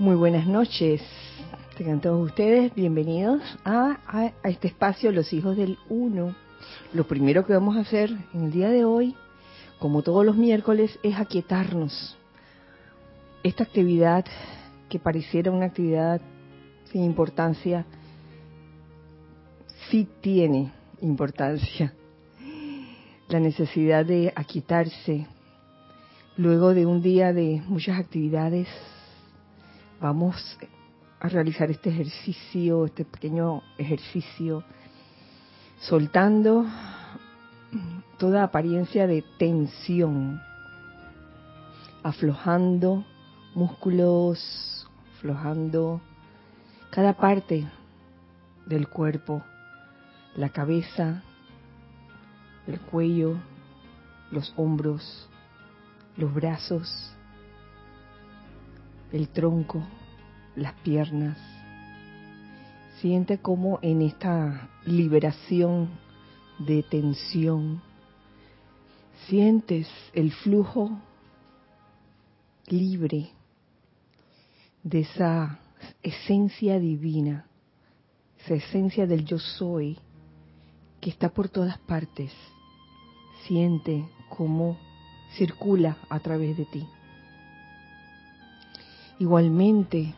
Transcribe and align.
Muy 0.00 0.16
buenas 0.16 0.46
noches. 0.46 1.02
Tengan 1.76 2.00
todos 2.00 2.30
ustedes 2.30 2.74
bienvenidos 2.74 3.42
a, 3.64 3.98
a, 4.06 4.32
a, 4.42 4.48
este 4.48 4.68
espacio 4.68 5.12
Los 5.12 5.30
Hijos 5.34 5.58
del 5.58 5.76
Uno. 5.90 6.34
Lo 6.94 7.06
primero 7.06 7.44
que 7.44 7.52
vamos 7.52 7.76
a 7.76 7.80
hacer 7.80 8.10
en 8.32 8.44
el 8.44 8.50
día 8.50 8.70
de 8.70 8.86
hoy, 8.86 9.14
como 9.78 10.00
todos 10.00 10.24
los 10.24 10.38
miércoles, 10.38 10.98
es 11.02 11.18
aquietarnos. 11.18 12.16
Esta 13.42 13.64
actividad 13.64 14.24
que 14.88 14.98
pareciera 14.98 15.50
una 15.50 15.66
actividad 15.66 16.22
sin 16.90 17.04
importancia, 17.04 17.84
sí 19.90 20.08
tiene 20.22 20.72
importancia. 21.02 21.92
La 23.28 23.38
necesidad 23.38 24.06
de 24.06 24.32
aquietarse. 24.34 25.26
Luego 26.38 26.72
de 26.72 26.86
un 26.86 27.02
día 27.02 27.34
de 27.34 27.62
muchas 27.66 28.00
actividades, 28.00 28.66
vamos 30.00 30.58
a 31.20 31.28
realizar 31.28 31.70
este 31.70 31.90
ejercicio, 31.90 32.86
este 32.86 33.04
pequeño 33.04 33.62
ejercicio, 33.76 34.64
soltando 35.80 36.64
toda 38.18 38.42
apariencia 38.42 39.06
de 39.06 39.22
tensión, 39.38 40.40
aflojando 42.02 43.04
músculos, 43.54 44.88
aflojando 45.16 46.00
cada 46.90 47.12
parte 47.12 47.68
del 48.66 48.88
cuerpo, 48.88 49.42
la 50.34 50.48
cabeza, 50.48 51.22
el 52.66 52.80
cuello, 52.80 53.36
los 54.30 54.54
hombros, 54.56 55.28
los 56.16 56.32
brazos, 56.32 57.12
el 59.12 59.28
tronco, 59.28 59.82
las 60.56 60.74
piernas. 60.80 61.38
Siente 63.00 63.38
como 63.38 63.78
en 63.82 64.02
esta 64.02 64.68
liberación 64.84 65.88
de 66.58 66.82
tensión, 66.82 67.80
sientes 69.26 69.88
el 70.12 70.32
flujo 70.32 70.98
libre 72.66 73.30
de 74.82 75.00
esa 75.00 75.58
esencia 76.02 76.78
divina, 76.78 77.46
esa 78.44 78.54
esencia 78.54 79.06
del 79.06 79.24
yo 79.24 79.38
soy 79.38 79.98
que 81.00 81.10
está 81.10 81.30
por 81.30 81.48
todas 81.48 81.78
partes. 81.78 82.32
Siente 83.46 84.06
cómo 84.28 84.78
circula 85.36 85.96
a 86.10 86.20
través 86.20 86.56
de 86.56 86.66
ti. 86.66 86.86
Igualmente, 89.18 90.14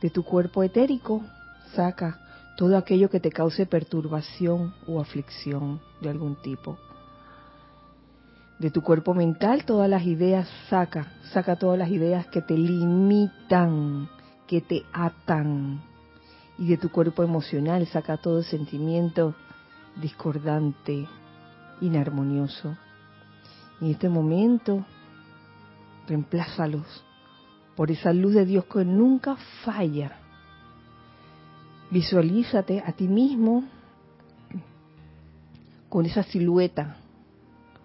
de 0.00 0.10
tu 0.10 0.22
cuerpo 0.24 0.62
etérico, 0.62 1.22
saca 1.74 2.20
todo 2.56 2.76
aquello 2.76 3.10
que 3.10 3.20
te 3.20 3.30
cause 3.30 3.66
perturbación 3.66 4.74
o 4.86 5.00
aflicción 5.00 5.80
de 6.00 6.10
algún 6.10 6.36
tipo. 6.36 6.78
De 8.58 8.70
tu 8.70 8.80
cuerpo 8.80 9.12
mental, 9.12 9.64
todas 9.64 9.88
las 9.88 10.04
ideas 10.04 10.48
saca, 10.70 11.12
saca 11.32 11.56
todas 11.56 11.78
las 11.78 11.90
ideas 11.90 12.26
que 12.28 12.40
te 12.40 12.56
limitan, 12.56 14.08
que 14.46 14.62
te 14.62 14.84
atan. 14.92 15.82
Y 16.58 16.68
de 16.68 16.78
tu 16.78 16.90
cuerpo 16.90 17.22
emocional, 17.22 17.86
saca 17.86 18.16
todo 18.16 18.42
sentimiento 18.42 19.34
discordante, 20.00 21.06
inarmonioso. 21.82 22.76
Y 23.80 23.86
en 23.86 23.90
este 23.90 24.08
momento, 24.08 24.86
reemplázalos 26.08 27.05
por 27.76 27.90
esa 27.90 28.12
luz 28.12 28.34
de 28.34 28.46
Dios 28.46 28.64
que 28.64 28.84
nunca 28.84 29.36
falla. 29.64 30.18
Visualízate 31.90 32.82
a 32.84 32.92
ti 32.92 33.06
mismo 33.06 33.64
con 35.88 36.06
esa 36.06 36.22
silueta 36.24 36.96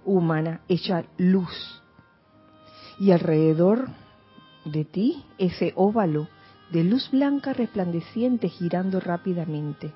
humana 0.05 0.61
hecha 0.67 1.03
luz 1.17 1.81
y 2.99 3.11
alrededor 3.11 3.89
de 4.65 4.85
ti 4.85 5.23
ese 5.37 5.73
óvalo 5.75 6.27
de 6.71 6.83
luz 6.83 7.11
blanca 7.11 7.53
resplandeciente 7.53 8.47
girando 8.49 8.99
rápidamente, 8.99 9.91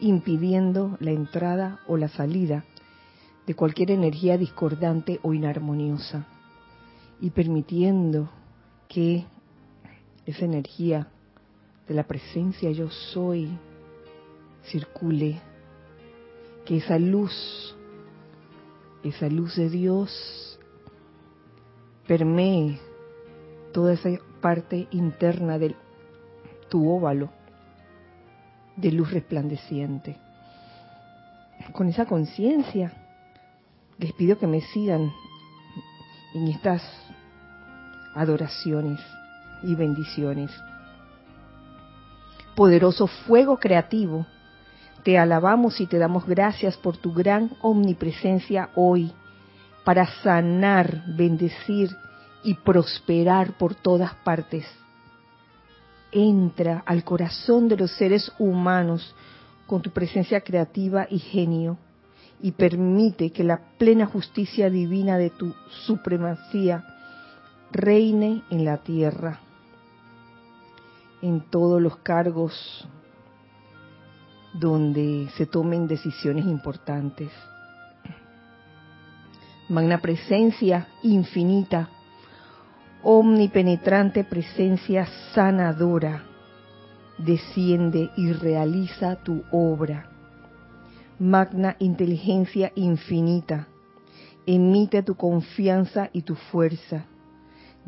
impidiendo 0.00 0.96
la 1.00 1.10
entrada 1.10 1.80
o 1.86 1.96
la 1.96 2.08
salida 2.08 2.64
de 3.46 3.54
cualquier 3.54 3.90
energía 3.90 4.38
discordante 4.38 5.20
o 5.22 5.34
inarmoniosa 5.34 6.26
y 7.20 7.30
permitiendo 7.30 8.30
que 8.88 9.24
esa 10.26 10.44
energía 10.44 11.08
de 11.86 11.94
la 11.94 12.04
presencia 12.04 12.70
yo 12.70 12.90
soy 12.90 13.50
circule, 14.64 15.40
que 16.64 16.78
esa 16.78 16.98
luz, 16.98 17.76
esa 19.02 19.28
luz 19.28 19.56
de 19.56 19.70
Dios 19.70 20.58
permee 22.06 22.78
toda 23.72 23.92
esa 23.92 24.10
parte 24.40 24.88
interna 24.90 25.58
de 25.58 25.74
tu 26.68 26.90
óvalo 26.90 27.30
de 28.76 28.92
luz 28.92 29.10
resplandeciente. 29.10 30.16
Con 31.72 31.88
esa 31.88 32.06
conciencia, 32.06 32.92
les 33.98 34.12
pido 34.12 34.38
que 34.38 34.46
me 34.46 34.60
sigan 34.60 35.12
en 36.34 36.48
estas 36.48 36.82
adoraciones 38.18 39.00
y 39.62 39.74
bendiciones. 39.74 40.50
Poderoso 42.56 43.06
fuego 43.06 43.58
creativo, 43.58 44.26
te 45.04 45.16
alabamos 45.18 45.80
y 45.80 45.86
te 45.86 45.98
damos 45.98 46.26
gracias 46.26 46.76
por 46.76 46.96
tu 46.96 47.12
gran 47.12 47.52
omnipresencia 47.62 48.70
hoy 48.74 49.12
para 49.84 50.06
sanar, 50.22 51.04
bendecir 51.16 51.96
y 52.42 52.54
prosperar 52.54 53.52
por 53.56 53.76
todas 53.76 54.12
partes. 54.16 54.66
Entra 56.10 56.82
al 56.84 57.04
corazón 57.04 57.68
de 57.68 57.76
los 57.76 57.92
seres 57.92 58.32
humanos 58.38 59.14
con 59.66 59.80
tu 59.80 59.90
presencia 59.90 60.40
creativa 60.40 61.06
y 61.08 61.20
genio 61.20 61.78
y 62.42 62.52
permite 62.52 63.30
que 63.30 63.44
la 63.44 63.60
plena 63.78 64.06
justicia 64.06 64.70
divina 64.70 65.18
de 65.18 65.30
tu 65.30 65.54
supremacía 65.86 66.97
reine 67.72 68.42
en 68.50 68.64
la 68.64 68.78
tierra, 68.78 69.40
en 71.20 71.40
todos 71.50 71.80
los 71.82 71.96
cargos 71.98 72.88
donde 74.54 75.28
se 75.36 75.46
tomen 75.46 75.86
decisiones 75.86 76.46
importantes. 76.46 77.30
Magna 79.68 79.98
presencia 79.98 80.88
infinita, 81.02 81.90
omnipenetrante 83.02 84.24
presencia 84.24 85.06
sanadora, 85.34 86.24
desciende 87.18 88.10
y 88.16 88.32
realiza 88.32 89.16
tu 89.16 89.44
obra. 89.52 90.08
Magna 91.18 91.76
inteligencia 91.80 92.72
infinita, 92.76 93.66
emite 94.46 95.02
tu 95.02 95.16
confianza 95.16 96.08
y 96.12 96.22
tu 96.22 96.34
fuerza 96.34 97.04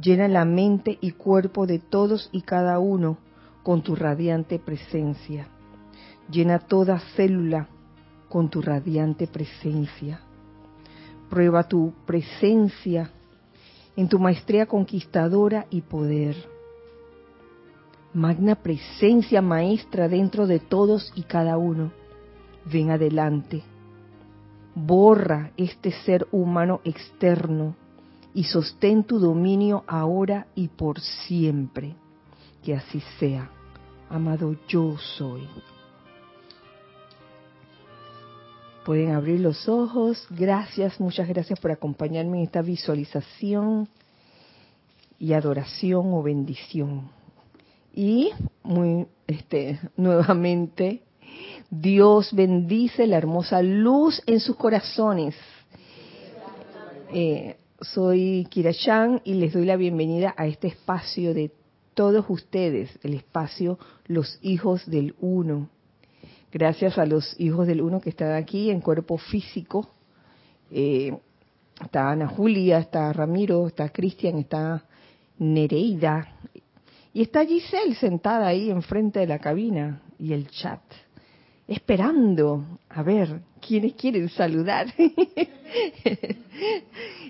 Llena 0.01 0.29
la 0.29 0.45
mente 0.45 0.99
y 1.01 1.13
cuerpo 1.13 1.67
de 1.67 1.79
todos 1.79 2.31
y 2.33 2.43
cada 2.43 2.79
uno 2.79 3.19
con 3.63 3.83
tu 3.83 3.95
radiante 3.95 4.59
presencia. 4.59 5.49
Llena 6.31 6.59
toda 6.59 7.01
célula 7.17 7.69
con 8.29 8.49
tu 8.49 8.63
radiante 8.63 9.27
presencia. 9.27 10.21
Prueba 11.29 11.65
tu 11.65 11.93
presencia 12.07 13.11
en 13.97 14.09
tu 14.09 14.19
maestría 14.19 14.67
conquistadora 14.67 15.67
y 15.69 15.83
poder. 15.83 16.37
Magna 18.15 18.55
presencia 18.55 19.43
maestra 19.43 20.09
dentro 20.09 20.47
de 20.47 20.61
todos 20.61 21.13
y 21.15 21.25
cada 21.25 21.59
uno. 21.59 21.93
Ven 22.65 22.91
adelante. 22.91 23.63
Borra 24.75 25.51
este 25.57 25.93
ser 25.93 26.27
humano 26.33 26.81
externo 26.85 27.75
y 28.35 28.45
sostén 28.45 29.05
tu 29.05 29.19
dominio 29.19 29.85
ahora 29.87 30.47
y 30.55 30.69
por 30.69 31.01
siempre. 31.01 31.95
Que 32.63 32.75
así 32.75 33.03
sea. 33.19 33.51
Amado 34.09 34.57
yo 34.69 34.97
soy. 34.99 35.49
Pueden 38.85 39.13
abrir 39.13 39.41
los 39.41 39.69
ojos. 39.69 40.27
Gracias, 40.31 40.99
muchas 41.01 41.29
gracias 41.29 41.59
por 41.61 41.71
acompañarme 41.71 42.39
en 42.39 42.45
esta 42.45 42.63
visualización 42.63 43.89
y 45.19 45.33
adoración 45.33 46.13
o 46.13 46.23
bendición. 46.23 47.11
Y 47.93 48.31
muy 48.63 49.07
este 49.27 49.79
nuevamente 49.97 51.03
Dios 51.71 52.33
bendice 52.33 53.07
la 53.07 53.17
hermosa 53.17 53.63
luz 53.63 54.23
en 54.27 54.41
sus 54.41 54.57
corazones. 54.57 55.37
Eh, 57.13 57.60
soy 57.81 58.47
Kira 58.51 58.73
Chan 58.73 59.23
y 59.25 59.35
les 59.35 59.53
doy 59.53 59.65
la 59.65 59.77
bienvenida 59.77 60.35
a 60.37 60.47
este 60.47 60.69
espacio 60.69 61.33
de 61.33 61.51
todos 61.95 62.27
ustedes, 62.29 62.91
el 63.03 63.15
espacio 63.15 63.79
Los 64.07 64.39
Hijos 64.43 64.87
del 64.87 65.15
Uno. 65.21 65.69
Gracias 66.53 66.99
a 66.99 67.07
los 67.07 67.39
hijos 67.41 67.67
del 67.67 67.81
Uno 67.81 68.01
que 68.01 68.11
están 68.11 68.33
aquí 68.33 68.71
en 68.71 68.81
cuerpo 68.81 69.17
físico. 69.17 69.89
Eh, 70.71 71.17
está 71.83 72.11
Ana 72.11 72.29
Julia, 72.29 72.79
está 72.79 73.13
Ramiro, 73.13 73.67
está 73.67 73.89
Cristian, 73.89 74.39
está 74.39 74.85
Nereida. 75.39 76.37
Y 77.13 77.23
está 77.23 77.45
Giselle 77.47 77.95
sentada 77.95 78.47
ahí 78.47 78.71
enfrente 78.71 79.21
de 79.21 79.27
la 79.27 79.39
cabina 79.39 80.03
y 80.19 80.33
el 80.33 80.49
chat, 80.49 80.83
esperando 81.71 82.67
a 82.89 83.03
ver 83.05 83.43
quiénes 83.65 83.95
quieren 83.95 84.29
saludar. 84.29 84.93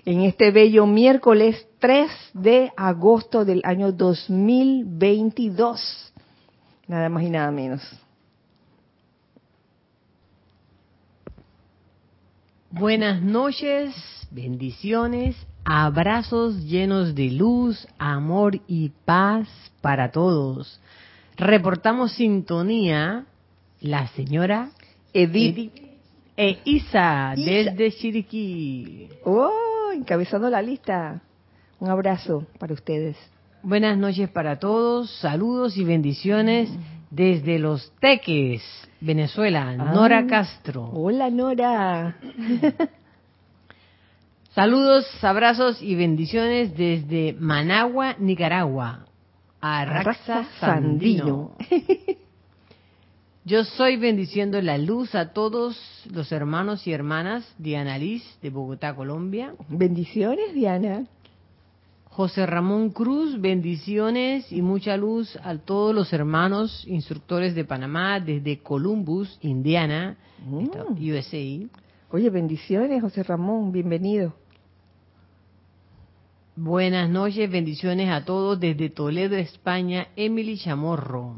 en 0.05 0.21
este 0.21 0.49
bello 0.49 0.87
miércoles 0.87 1.67
3 1.77 2.09
de 2.33 2.71
agosto 2.75 3.45
del 3.45 3.61
año 3.63 3.91
2022. 3.91 6.11
Nada 6.87 7.07
más 7.09 7.23
y 7.23 7.29
nada 7.29 7.51
menos. 7.51 7.83
Buenas 12.71 13.21
noches, 13.21 13.93
bendiciones, 14.31 15.35
abrazos 15.65 16.63
llenos 16.63 17.13
de 17.13 17.29
luz, 17.29 17.87
amor 17.99 18.59
y 18.65 18.89
paz 19.05 19.47
para 19.81 20.11
todos. 20.11 20.81
Reportamos 21.37 22.13
sintonía 22.13 23.27
la 23.81 24.07
señora 24.07 24.69
Edith, 25.13 25.73
e 26.37 26.59
Isa, 26.63 27.33
desde 27.35 27.91
Chiriquí. 27.91 29.09
Oh, 29.25 29.91
encabezando 29.93 30.49
la 30.49 30.61
lista. 30.61 31.21
Un 31.79 31.89
abrazo 31.89 32.47
para 32.57 32.73
ustedes. 32.73 33.17
Buenas 33.63 33.97
noches 33.97 34.29
para 34.29 34.57
todos, 34.57 35.11
saludos 35.19 35.77
y 35.77 35.83
bendiciones 35.83 36.69
desde 37.09 37.59
Los 37.59 37.91
Teques, 37.99 38.63
Venezuela, 39.01 39.75
Nora 39.75 40.25
Castro. 40.25 40.89
Hola 40.93 41.29
Nora. 41.29 42.17
saludos, 44.55 45.05
abrazos 45.23 45.81
y 45.81 45.95
bendiciones 45.95 46.75
desde 46.75 47.35
Managua, 47.37 48.15
Nicaragua. 48.17 49.05
Arraxa 49.59 50.45
Sandino. 50.59 51.51
Yo 53.43 53.63
soy 53.63 53.97
bendiciendo 53.97 54.61
la 54.61 54.77
luz 54.77 55.15
a 55.15 55.33
todos 55.33 55.75
los 56.11 56.31
hermanos 56.31 56.85
y 56.85 56.93
hermanas, 56.93 57.43
Diana 57.57 57.97
Liz 57.97 58.23
de 58.43 58.51
Bogotá, 58.51 58.95
Colombia. 58.95 59.55
Bendiciones, 59.67 60.53
Diana. 60.53 61.07
José 62.05 62.45
Ramón 62.45 62.91
Cruz, 62.91 63.41
bendiciones 63.41 64.51
y 64.51 64.61
mucha 64.61 64.95
luz 64.95 65.39
a 65.43 65.57
todos 65.57 65.95
los 65.95 66.13
hermanos 66.13 66.85
instructores 66.87 67.55
de 67.55 67.65
Panamá 67.65 68.19
desde 68.19 68.59
Columbus, 68.59 69.39
Indiana, 69.41 70.17
mm. 70.45 70.69
USA. 70.99 71.67
Oye, 72.11 72.29
bendiciones, 72.29 73.01
José 73.01 73.23
Ramón, 73.23 73.71
bienvenido. 73.71 74.35
Buenas 76.55 77.09
noches, 77.09 77.49
bendiciones 77.49 78.09
a 78.09 78.23
todos 78.23 78.59
desde 78.59 78.91
Toledo, 78.91 79.35
España, 79.35 80.09
Emily 80.15 80.59
Chamorro. 80.59 81.37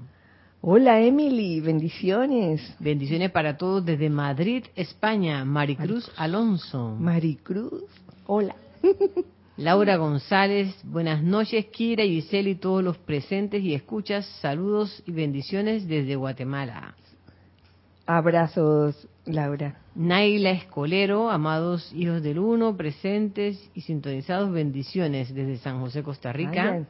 Hola 0.66 1.02
Emily, 1.02 1.60
bendiciones. 1.60 2.74
Bendiciones 2.80 3.32
para 3.32 3.58
todos 3.58 3.84
desde 3.84 4.10
Madrid, 4.10 4.64
España, 4.78 5.44
Maricruz 5.44 6.10
Alonso. 6.16 6.96
Maricruz, 6.98 7.84
hola. 8.28 8.56
Laura 9.58 9.98
González, 9.98 10.74
buenas 10.86 11.22
noches, 11.22 11.66
Kira, 11.66 12.06
Giselle 12.06 12.52
y 12.52 12.56
todos 12.56 12.82
los 12.82 12.98
presentes 12.98 13.62
y 13.62 13.74
escuchas, 13.74 14.26
saludos 14.40 15.04
y 15.06 15.12
bendiciones 15.12 15.86
desde 15.86 16.16
Guatemala. 16.16 16.96
Abrazos, 18.06 19.10
Laura. 19.26 19.82
Naila 19.96 20.52
Escolero, 20.52 21.30
amados 21.30 21.92
hijos 21.94 22.24
del 22.24 22.40
Uno, 22.40 22.78
presentes 22.78 23.70
y 23.76 23.82
sintonizados, 23.82 24.50
bendiciones 24.50 25.36
desde 25.36 25.58
San 25.58 25.82
José, 25.82 26.04
Costa 26.04 26.32
Rica. 26.32 26.86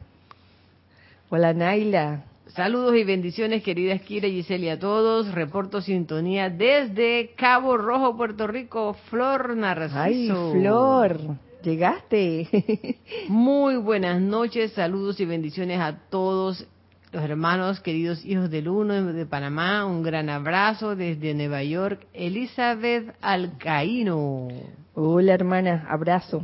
Hola 1.32 1.56
Naila. 1.56 2.26
Saludos 2.48 2.96
y 2.96 3.04
bendiciones, 3.04 3.64
queridas 3.64 4.02
Kira 4.02 4.28
y 4.28 4.34
Giselle 4.34 4.72
a 4.72 4.80
todos. 4.80 5.32
Reporto 5.34 5.82
sintonía 5.82 6.50
desde 6.50 7.32
Cabo 7.36 7.78
Rojo, 7.78 8.16
Puerto 8.16 8.46
Rico. 8.46 8.96
Flor 9.10 9.56
Narciso. 9.56 10.00
Ay, 10.00 10.30
Flor, 10.52 11.20
llegaste. 11.64 13.00
Muy 13.28 13.78
buenas 13.78 14.22
noches, 14.22 14.74
saludos 14.74 15.20
y 15.20 15.26
bendiciones 15.26 15.80
a 15.80 15.98
todos 16.10 16.68
los 17.12 17.24
hermanos, 17.24 17.80
queridos 17.80 18.24
hijos 18.26 18.52
del 18.52 18.68
Uno 18.68 19.14
de 19.14 19.26
Panamá. 19.26 19.86
Un 19.86 20.04
gran 20.04 20.30
abrazo 20.30 20.96
desde 20.96 21.34
Nueva 21.34 21.64
York. 21.64 22.06
Elizabeth 22.14 23.16
Alcaíno. 23.22 24.50
Hola, 24.94 25.34
hermana, 25.34 25.88
abrazo. 25.90 26.44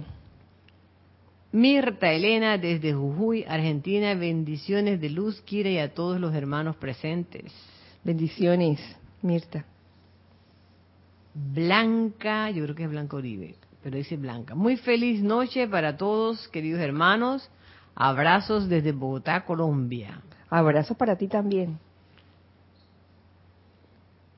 Mirta 1.51 2.11
Elena 2.11 2.59
desde 2.59 2.93
Jujuy, 2.93 3.43
Argentina, 3.47 4.13
bendiciones 4.13 5.01
de 5.01 5.09
luz, 5.09 5.41
Kira 5.41 5.69
y 5.71 5.79
a 5.79 5.95
todos 5.95 6.19
los 6.19 6.35
hermanos 6.35 6.75
presentes. 6.75 7.51
Bendiciones, 8.03 8.79
Mirta. 9.23 9.65
Blanca, 11.33 12.51
yo 12.51 12.63
creo 12.63 12.75
que 12.75 12.83
es 12.83 12.89
Blanca 12.89 13.17
Oribe, 13.17 13.55
pero 13.81 13.97
dice 13.97 14.15
Blanca. 14.15 14.53
Muy 14.53 14.77
feliz 14.77 15.23
noche 15.23 15.67
para 15.67 15.97
todos, 15.97 16.47
queridos 16.49 16.81
hermanos. 16.81 17.49
Abrazos 17.95 18.69
desde 18.69 18.91
Bogotá, 18.91 19.43
Colombia. 19.43 20.21
Abrazos 20.51 20.95
para 20.97 21.15
ti 21.15 21.27
también. 21.27 21.79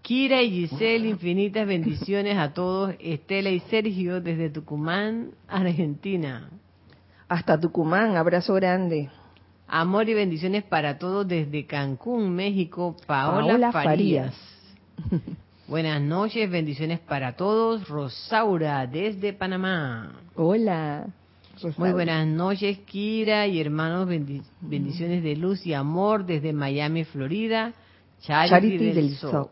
Kira 0.02 0.42
y 0.42 0.50
Giselle, 0.50 1.10
infinitas 1.10 1.68
bendiciones 1.68 2.38
a 2.38 2.54
todos. 2.54 2.96
Estela 3.00 3.50
y 3.50 3.60
Sergio 3.60 4.22
desde 4.22 4.50
Tucumán, 4.50 5.32
Argentina 5.50 6.50
hasta 7.32 7.58
Tucumán. 7.58 8.18
Abrazo 8.18 8.54
grande. 8.56 9.10
Amor 9.66 10.10
y 10.10 10.14
bendiciones 10.14 10.66
para 10.66 10.98
todos 10.98 11.26
desde 11.26 11.66
Cancún, 11.66 12.36
México. 12.36 12.98
Paola, 13.08 13.72
Farías. 13.72 14.36
Buenas 15.68 16.02
noches, 16.02 16.52
bendiciones 16.52 17.00
para 17.00 17.38
todos. 17.38 17.88
Rosaura 17.88 18.86
desde 18.86 19.32
Panamá. 19.32 20.12
Hola. 20.36 21.08
Muy 21.78 21.94
buenas 21.94 22.28
noches, 22.28 22.80
Kira 22.80 23.48
y 23.48 23.62
hermanos. 23.62 24.10
bendiciones 24.60 25.24
de 25.24 25.36
luz 25.38 25.66
y 25.66 25.74
amor 25.74 26.26
desde 26.26 26.52
Miami, 26.52 27.06
Florida. 27.06 27.72
Charity, 28.20 28.92
del, 28.92 29.16
Sol. 29.16 29.50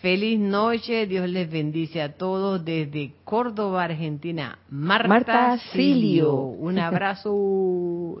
Feliz 0.00 0.38
noche, 0.38 1.06
Dios 1.08 1.28
les 1.28 1.50
bendice 1.50 2.00
a 2.00 2.12
todos 2.12 2.64
desde 2.64 3.14
Córdoba, 3.24 3.82
Argentina. 3.82 4.56
Marta, 4.70 5.58
Silio, 5.72 6.34
un 6.34 6.78
abrazo. 6.78 8.16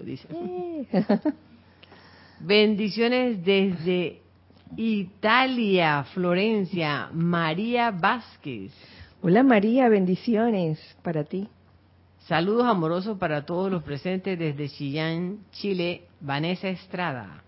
Bendiciones 2.40 3.44
desde 3.44 4.20
Italia, 4.76 6.04
Florencia, 6.12 7.10
María 7.12 7.92
Vázquez. 7.92 8.72
Hola 9.22 9.44
María, 9.44 9.88
bendiciones 9.88 10.80
para 11.02 11.22
ti. 11.22 11.48
Saludos 12.26 12.66
amorosos 12.66 13.18
para 13.18 13.46
todos 13.46 13.70
los 13.70 13.84
presentes 13.84 14.36
desde 14.36 14.68
Chillán, 14.68 15.38
Chile, 15.52 16.02
Vanessa 16.20 16.68
Estrada. 16.68 17.44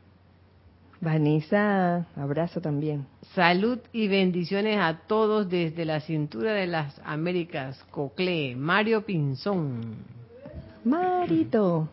Vanessa, 1.00 2.06
abrazo 2.14 2.60
también. 2.60 3.06
Salud 3.34 3.78
y 3.90 4.08
bendiciones 4.08 4.76
a 4.78 5.00
todos 5.06 5.48
desde 5.48 5.86
la 5.86 6.00
cintura 6.00 6.52
de 6.52 6.66
las 6.66 7.00
Américas, 7.04 7.82
Cocle, 7.90 8.54
Mario 8.54 9.06
Pinzón. 9.06 10.04
Marito. 10.84 11.88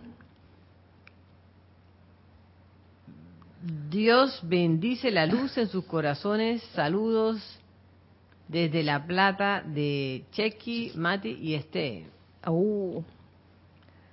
Dios 3.89 4.41
bendice 4.43 5.09
la 5.09 5.25
luz 5.25 5.57
en 5.57 5.67
sus 5.67 5.85
corazones. 5.85 6.61
Saludos 6.73 7.59
desde 8.47 8.83
La 8.83 9.05
Plata 9.05 9.63
de 9.65 10.25
Chequi, 10.31 10.91
Mati 10.95 11.29
y 11.29 11.55
Este. 11.55 12.07
Uh. 12.45 13.01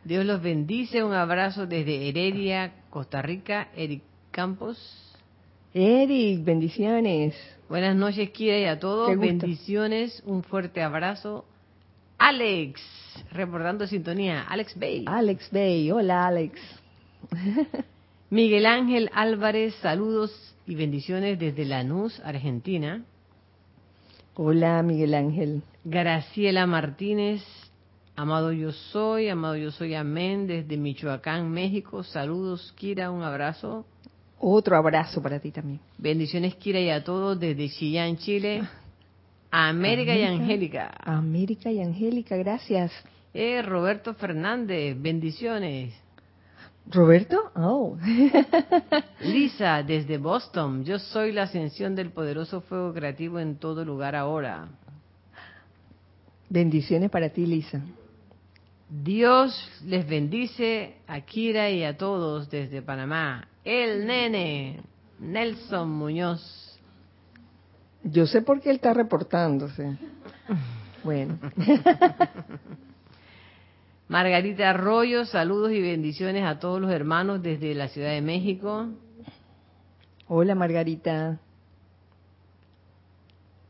Dios 0.04 0.24
los 0.24 0.40
bendice. 0.40 1.02
Un 1.02 1.14
abrazo 1.14 1.66
desde 1.66 2.08
Heredia, 2.08 2.74
Costa 2.90 3.22
Rica. 3.22 3.68
Eric 3.76 4.02
Campos. 4.34 4.76
Eric, 5.72 6.44
bendiciones. 6.44 7.36
Buenas 7.68 7.94
noches, 7.94 8.30
Kira, 8.30 8.58
y 8.58 8.64
a 8.64 8.80
todos. 8.80 9.16
Bendiciones, 9.16 10.24
un 10.26 10.42
fuerte 10.42 10.82
abrazo. 10.82 11.44
Alex, 12.18 12.80
reportando 13.30 13.86
sintonía. 13.86 14.42
Alex 14.42 14.76
Bay. 14.76 15.04
Alex 15.06 15.48
Bay, 15.52 15.88
hola 15.92 16.26
Alex. 16.26 16.60
Miguel 18.30 18.66
Ángel 18.66 19.08
Álvarez, 19.14 19.72
saludos 19.76 20.32
y 20.66 20.74
bendiciones 20.74 21.38
desde 21.38 21.64
Lanús, 21.64 22.18
Argentina. 22.24 23.04
Hola 24.34 24.82
Miguel 24.82 25.14
Ángel. 25.14 25.62
Graciela 25.84 26.66
Martínez, 26.66 27.40
Amado 28.16 28.52
yo 28.52 28.72
soy, 28.72 29.28
amado 29.28 29.56
yo 29.56 29.70
soy, 29.70 29.94
amén, 29.94 30.48
desde 30.48 30.76
Michoacán, 30.76 31.50
México. 31.50 32.02
Saludos, 32.02 32.72
Kira, 32.76 33.12
un 33.12 33.22
abrazo. 33.22 33.86
Otro 34.46 34.76
abrazo 34.76 35.22
para 35.22 35.40
ti 35.40 35.50
también. 35.50 35.80
Bendiciones, 35.96 36.56
Kira, 36.56 36.78
y 36.78 36.90
a 36.90 37.02
todos 37.02 37.40
desde 37.40 37.70
Chillán, 37.70 38.18
Chile. 38.18 38.62
América, 39.50 40.14
y 40.14 40.22
Angélica. 40.22 40.90
América 41.02 41.72
y 41.72 41.80
Angélica, 41.80 42.36
gracias. 42.36 42.92
Eh, 43.32 43.62
Roberto 43.62 44.12
Fernández, 44.12 45.00
bendiciones. 45.00 45.94
Roberto, 46.90 47.52
oh. 47.56 47.96
Lisa, 49.22 49.82
desde 49.82 50.18
Boston. 50.18 50.84
Yo 50.84 50.98
soy 50.98 51.32
la 51.32 51.44
ascensión 51.44 51.94
del 51.94 52.10
poderoso 52.10 52.60
fuego 52.60 52.92
creativo 52.92 53.40
en 53.40 53.56
todo 53.56 53.82
lugar 53.82 54.14
ahora. 54.14 54.68
Bendiciones 56.50 57.08
para 57.08 57.30
ti, 57.30 57.46
Lisa. 57.46 57.80
Dios 58.90 59.70
les 59.86 60.06
bendice 60.06 60.96
a 61.06 61.22
Kira 61.22 61.70
y 61.70 61.82
a 61.82 61.96
todos 61.96 62.50
desde 62.50 62.82
Panamá. 62.82 63.48
El 63.64 64.06
nene, 64.06 64.80
Nelson 65.18 65.90
Muñoz. 65.90 66.78
Yo 68.02 68.26
sé 68.26 68.42
por 68.42 68.61
qué 68.61 68.71
él 68.71 68.76
está 68.76 68.92
reportándose. 68.92 69.97
Bueno. 71.02 71.38
Margarita 74.09 74.71
Arroyo, 74.71 75.25
saludos 75.25 75.73
y 75.73 75.80
bendiciones 75.80 76.44
a 76.44 76.59
todos 76.59 76.80
los 76.80 76.90
hermanos 76.90 77.42
desde 77.42 77.75
la 77.75 77.88
Ciudad 77.88 78.11
de 78.11 78.21
México. 78.21 78.88
Hola 80.28 80.54
Margarita. 80.54 81.38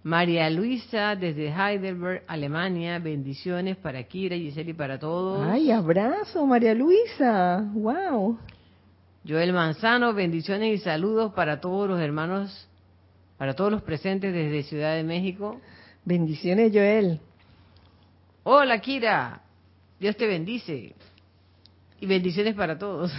María 0.03 0.51
Luisa 0.51 1.17
desde 1.17 1.49
Heidelberg, 1.49 2.25
Alemania, 2.27 2.99
bendiciones 2.99 3.77
para 3.77 4.03
Kira, 4.03 4.37
Giselle 4.37 4.73
y 4.73 4.75
para 4.75 4.99
todos. 4.99 5.47
Ay, 5.47 5.71
abrazo 5.71 6.45
María 6.45 6.75
Luisa, 6.75 7.65
wow. 7.73 8.37
Joel 9.27 9.55
Manzano, 9.55 10.13
bendiciones 10.13 10.81
y 10.81 10.83
saludos 10.83 11.33
para 11.33 11.61
todos 11.61 11.89
los 11.89 12.01
hermanos, 12.01 12.69
para 13.39 13.55
todos 13.55 13.73
los 13.73 13.83
presentes 13.83 14.35
desde 14.35 14.65
Ciudad 14.65 14.95
de 14.97 15.03
México. 15.03 15.61
Bendiciones 16.05 16.71
Joel. 16.73 17.21
Hola 18.43 18.81
Kira, 18.81 19.41
Dios 19.99 20.17
te 20.17 20.27
bendice. 20.27 20.95
Y 22.01 22.07
bendiciones 22.07 22.55
para 22.55 22.77
todos. 22.79 23.13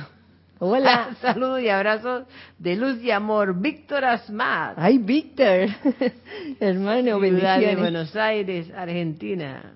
Hola. 0.59 1.15
Saludos 1.21 1.61
y 1.61 1.69
abrazos 1.69 2.25
de 2.59 2.75
luz 2.75 3.01
y 3.03 3.09
amor. 3.09 3.59
Víctor 3.59 4.05
Asmat. 4.05 4.75
Ay, 4.77 4.99
Víctor. 4.99 5.69
Hermano, 6.59 7.19
Ciudad 7.19 7.59
de 7.59 7.75
Buenos 7.75 8.15
Aires, 8.15 8.71
Argentina. 8.75 9.73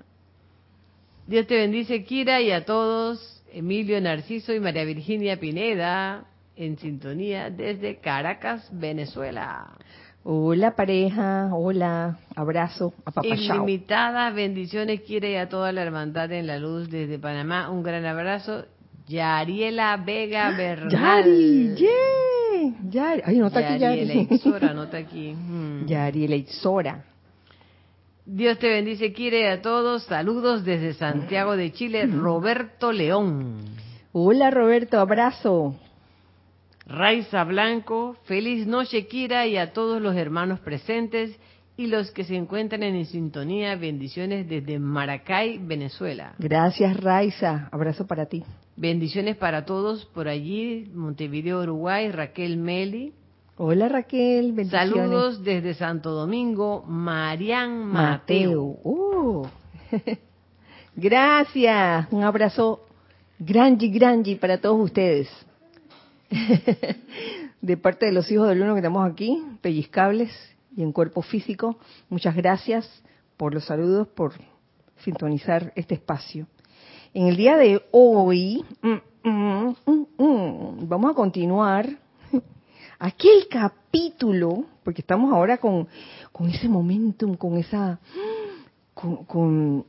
Dios 1.25 1.47
te 1.47 1.55
bendice, 1.55 2.03
Kira, 2.03 2.39
y 2.39 2.51
a 2.51 2.65
todos. 2.65 3.38
Emilio 3.53 3.99
Narciso 4.01 4.53
y 4.53 4.59
María 4.59 4.83
Virginia 4.85 5.39
Pineda, 5.39 6.25
en 6.55 6.77
sintonía 6.77 7.49
desde 7.49 7.99
Caracas, 7.99 8.69
Venezuela. 8.71 9.77
Hola 10.23 10.75
pareja, 10.75 11.49
hola, 11.53 12.19
abrazo, 12.35 12.93
apapachao. 13.05 13.55
Ilimitadas 13.55 14.35
bendiciones, 14.35 15.01
y 15.07 15.35
a 15.35 15.47
toda 15.47 15.71
la 15.71 15.81
hermandad 15.81 16.31
en 16.31 16.45
la 16.45 16.59
luz 16.59 16.89
desde 16.89 17.17
Panamá. 17.17 17.69
Un 17.69 17.83
gran 17.83 18.05
abrazo 18.05 18.65
Yariela 19.07 19.97
Vega 19.97 20.51
Bernal. 20.51 20.91
Yari, 20.91 21.75
yeah. 21.75 22.73
Yari. 22.91 23.21
Ay, 23.25 23.37
nota 23.39 23.59
aquí 23.59 23.79
Yari. 23.79 24.05
Yariela 24.05 24.35
Ixora, 24.35 24.73
nota 24.73 24.97
aquí. 25.03 25.33
Mm. 25.33 25.85
Yariela 25.87 26.35
Ixora. 26.35 27.05
Dios 28.31 28.59
te 28.59 28.69
bendice, 28.69 29.11
quiere 29.11 29.49
a 29.49 29.59
todos. 29.59 30.03
Saludos 30.03 30.63
desde 30.63 30.93
Santiago 30.93 31.57
de 31.57 31.71
Chile, 31.71 32.05
Roberto 32.05 32.91
León. 32.91 33.57
Hola 34.11 34.51
Roberto, 34.51 34.99
abrazo. 34.99 35.75
Raiza 36.85 37.43
Blanco, 37.43 38.17
feliz 38.25 38.67
noche 38.67 39.07
Kira 39.07 39.47
y 39.47 39.57
a 39.57 39.73
todos 39.73 39.99
los 39.99 40.15
hermanos 40.15 40.59
presentes 40.59 41.39
y 41.75 41.87
los 41.87 42.11
que 42.11 42.23
se 42.23 42.35
encuentran 42.35 42.83
en 42.83 43.03
sintonía, 43.07 43.75
bendiciones 43.77 44.47
desde 44.47 44.77
Maracay, 44.77 45.57
Venezuela. 45.57 46.35
Gracias 46.37 46.97
Raiza, 46.97 47.67
abrazo 47.71 48.05
para 48.05 48.27
ti. 48.27 48.43
Bendiciones 48.75 49.37
para 49.37 49.65
todos 49.65 50.05
por 50.05 50.27
allí, 50.27 50.87
Montevideo, 50.93 51.63
Uruguay, 51.63 52.11
Raquel 52.11 52.57
Meli. 52.57 53.11
Hola 53.61 53.89
Raquel, 53.89 54.53
bendiciones. 54.53 54.93
Saludos 54.95 55.43
desde 55.43 55.73
Santo 55.73 56.11
Domingo, 56.11 56.85
Marian 56.87 57.87
Mateo. 57.87 58.77
Uh. 58.85 59.45
Gracias, 60.95 62.07
un 62.09 62.23
abrazo 62.23 62.85
grande, 63.37 63.89
grande 63.89 64.37
para 64.37 64.61
todos 64.61 64.79
ustedes. 64.79 65.27
de 67.61 67.75
parte 67.75 68.05
de 68.05 68.13
los 68.13 68.31
hijos 68.31 68.47
del 68.47 68.61
uno 68.61 68.75
que 68.75 68.79
estamos 68.79 69.11
aquí, 69.11 69.43
pellizcables 69.59 70.31
y 70.77 70.81
en 70.81 70.93
cuerpo 70.93 71.21
físico, 71.21 71.75
muchas 72.07 72.37
gracias 72.37 72.89
por 73.35 73.53
los 73.53 73.65
saludos, 73.65 74.07
por 74.07 74.35
sintonizar 75.03 75.73
este 75.75 75.95
espacio. 75.95 76.47
En 77.13 77.27
el 77.27 77.35
día 77.35 77.57
de 77.57 77.83
hoy 77.91 78.63
mm, 78.81 79.29
mm, 79.29 79.75
mm, 80.17 80.87
vamos 80.87 81.11
a 81.11 81.13
continuar 81.13 81.89
aquel 82.99 83.47
capítulo, 83.49 84.65
porque 84.83 85.01
estamos 85.01 85.33
ahora 85.33 85.57
con, 85.57 85.87
con 86.33 86.49
ese 86.49 86.67
momentum, 86.67 87.35
con 87.35 87.57
esa, 87.57 87.99
con, 88.93 89.85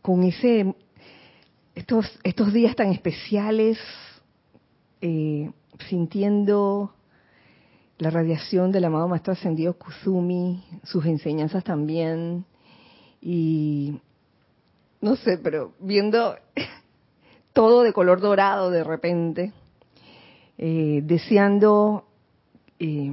con, 0.00 0.22
ese, 0.22 0.74
estos, 1.74 2.06
estos 2.22 2.52
días 2.52 2.76
tan 2.76 2.92
especiales, 2.92 3.78
eh, 5.00 5.50
sintiendo 5.88 6.94
la 7.98 8.10
radiación 8.10 8.70
del 8.70 8.84
amado 8.84 9.08
Maestro 9.08 9.32
Ascendido 9.32 9.74
Kuzumi, 9.74 10.62
sus 10.84 11.04
enseñanzas 11.06 11.64
también, 11.64 12.44
y 13.20 13.98
no 15.00 15.16
sé, 15.16 15.38
pero 15.38 15.72
viendo 15.80 16.36
todo 17.52 17.82
de 17.82 17.92
color 17.92 18.20
dorado 18.20 18.70
de 18.70 18.84
repente, 18.84 19.52
eh, 20.58 21.00
deseando 21.02 22.05
eh, 22.78 23.12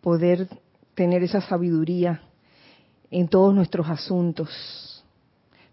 poder 0.00 0.48
tener 0.94 1.22
esa 1.22 1.40
sabiduría 1.40 2.22
en 3.10 3.28
todos 3.28 3.54
nuestros 3.54 3.88
asuntos. 3.88 5.04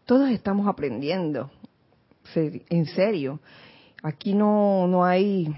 Todos 0.05 0.29
estamos 0.29 0.67
aprendiendo, 0.67 1.51
en 2.35 2.85
serio. 2.87 3.39
Aquí 4.03 4.33
no, 4.33 4.87
no 4.87 5.03
hay 5.03 5.53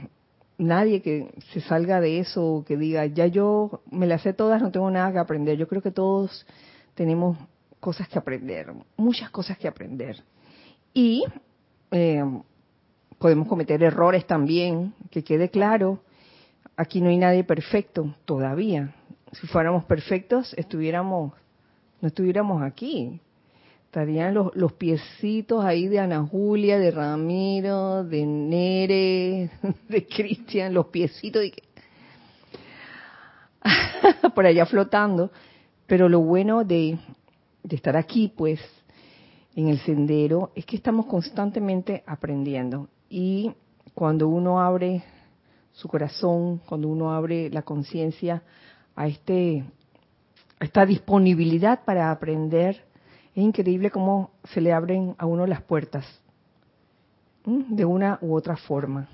nadie 0.58 1.02
que 1.02 1.34
se 1.54 1.62
salga 1.62 2.02
de 2.02 2.20
eso 2.20 2.46
o 2.46 2.66
que 2.66 2.78
diga, 2.78 3.06
ya 3.06 3.28
yo 3.28 3.82
me 3.92 4.08
las 4.08 4.22
sé 4.22 4.34
todas, 4.34 4.62
no 4.62 4.72
tengo 4.72 4.90
nada 4.92 5.12
que 5.12 5.20
aprender. 5.20 5.58
Yo 5.58 5.68
creo 5.68 5.82
que 5.82 5.92
todos 5.92 6.46
tenemos 6.96 7.38
cosas 7.80 8.08
que 8.10 8.20
aprender, 8.20 8.74
muchas 8.98 9.30
cosas 9.30 9.58
que 9.58 9.68
aprender. 9.68 10.22
Y 10.94 11.24
eh, 11.92 12.24
podemos 13.18 13.48
cometer 13.48 13.82
errores 13.84 14.26
también, 14.28 14.94
que 15.10 15.24
quede 15.24 15.50
claro, 15.50 16.00
aquí 16.80 17.02
no 17.02 17.10
hay 17.10 17.18
nadie 17.18 17.44
perfecto 17.44 18.16
todavía. 18.24 18.96
Si 19.34 19.46
fuéramos 19.48 19.84
perfectos, 19.84 20.54
estuviéramos, 20.58 21.34
no 22.00 22.08
estuviéramos 22.08 22.64
aquí. 22.64 23.20
Estarían 23.84 24.34
los, 24.34 24.56
los 24.56 24.72
piecitos 24.74 25.66
ahí 25.66 25.88
de 25.88 26.00
Ana 26.00 26.26
Julia, 26.26 26.80
de 26.80 26.92
Ramiro, 26.92 28.06
de 28.06 28.26
Nere, 28.26 29.50
de 29.90 30.08
Cristian, 30.08 30.74
los 30.74 30.88
piecitos 30.88 31.42
de... 31.42 31.54
por 34.34 34.46
allá 34.46 34.66
flotando. 34.66 35.32
Pero 35.86 36.08
lo 36.08 36.22
bueno 36.22 36.64
de, 36.64 36.98
de 37.62 37.76
estar 37.76 37.98
aquí, 37.98 38.32
pues, 38.36 38.62
en 39.54 39.68
el 39.68 39.80
sendero, 39.80 40.52
es 40.56 40.66
que 40.66 40.78
estamos 40.78 41.08
constantemente 41.08 42.04
aprendiendo. 42.06 42.88
Y 43.10 43.52
cuando 43.94 44.30
uno 44.30 44.62
abre 44.62 45.04
su 45.74 45.88
corazón, 45.88 46.62
cuando 46.66 46.88
uno 46.88 47.12
abre 47.12 47.50
la 47.50 47.62
conciencia 47.62 48.44
a 48.96 49.08
este 49.08 49.64
a 50.60 50.66
esta 50.66 50.86
disponibilidad 50.86 51.86
para 51.86 52.12
aprender, 52.12 52.84
es 53.34 53.44
increíble 53.44 53.92
cómo 53.92 54.32
se 54.44 54.60
le 54.60 54.74
abren 54.74 55.16
a 55.18 55.26
uno 55.26 55.46
las 55.48 55.62
puertas 55.62 56.06
de 57.46 57.86
una 57.86 58.20
u 58.22 58.36
otra 58.36 58.58
forma. 58.58 59.08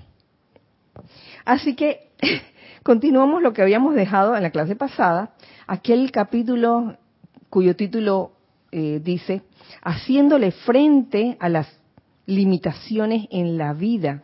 Así 1.44 1.76
que 1.76 2.10
continuamos 2.82 3.42
lo 3.42 3.52
que 3.52 3.62
habíamos 3.62 3.94
dejado 3.94 4.36
en 4.36 4.42
la 4.42 4.50
clase 4.50 4.74
pasada, 4.74 5.34
aquel 5.66 6.10
capítulo 6.10 6.96
cuyo 7.48 7.76
título 7.76 8.32
eh, 8.72 9.00
dice, 9.02 9.42
haciéndole 9.82 10.50
frente 10.50 11.36
a 11.40 11.48
las 11.48 11.68
limitaciones 12.26 13.28
en 13.30 13.56
la 13.56 13.72
vida. 13.72 14.22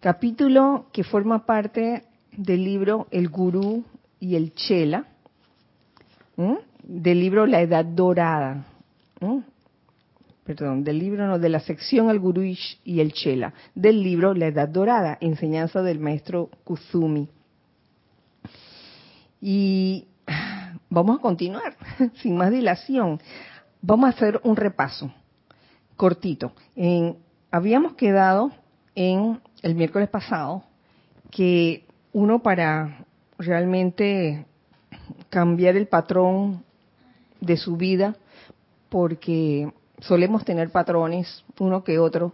Capítulo 0.00 0.86
que 0.92 1.02
forma 1.02 1.44
parte 1.44 2.04
del 2.30 2.62
libro 2.62 3.08
El 3.10 3.28
Gurú 3.30 3.84
y 4.20 4.36
el 4.36 4.54
Chela, 4.54 5.06
del 6.84 7.18
libro 7.18 7.46
La 7.46 7.60
Edad 7.62 7.84
Dorada. 7.84 8.64
perdón, 10.44 10.84
del 10.84 11.00
libro, 11.00 11.26
no, 11.26 11.40
de 11.40 11.48
la 11.48 11.58
sección 11.58 12.10
El 12.10 12.20
Gurú 12.20 12.42
y 12.42 13.00
el 13.00 13.12
Chela, 13.12 13.52
del 13.74 14.00
libro 14.00 14.34
La 14.34 14.46
Edad 14.46 14.68
Dorada, 14.68 15.18
enseñanza 15.20 15.82
del 15.82 15.98
maestro 15.98 16.48
Kuzumi. 16.62 17.28
Y 19.40 20.06
vamos 20.88 21.18
a 21.18 21.20
continuar, 21.20 21.76
sin 22.22 22.36
más 22.36 22.52
dilación. 22.52 23.20
Vamos 23.82 24.06
a 24.06 24.10
hacer 24.10 24.40
un 24.44 24.54
repaso 24.54 25.12
cortito. 25.96 26.52
habíamos 27.50 27.94
quedado 27.94 28.52
en 28.94 29.40
el 29.62 29.74
miércoles 29.74 30.08
pasado 30.08 30.64
que 31.30 31.84
uno 32.12 32.40
para 32.40 33.04
realmente 33.38 34.46
cambiar 35.30 35.76
el 35.76 35.86
patrón 35.86 36.64
de 37.40 37.56
su 37.56 37.76
vida, 37.76 38.16
porque 38.88 39.70
solemos 40.00 40.44
tener 40.44 40.70
patrones, 40.70 41.44
uno 41.58 41.84
que 41.84 41.98
otro, 41.98 42.32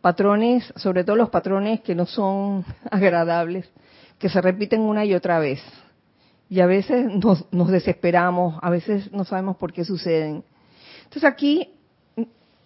patrones, 0.00 0.72
sobre 0.76 1.04
todo 1.04 1.16
los 1.16 1.30
patrones 1.30 1.80
que 1.80 1.94
no 1.94 2.06
son 2.06 2.64
agradables, 2.90 3.68
que 4.18 4.28
se 4.28 4.40
repiten 4.40 4.80
una 4.80 5.04
y 5.04 5.14
otra 5.14 5.38
vez. 5.38 5.62
Y 6.48 6.60
a 6.60 6.66
veces 6.66 7.06
nos, 7.06 7.70
desesperamos, 7.70 8.58
a 8.60 8.70
veces 8.70 9.12
no 9.12 9.24
sabemos 9.24 9.56
por 9.56 9.72
qué 9.72 9.84
suceden. 9.84 10.42
Entonces 11.04 11.24
aquí, 11.24 11.74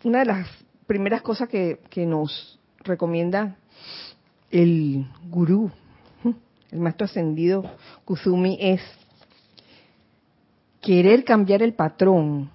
una 0.05 0.21
de 0.21 0.25
las 0.25 0.49
primeras 0.87 1.21
cosas 1.21 1.49
que, 1.49 1.81
que 1.91 2.07
nos 2.07 2.59
recomienda 2.79 3.57
el 4.51 5.07
gurú, 5.29 5.71
el 6.71 6.79
maestro 6.79 7.07
ascendido 7.07 7.65
Kusumi, 8.05 8.59
es 8.61 8.81
querer 10.81 11.25
cambiar 11.25 11.63
el 11.63 11.75
patrón. 11.75 12.51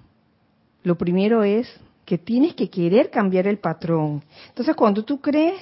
Lo 0.84 0.98
primero 0.98 1.44
es 1.44 1.68
que 2.06 2.18
tienes 2.18 2.56
que 2.56 2.70
querer 2.70 3.10
cambiar 3.10 3.48
el 3.48 3.60
patrón. 3.60 4.24
Entonces, 4.48 4.76
cuando 4.76 5.04
tú 5.04 5.20
crees 5.20 5.62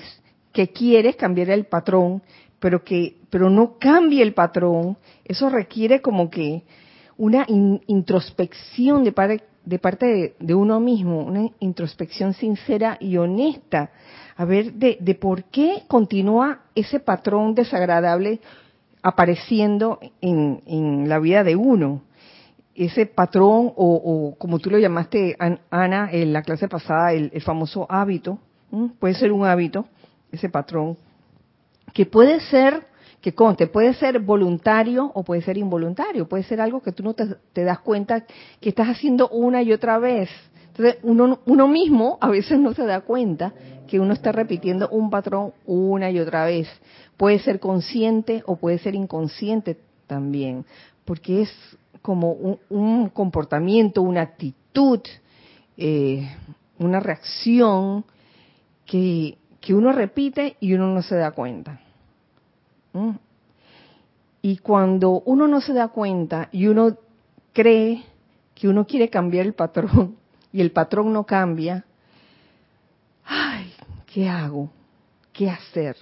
que 0.53 0.69
quieres 0.69 1.15
cambiar 1.15 1.49
el 1.49 1.65
patrón, 1.65 2.21
pero 2.59 2.83
que 2.83 3.17
pero 3.29 3.49
no 3.49 3.77
cambie 3.77 4.23
el 4.23 4.33
patrón, 4.33 4.97
eso 5.25 5.49
requiere 5.49 6.01
como 6.01 6.29
que 6.29 6.63
una 7.17 7.45
introspección 7.87 9.03
de 9.03 9.11
parte, 9.11 9.43
de 9.67 9.79
parte 9.79 10.35
de, 10.39 10.55
uno 10.55 10.79
mismo, 10.79 11.19
una 11.19 11.49
introspección 11.59 12.33
sincera 12.33 12.95
y 13.01 13.17
honesta, 13.17 13.91
a 14.37 14.45
ver 14.45 14.71
de, 14.73 14.97
de 15.01 15.13
por 15.13 15.43
qué 15.43 15.83
continúa 15.89 16.61
ese 16.73 17.01
patrón 17.01 17.53
desagradable 17.53 18.39
apareciendo 19.03 19.99
en, 20.21 20.61
en 20.65 21.09
la 21.09 21.19
vida 21.19 21.43
de 21.43 21.57
uno. 21.57 22.01
Ese 22.75 23.07
patrón 23.07 23.73
o, 23.75 24.35
como 24.37 24.59
tú 24.59 24.69
lo 24.69 24.79
llamaste, 24.79 25.35
Ana, 25.69 26.09
en 26.13 26.31
la 26.31 26.43
clase 26.43 26.69
pasada, 26.69 27.11
el, 27.11 27.41
famoso 27.41 27.87
hábito, 27.89 28.39
puede 28.99 29.15
ser 29.15 29.33
un 29.33 29.45
hábito, 29.45 29.85
ese 30.31 30.47
patrón, 30.47 30.95
que 31.93 32.05
puede 32.05 32.39
ser, 32.39 32.85
que 33.21 33.33
conte, 33.33 33.67
puede 33.67 33.93
ser 33.95 34.19
voluntario 34.19 35.11
o 35.13 35.23
puede 35.23 35.41
ser 35.41 35.57
involuntario, 35.57 36.27
puede 36.27 36.43
ser 36.43 36.61
algo 36.61 36.81
que 36.81 36.91
tú 36.91 37.03
no 37.03 37.13
te, 37.13 37.63
das 37.63 37.79
cuenta 37.79 38.25
que 38.59 38.69
estás 38.69 38.87
haciendo 38.87 39.27
una 39.29 39.61
y 39.61 39.73
otra 39.73 39.97
vez. 39.97 40.29
Entonces, 40.67 40.97
uno, 41.03 41.39
uno 41.45 41.67
mismo 41.67 42.17
a 42.21 42.29
veces 42.29 42.59
no 42.59 42.73
se 42.73 42.85
da 42.85 43.01
cuenta 43.01 43.53
que 43.87 43.99
uno 43.99 44.13
está 44.13 44.31
repitiendo 44.31 44.87
un 44.89 45.09
patrón 45.09 45.53
una 45.65 46.11
y 46.11 46.19
otra 46.19 46.45
vez. 46.45 46.67
Puede 47.15 47.39
ser 47.39 47.59
consciente 47.59 48.43
o 48.45 48.57
puede 48.57 48.77
ser 48.77 48.93
inconsciente 48.93 49.77
también, 50.05 50.65
porque 51.05 51.41
es 51.41 51.77
como 52.01 52.31
un, 52.69 53.09
comportamiento, 53.09 54.01
una 54.01 54.21
actitud, 54.21 55.01
eh, 55.75 56.29
una 56.79 56.99
reacción 56.99 58.05
que, 58.85 59.37
uno 59.69 59.91
repite 59.91 60.55
y 60.61 60.73
uno 60.73 60.87
no 60.87 61.01
se 61.01 61.17
da 61.17 61.31
cuenta. 61.31 61.81
¿Mm? 62.93 63.11
Y 64.41 64.57
cuando 64.57 65.21
uno 65.25 65.47
no 65.47 65.61
se 65.61 65.73
da 65.73 65.89
cuenta 65.89 66.49
y 66.51 66.67
uno 66.67 66.97
cree 67.53 68.03
que 68.55 68.67
uno 68.67 68.85
quiere 68.85 69.09
cambiar 69.09 69.45
el 69.45 69.53
patrón 69.53 70.15
y 70.53 70.61
el 70.61 70.71
patrón 70.71 71.11
no 71.13 71.25
cambia, 71.25 71.85
ay, 73.25 73.73
¿qué 74.05 74.29
hago? 74.29 74.69
¿Qué 75.33 75.49
hacer? 75.49 75.97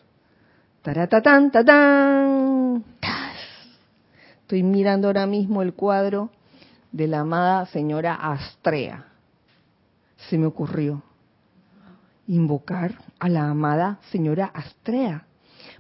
Taratatán, 0.81 1.51
tatán. 1.51 2.83
Estoy 4.41 4.61
mirando 4.61 5.07
ahora 5.07 5.25
mismo 5.25 5.63
el 5.63 5.73
cuadro 5.73 6.29
de 6.91 7.07
la 7.07 7.21
amada 7.21 7.65
señora 7.65 8.13
Astrea. 8.13 9.07
Se 10.29 10.37
me 10.37 10.45
ocurrió 10.45 11.01
invocar 12.27 12.93
a 13.19 13.27
la 13.27 13.49
amada 13.49 13.99
señora 14.11 14.45
Astrea 14.45 15.25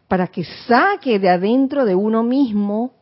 para 0.07 0.27
que 0.27 0.43
saque 0.67 1.19
de 1.19 1.29
adentro 1.29 1.85
de 1.85 1.95
uno 1.95 2.23
mismo 2.23 2.93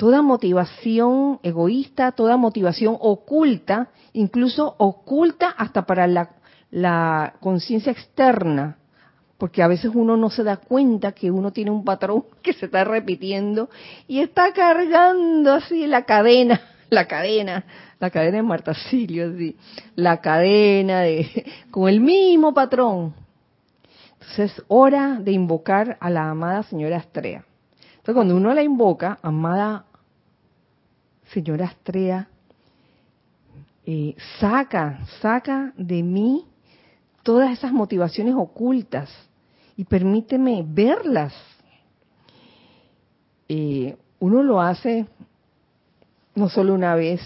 toda 0.00 0.22
motivación 0.22 1.40
egoísta, 1.42 2.12
toda 2.12 2.38
motivación 2.38 2.96
oculta, 2.98 3.90
incluso 4.14 4.74
oculta 4.78 5.50
hasta 5.50 5.84
para 5.84 6.06
la, 6.06 7.34
conciencia 7.40 7.92
externa, 7.92 8.78
porque 9.36 9.62
a 9.62 9.68
veces 9.68 9.90
uno 9.92 10.16
no 10.16 10.30
se 10.30 10.42
da 10.42 10.56
cuenta 10.56 11.12
que 11.12 11.30
uno 11.30 11.52
tiene 11.52 11.70
un 11.70 11.84
patrón 11.84 12.24
que 12.42 12.54
se 12.54 12.64
está 12.64 12.84
repitiendo 12.84 13.68
y 14.08 14.20
está 14.20 14.54
cargando 14.54 15.52
así 15.52 15.86
la 15.86 16.04
cadena, 16.04 16.60
la 16.88 17.06
cadena, 17.06 17.64
la 17.98 18.08
cadena 18.08 18.38
de 18.38 18.42
Marta 18.42 18.72
Silio, 18.72 19.30
la 19.96 20.22
cadena 20.22 21.00
de, 21.00 21.44
con 21.70 21.90
el 21.90 22.00
mismo 22.00 22.54
patrón. 22.54 23.14
Entonces 24.20 24.52
es 24.52 24.64
hora 24.68 25.18
de 25.18 25.32
invocar 25.32 25.96
a 26.00 26.10
la 26.10 26.30
amada 26.30 26.62
señora 26.64 26.98
Astrea. 26.98 27.44
Entonces 27.90 28.14
cuando 28.14 28.36
uno 28.36 28.52
la 28.54 28.62
invoca, 28.62 29.18
amada 29.22 29.86
señora 31.32 31.66
Astrea, 31.66 32.28
eh, 33.86 34.14
saca, 34.38 35.04
saca 35.20 35.72
de 35.76 36.02
mí 36.02 36.46
todas 37.22 37.50
esas 37.50 37.72
motivaciones 37.72 38.34
ocultas 38.36 39.10
y 39.76 39.84
permíteme 39.84 40.64
verlas. 40.66 41.34
Eh, 43.48 43.96
uno 44.18 44.42
lo 44.42 44.60
hace 44.60 45.06
no 46.34 46.48
solo 46.48 46.74
una 46.74 46.94
vez, 46.94 47.20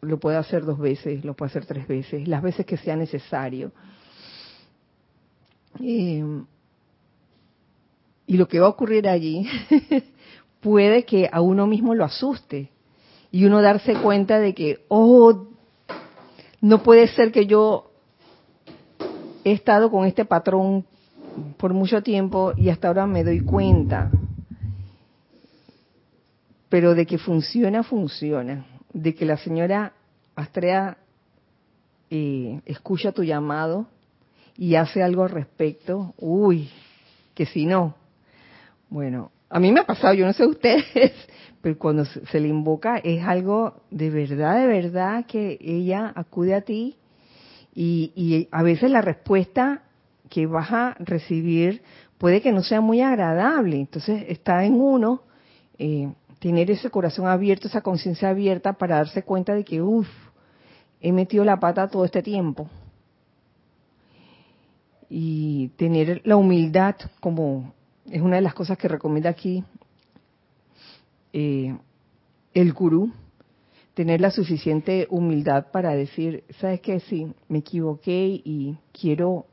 lo 0.00 0.18
puede 0.18 0.36
hacer 0.36 0.64
dos 0.64 0.78
veces, 0.78 1.24
lo 1.24 1.34
puede 1.34 1.50
hacer 1.50 1.66
tres 1.66 1.86
veces, 1.86 2.26
las 2.28 2.42
veces 2.42 2.64
que 2.64 2.76
sea 2.76 2.96
necesario. 2.96 3.72
Eh, 5.80 6.24
y 8.26 8.36
lo 8.36 8.48
que 8.48 8.60
va 8.60 8.66
a 8.66 8.70
ocurrir 8.70 9.08
allí 9.08 9.48
puede 10.60 11.04
que 11.04 11.28
a 11.30 11.40
uno 11.40 11.66
mismo 11.66 11.94
lo 11.94 12.04
asuste 12.04 12.70
y 13.30 13.44
uno 13.44 13.62
darse 13.62 13.94
cuenta 13.94 14.38
de 14.38 14.54
que, 14.54 14.84
oh, 14.88 15.46
no 16.60 16.82
puede 16.82 17.06
ser 17.08 17.32
que 17.32 17.46
yo 17.46 17.90
he 19.44 19.52
estado 19.52 19.90
con 19.90 20.06
este 20.06 20.24
patrón 20.24 20.84
por 21.56 21.72
mucho 21.72 22.02
tiempo 22.02 22.52
y 22.56 22.70
hasta 22.70 22.88
ahora 22.88 23.06
me 23.06 23.22
doy 23.22 23.40
cuenta. 23.40 24.10
Pero 26.68 26.94
de 26.94 27.06
que 27.06 27.18
funciona, 27.18 27.82
funciona. 27.82 28.66
De 28.92 29.14
que 29.14 29.24
la 29.24 29.36
señora 29.36 29.92
Astrea 30.34 30.98
eh, 32.10 32.60
escucha 32.64 33.12
tu 33.12 33.22
llamado 33.22 33.86
y 34.56 34.74
hace 34.74 35.02
algo 35.02 35.24
al 35.24 35.30
respecto, 35.30 36.14
uy, 36.18 36.70
que 37.34 37.46
si 37.46 37.66
no. 37.66 37.94
Bueno, 38.88 39.30
a 39.48 39.60
mí 39.60 39.72
me 39.72 39.80
ha 39.80 39.86
pasado, 39.86 40.14
yo 40.14 40.26
no 40.26 40.32
sé 40.32 40.46
ustedes, 40.46 41.12
pero 41.60 41.78
cuando 41.78 42.04
se 42.04 42.40
le 42.40 42.48
invoca 42.48 42.98
es 42.98 43.24
algo 43.24 43.82
de 43.90 44.10
verdad, 44.10 44.58
de 44.60 44.66
verdad 44.66 45.26
que 45.26 45.58
ella 45.60 46.12
acude 46.14 46.54
a 46.54 46.62
ti 46.62 46.96
y, 47.74 48.12
y 48.14 48.48
a 48.50 48.62
veces 48.62 48.90
la 48.90 49.02
respuesta 49.02 49.82
que 50.28 50.46
vas 50.46 50.72
a 50.72 50.96
recibir 50.98 51.82
puede 52.18 52.40
que 52.40 52.52
no 52.52 52.62
sea 52.62 52.80
muy 52.80 53.00
agradable. 53.00 53.76
Entonces 53.76 54.24
está 54.28 54.64
en 54.64 54.74
uno 54.74 55.22
eh, 55.78 56.12
tener 56.38 56.70
ese 56.70 56.90
corazón 56.90 57.26
abierto, 57.26 57.68
esa 57.68 57.82
conciencia 57.82 58.28
abierta 58.28 58.72
para 58.74 58.96
darse 58.96 59.22
cuenta 59.22 59.54
de 59.54 59.64
que, 59.64 59.82
uff, 59.82 60.08
he 61.00 61.12
metido 61.12 61.44
la 61.44 61.58
pata 61.58 61.88
todo 61.88 62.04
este 62.04 62.22
tiempo. 62.22 62.68
Y 65.08 65.68
tener 65.76 66.22
la 66.24 66.36
humildad 66.36 66.96
como 67.20 67.72
es 68.10 68.20
una 68.20 68.36
de 68.36 68.42
las 68.42 68.54
cosas 68.54 68.78
que 68.78 68.88
recomienda 68.88 69.30
aquí 69.30 69.64
eh, 71.32 71.76
el 72.54 72.72
gurú, 72.72 73.12
tener 73.94 74.20
la 74.20 74.30
suficiente 74.30 75.06
humildad 75.10 75.66
para 75.70 75.94
decir, 75.94 76.44
¿sabes 76.60 76.80
qué? 76.80 77.00
Sí, 77.00 77.32
me 77.48 77.58
equivoqué 77.58 78.40
y 78.42 78.76
quiero 78.92 79.46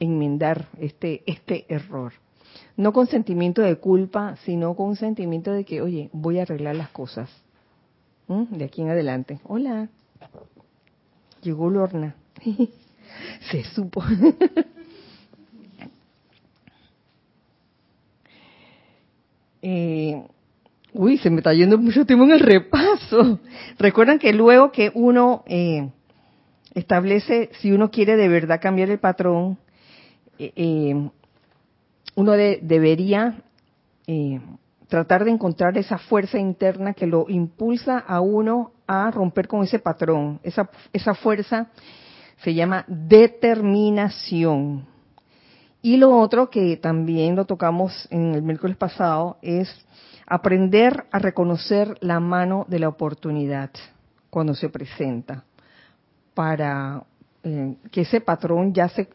enmendar 0.00 0.68
este, 0.78 1.22
este 1.26 1.66
error. 1.68 2.14
No 2.76 2.92
con 2.92 3.06
sentimiento 3.06 3.62
de 3.62 3.76
culpa, 3.76 4.36
sino 4.44 4.74
con 4.74 4.88
un 4.88 4.96
sentimiento 4.96 5.52
de 5.52 5.64
que, 5.64 5.82
oye, 5.82 6.08
voy 6.12 6.38
a 6.38 6.42
arreglar 6.42 6.76
las 6.76 6.88
cosas. 6.88 7.30
De 8.28 8.64
aquí 8.64 8.80
en 8.80 8.88
adelante. 8.88 9.40
Hola. 9.44 9.90
Llegó 11.42 11.68
Lorna. 11.68 12.14
Se 13.50 13.64
supone. 13.64 14.34
eh, 19.62 20.26
uy, 20.92 21.18
se 21.18 21.30
me 21.30 21.38
está 21.38 21.54
yendo 21.54 21.78
mucho 21.78 22.04
tiempo 22.04 22.24
en 22.24 22.32
el 22.32 22.40
repaso. 22.40 23.38
Recuerdan 23.78 24.18
que 24.18 24.32
luego 24.32 24.72
que 24.72 24.90
uno 24.94 25.44
eh, 25.46 25.88
establece, 26.74 27.50
si 27.60 27.72
uno 27.72 27.90
quiere 27.90 28.16
de 28.16 28.28
verdad 28.28 28.60
cambiar 28.60 28.90
el 28.90 28.98
patrón, 28.98 29.58
eh, 30.38 30.52
eh, 30.56 31.10
uno 32.14 32.32
debería 32.32 33.42
eh, 34.06 34.40
tratar 34.88 35.24
de 35.24 35.30
encontrar 35.30 35.78
esa 35.78 35.96
fuerza 35.98 36.38
interna 36.38 36.92
que 36.92 37.06
lo 37.06 37.24
impulsa 37.28 37.98
a 37.98 38.20
uno 38.20 38.72
a 38.86 39.10
romper 39.10 39.48
con 39.48 39.62
ese 39.62 39.78
patrón. 39.78 40.38
Esa, 40.42 40.68
esa 40.92 41.14
fuerza 41.14 41.70
se 42.42 42.52
llama 42.52 42.84
determinación. 42.88 44.91
Y 45.82 45.96
lo 45.96 46.16
otro 46.16 46.48
que 46.48 46.76
también 46.76 47.34
lo 47.34 47.44
tocamos 47.44 48.06
en 48.10 48.34
el 48.34 48.42
miércoles 48.42 48.76
pasado 48.76 49.38
es 49.42 49.68
aprender 50.26 51.06
a 51.10 51.18
reconocer 51.18 51.98
la 52.00 52.20
mano 52.20 52.64
de 52.68 52.78
la 52.78 52.88
oportunidad 52.88 53.70
cuando 54.30 54.54
se 54.54 54.68
presenta 54.68 55.44
para 56.34 57.02
eh, 57.42 57.76
que 57.90 58.02
ese 58.02 58.20
patrón 58.20 58.72
ya 58.72 58.88
se, 58.88 59.08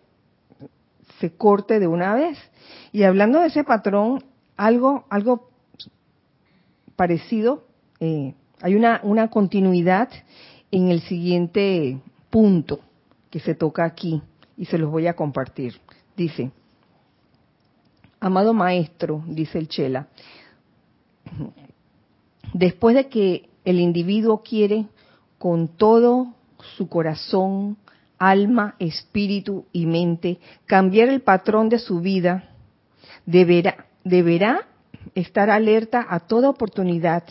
se 1.20 1.34
corte 1.38 1.80
de 1.80 1.88
una 1.88 2.14
vez. 2.14 2.38
Y 2.92 3.04
hablando 3.04 3.40
de 3.40 3.48
ese 3.48 3.64
patrón, 3.64 4.26
algo, 4.58 5.06
algo 5.10 5.50
parecido, 6.98 7.64
eh, 8.02 8.34
hay 8.62 8.76
una, 8.76 9.00
una 9.04 9.30
continuidad 9.30 10.10
en 10.70 10.90
el 10.90 11.00
siguiente 11.02 12.02
punto 12.30 12.82
que 13.30 13.40
se 13.40 13.56
toca 13.56 13.86
aquí 13.86 14.22
y 14.58 14.66
se 14.66 14.78
los 14.78 14.92
voy 14.92 15.08
a 15.08 15.16
compartir. 15.16 15.80
Dice, 16.18 16.52
amado 18.20 18.54
maestro, 18.54 19.24
dice 19.28 19.60
el 19.60 19.68
Chela, 19.68 20.08
después 22.54 22.96
de 22.96 23.08
que 23.08 23.50
el 23.66 23.80
individuo 23.80 24.42
quiere 24.44 24.88
con 25.38 25.68
todo 25.68 26.34
su 26.78 26.90
corazón, 26.90 27.78
alma, 28.18 28.76
espíritu 28.80 29.66
y 29.72 29.86
mente 29.86 30.40
cambiar 30.66 31.10
el 31.10 31.22
patrón 31.22 31.70
de 31.70 31.80
su 31.80 32.00
vida, 32.00 32.50
deberá, 33.26 34.68
estar 35.14 35.50
alerta 35.50 36.06
a 36.10 36.20
toda 36.20 36.50
oportunidad 36.50 37.24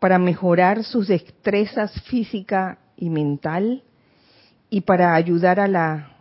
para 0.00 0.18
mejorar 0.18 0.84
sus 0.84 1.08
destrezas 1.08 1.92
física 2.02 2.78
y 2.96 3.10
mental 3.10 3.82
y 4.70 4.82
para 4.82 5.14
ayudar 5.14 5.60
a 5.60 5.68
la 5.68 6.16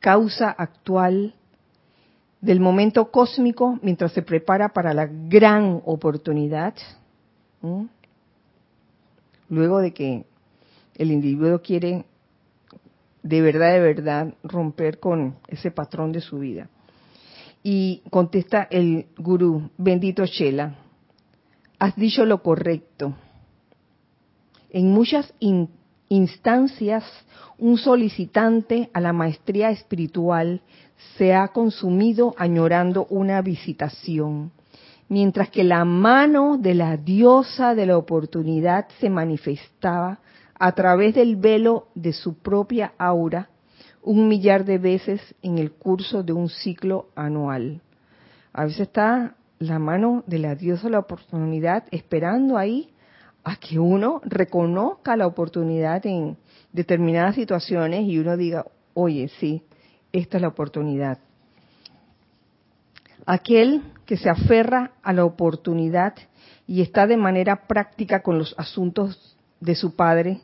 causa 0.00 0.50
actual 0.50 1.34
del 2.42 2.60
momento 2.60 3.10
cósmico 3.10 3.78
mientras 3.82 4.12
se 4.12 4.20
prepara 4.20 4.70
para 4.70 4.92
la 4.92 5.06
gran 5.06 5.80
oportunidad. 5.86 6.74
Luego 9.48 9.78
de 9.78 9.94
que 9.94 10.26
el 10.96 11.12
individuo 11.12 11.62
quiere 11.62 12.04
de 13.22 13.40
verdad, 13.40 13.72
de 13.72 13.80
verdad 13.80 14.34
romper 14.42 14.98
con 14.98 15.36
ese 15.46 15.70
patrón 15.70 16.10
de 16.10 16.20
su 16.20 16.40
vida. 16.40 16.68
Y 17.62 18.02
contesta 18.10 18.66
el 18.68 19.06
gurú, 19.16 19.70
bendito 19.78 20.24
Shela, 20.26 20.74
has 21.78 21.94
dicho 21.94 22.26
lo 22.26 22.42
correcto. 22.42 23.14
En 24.70 24.90
muchas 24.90 25.32
instancias, 26.08 27.04
un 27.58 27.78
solicitante 27.78 28.90
a 28.92 29.00
la 29.00 29.12
maestría 29.12 29.70
espiritual 29.70 30.60
se 31.16 31.34
ha 31.34 31.48
consumido 31.48 32.34
añorando 32.36 33.06
una 33.10 33.42
visitación, 33.42 34.52
mientras 35.08 35.50
que 35.50 35.64
la 35.64 35.84
mano 35.84 36.58
de 36.58 36.74
la 36.74 36.96
diosa 36.96 37.74
de 37.74 37.86
la 37.86 37.98
oportunidad 37.98 38.88
se 39.00 39.10
manifestaba 39.10 40.20
a 40.58 40.72
través 40.72 41.14
del 41.14 41.36
velo 41.36 41.88
de 41.94 42.12
su 42.12 42.38
propia 42.38 42.92
aura 42.98 43.48
un 44.02 44.28
millar 44.28 44.64
de 44.64 44.78
veces 44.78 45.20
en 45.42 45.58
el 45.58 45.72
curso 45.72 46.22
de 46.22 46.32
un 46.32 46.48
ciclo 46.48 47.08
anual. 47.14 47.80
A 48.52 48.64
veces 48.64 48.80
está 48.80 49.36
la 49.58 49.78
mano 49.78 50.24
de 50.26 50.38
la 50.38 50.54
diosa 50.54 50.84
de 50.84 50.90
la 50.90 50.98
oportunidad 50.98 51.84
esperando 51.90 52.58
ahí 52.58 52.90
a 53.44 53.56
que 53.56 53.78
uno 53.78 54.20
reconozca 54.24 55.16
la 55.16 55.26
oportunidad 55.26 56.04
en 56.06 56.36
determinadas 56.72 57.36
situaciones 57.36 58.02
y 58.06 58.18
uno 58.18 58.36
diga, 58.36 58.66
oye, 58.94 59.28
sí, 59.40 59.62
esta 60.12 60.36
es 60.36 60.42
la 60.42 60.48
oportunidad. 60.48 61.18
Aquel 63.24 63.82
que 64.06 64.16
se 64.16 64.28
aferra 64.28 64.92
a 65.02 65.12
la 65.12 65.24
oportunidad 65.24 66.14
y 66.66 66.82
está 66.82 67.06
de 67.06 67.16
manera 67.16 67.66
práctica 67.66 68.22
con 68.22 68.38
los 68.38 68.54
asuntos 68.58 69.36
de 69.60 69.74
su 69.74 69.94
padre, 69.94 70.40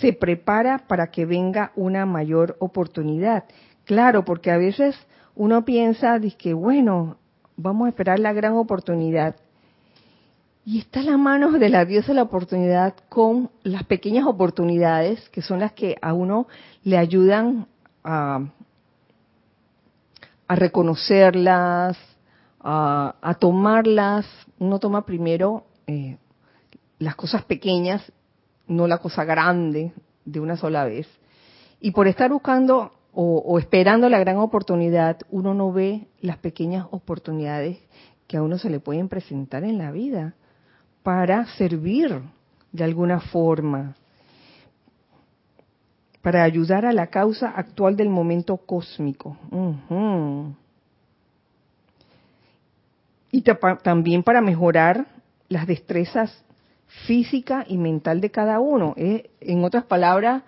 se 0.00 0.12
prepara 0.12 0.84
para 0.86 1.10
que 1.10 1.26
venga 1.26 1.72
una 1.74 2.06
mayor 2.06 2.56
oportunidad. 2.60 3.44
Claro, 3.84 4.24
porque 4.24 4.50
a 4.50 4.58
veces 4.58 4.96
uno 5.34 5.64
piensa, 5.64 6.20
que 6.38 6.54
bueno, 6.54 7.16
vamos 7.56 7.86
a 7.86 7.88
esperar 7.88 8.18
la 8.18 8.32
gran 8.32 8.54
oportunidad. 8.54 9.36
Y 10.64 10.78
está 10.78 11.02
la 11.02 11.16
mano 11.16 11.52
de 11.52 11.68
la 11.68 11.84
diosa 11.84 12.12
la 12.12 12.22
oportunidad 12.22 12.94
con 13.08 13.50
las 13.62 13.84
pequeñas 13.84 14.26
oportunidades, 14.26 15.28
que 15.30 15.42
son 15.42 15.60
las 15.60 15.72
que 15.72 15.96
a 16.00 16.12
uno 16.12 16.46
le 16.84 16.98
ayudan 16.98 17.66
a, 18.04 18.44
a 20.50 20.56
reconocerlas, 20.56 21.96
a, 22.58 23.36
tomarlas. 23.38 24.26
Uno 24.58 24.80
toma 24.80 25.06
primero 25.06 25.64
eh, 25.86 26.16
las 26.98 27.14
cosas 27.14 27.44
pequeñas 27.44 28.02
no 28.66 28.88
la 28.88 28.98
cosa 28.98 29.24
grande 29.24 29.92
de 30.24 30.40
una 30.40 30.56
sola 30.56 30.84
vez. 30.84 31.06
Y 31.80 31.92
por 31.92 32.08
estar 32.08 32.32
buscando 32.32 32.90
o, 33.12 33.60
esperando 33.60 34.08
la 34.08 34.18
gran 34.18 34.38
oportunidad, 34.38 35.18
uno 35.30 35.54
no 35.54 35.72
ve 35.72 36.08
las 36.20 36.38
pequeñas 36.38 36.84
oportunidades 36.90 37.78
que 38.26 38.36
a 38.36 38.42
uno 38.42 38.58
se 38.58 38.70
le 38.70 38.80
pueden 38.80 39.08
presentar 39.08 39.62
en 39.62 39.78
la 39.78 39.92
vida 39.92 40.34
para 41.04 41.46
servir 41.58 42.22
de 42.72 42.82
alguna 42.82 43.20
forma, 43.20 43.94
para 46.22 46.42
ayudar 46.42 46.84
a 46.84 46.92
la 46.92 47.06
causa 47.06 47.50
actual 47.50 47.96
del 47.96 48.10
momento 48.10 48.58
cósmico. 48.58 49.36
Y 53.32 53.42
también 53.82 54.22
para 54.22 54.40
mejorar 54.40 55.06
las 55.48 55.66
destrezas 55.66 56.44
física 57.06 57.64
y 57.66 57.78
mental 57.78 58.20
de 58.20 58.30
cada 58.30 58.60
uno. 58.60 58.94
en 58.96 59.64
otras 59.64 59.84
palabras, 59.84 60.42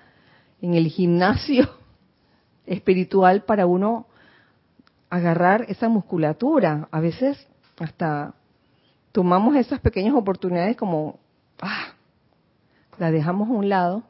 en 0.61 0.74
el 0.74 0.88
gimnasio 0.88 1.68
espiritual 2.66 3.42
para 3.44 3.66
uno 3.66 4.06
agarrar 5.08 5.66
esa 5.68 5.88
musculatura. 5.88 6.88
A 6.90 7.00
veces 7.00 7.46
hasta 7.78 8.35
tomamos 9.12 9.56
esas 9.56 9.80
pequeñas 9.80 10.14
oportunidades 10.14 10.76
como, 10.76 11.18
ah, 11.61 11.94
la 12.98 13.11
dejamos 13.11 13.48
a 13.48 13.52
un 13.52 13.68
lado 13.68 14.02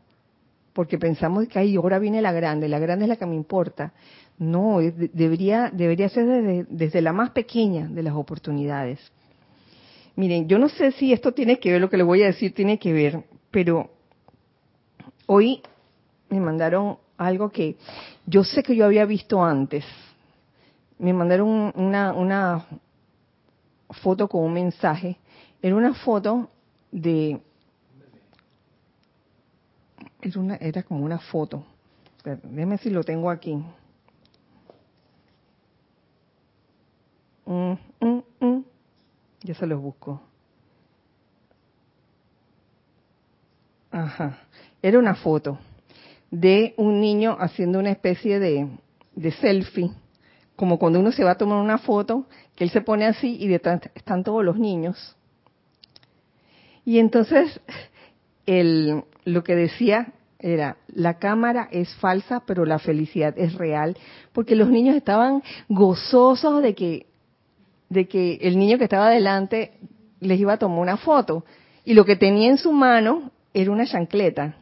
porque 0.73 0.99
pensamos 0.99 1.47
que 1.49 1.59
ahí 1.59 1.77
ahora 1.77 1.99
viene 1.99 2.23
la 2.23 2.33
grande, 2.33 2.69
la 2.69 2.79
grande 2.79 3.05
es 3.05 3.09
la 3.09 3.17
que 3.17 3.27
me 3.27 3.35
importa. 3.35 3.93
No, 4.39 4.79
debería, 4.81 5.71
debería 5.73 6.09
ser 6.09 6.27
desde, 6.27 6.67
desde 6.69 7.03
la 7.03 7.13
más 7.13 7.31
pequeña 7.31 7.87
de 7.87 8.03
las 8.03 8.15
oportunidades. 8.15 8.99
Miren, 10.17 10.49
yo 10.49 10.59
no 10.59 10.69
sé 10.69 10.93
si 10.93 11.13
esto 11.13 11.33
tiene 11.33 11.59
que 11.59 11.73
ver, 11.73 11.81
lo 11.81 11.89
que 11.89 11.97
le 11.97 12.03
voy 12.03 12.23
a 12.23 12.27
decir 12.27 12.55
tiene 12.55 12.79
que 12.79 12.93
ver, 12.93 13.25
pero 13.51 13.91
hoy 15.27 15.63
me 16.29 16.41
mandaron 16.41 16.99
algo 17.17 17.51
que 17.51 17.77
yo 18.27 18.45
sé 18.45 18.63
que 18.63 18.77
yo 18.77 18.85
había 18.85 19.05
visto 19.05 19.43
antes. 19.43 19.85
Me 20.99 21.13
mandaron 21.13 21.73
una, 21.75 22.13
una 22.13 22.67
foto 23.91 24.29
con 24.29 24.45
un 24.45 24.53
mensaje. 24.53 25.19
Era 25.61 25.77
una 25.77 25.95
foto 25.95 26.49
de... 26.91 27.41
Era, 30.23 30.85
como 30.85 31.05
una 31.05 31.19
foto. 31.19 31.65
Déjeme 32.25 32.79
si 32.79 32.91
lo 32.91 33.03
tengo 33.03 33.29
aquí. 33.29 33.55
Mm, 37.45 37.73
mm, 38.01 38.23
mm. 38.39 38.65
Ya 39.43 39.55
se 39.55 39.67
los 39.67 39.81
busco. 39.81 40.23
Ajá. 43.91 44.39
Era 44.81 44.99
una 45.01 45.17
foto 45.17 45.59
de 46.31 46.75
un 46.77 47.01
niño 47.01 47.37
haciendo 47.39 47.81
una 47.81 47.91
especie 47.91 48.39
de, 48.39 48.69
de 49.15 49.33
selfie, 49.33 49.91
como 50.55 50.79
cuando 50.79 51.01
uno 51.01 51.11
se 51.11 51.25
va 51.25 51.33
a 51.33 51.37
tomar 51.37 51.61
una 51.61 51.79
foto, 51.79 52.27
que 52.55 52.63
él 52.65 52.71
se 52.71 52.81
pone 52.81 53.07
así 53.07 53.37
y 53.41 53.49
detrás 53.49 53.83
están 53.97 54.23
todos 54.23 54.45
los 54.45 54.57
niños. 54.57 55.17
Y 56.85 57.01
entonces, 57.01 57.61
el, 58.47 59.05
lo 59.25 59.45
que 59.45 59.55
decía 59.55 60.13
era, 60.39 60.77
la 60.89 61.19
cámara 61.19 61.69
es 61.71 61.95
falsa, 61.97 62.43
pero 62.47 62.65
la 62.65 62.79
felicidad 62.79 63.35
es 63.39 63.55
real, 63.55 63.97
porque 64.33 64.57
los 64.57 64.69
niños 64.69 64.97
estaban 64.97 65.43
gozosos 65.69 66.63
de 66.63 66.75
que, 66.75 67.07
de 67.89 68.09
que 68.09 68.39
el 68.43 68.59
niño 68.59 68.77
que 68.77 68.85
estaba 68.85 69.09
delante 69.09 69.73
les 70.21 70.39
iba 70.41 70.55
a 70.55 70.59
tomar 70.59 70.79
una 70.79 70.97
foto, 70.97 71.45
y 71.85 71.95
lo 71.95 72.05
que 72.05 72.17
tenía 72.17 72.51
en 72.51 72.59
su 72.59 72.73
mano 72.73 73.31
era 73.55 73.71
una 73.71 73.87
chancleta. 73.87 74.57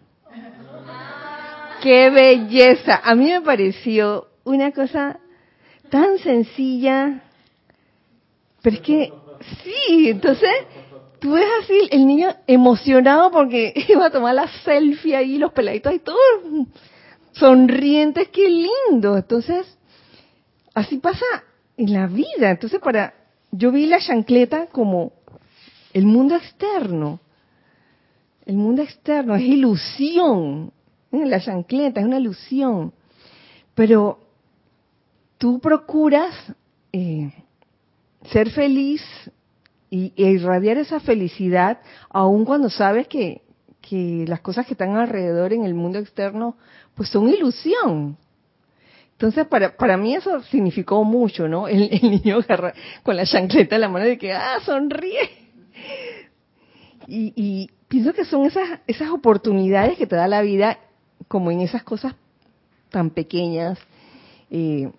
¡Qué 1.82 2.10
belleza! 2.10 3.00
A 3.02 3.14
mí 3.14 3.26
me 3.26 3.40
pareció 3.40 4.28
una 4.44 4.70
cosa 4.72 5.18
tan 5.88 6.18
sencilla, 6.18 7.22
pero 8.62 8.76
es 8.76 8.82
que 8.82 9.12
sí, 9.64 10.10
entonces 10.10 10.50
tú 11.20 11.32
ves 11.32 11.46
así 11.62 11.88
el 11.90 12.06
niño 12.06 12.34
emocionado 12.46 13.30
porque 13.30 13.72
iba 13.88 14.06
a 14.06 14.10
tomar 14.10 14.34
la 14.34 14.48
selfie 14.64 15.16
ahí, 15.16 15.38
los 15.38 15.52
peladitos 15.52 15.94
y 15.94 15.98
todos 16.00 16.18
sonrientes, 17.32 18.28
qué 18.28 18.48
lindo. 18.48 19.16
Entonces, 19.16 19.78
así 20.74 20.98
pasa 20.98 21.24
en 21.76 21.92
la 21.92 22.06
vida. 22.06 22.50
Entonces, 22.50 22.80
para 22.80 23.14
yo 23.52 23.70
vi 23.70 23.86
la 23.86 24.00
chancleta 24.00 24.66
como 24.66 25.12
el 25.92 26.06
mundo 26.06 26.36
externo. 26.36 27.20
El 28.46 28.56
mundo 28.56 28.82
externo 28.82 29.34
es 29.36 29.42
ilusión. 29.42 30.72
La 31.10 31.40
chancleta 31.40 32.00
es 32.00 32.06
una 32.06 32.18
ilusión. 32.18 32.92
Pero 33.74 34.18
tú 35.38 35.60
procuras 35.60 36.34
eh, 36.92 37.32
ser 38.30 38.50
feliz 38.50 39.02
y, 39.90 40.12
irradiar 40.16 40.78
esa 40.78 41.00
felicidad, 41.00 41.80
aun 42.08 42.44
cuando 42.44 42.70
sabes 42.70 43.08
que, 43.08 43.42
que 43.80 44.24
las 44.28 44.40
cosas 44.40 44.66
que 44.66 44.74
están 44.74 44.96
alrededor 44.96 45.52
en 45.52 45.64
el 45.64 45.74
mundo 45.74 45.98
externo, 45.98 46.56
pues 46.94 47.08
son 47.08 47.28
ilusión. 47.28 48.16
Entonces, 49.12 49.46
para, 49.48 49.76
para 49.76 49.96
mí 49.96 50.14
eso 50.14 50.42
significó 50.44 51.04
mucho, 51.04 51.48
¿no? 51.48 51.68
El, 51.68 51.90
niño 52.02 52.38
con 53.02 53.16
la 53.16 53.26
chancleta 53.26 53.74
en 53.74 53.80
la 53.82 53.88
mano 53.88 54.06
de 54.06 54.16
que, 54.16 54.32
ah, 54.32 54.60
sonríe. 54.64 55.28
Y, 57.06 57.32
y, 57.36 57.70
pienso 57.88 58.12
que 58.12 58.24
son 58.24 58.46
esas, 58.46 58.80
esas 58.86 59.10
oportunidades 59.10 59.98
que 59.98 60.06
te 60.06 60.16
da 60.16 60.28
la 60.28 60.42
vida, 60.42 60.78
como 61.28 61.50
en 61.50 61.60
esas 61.60 61.82
cosas 61.82 62.14
tan 62.90 63.10
pequeñas, 63.10 63.78
eh, 64.50 64.90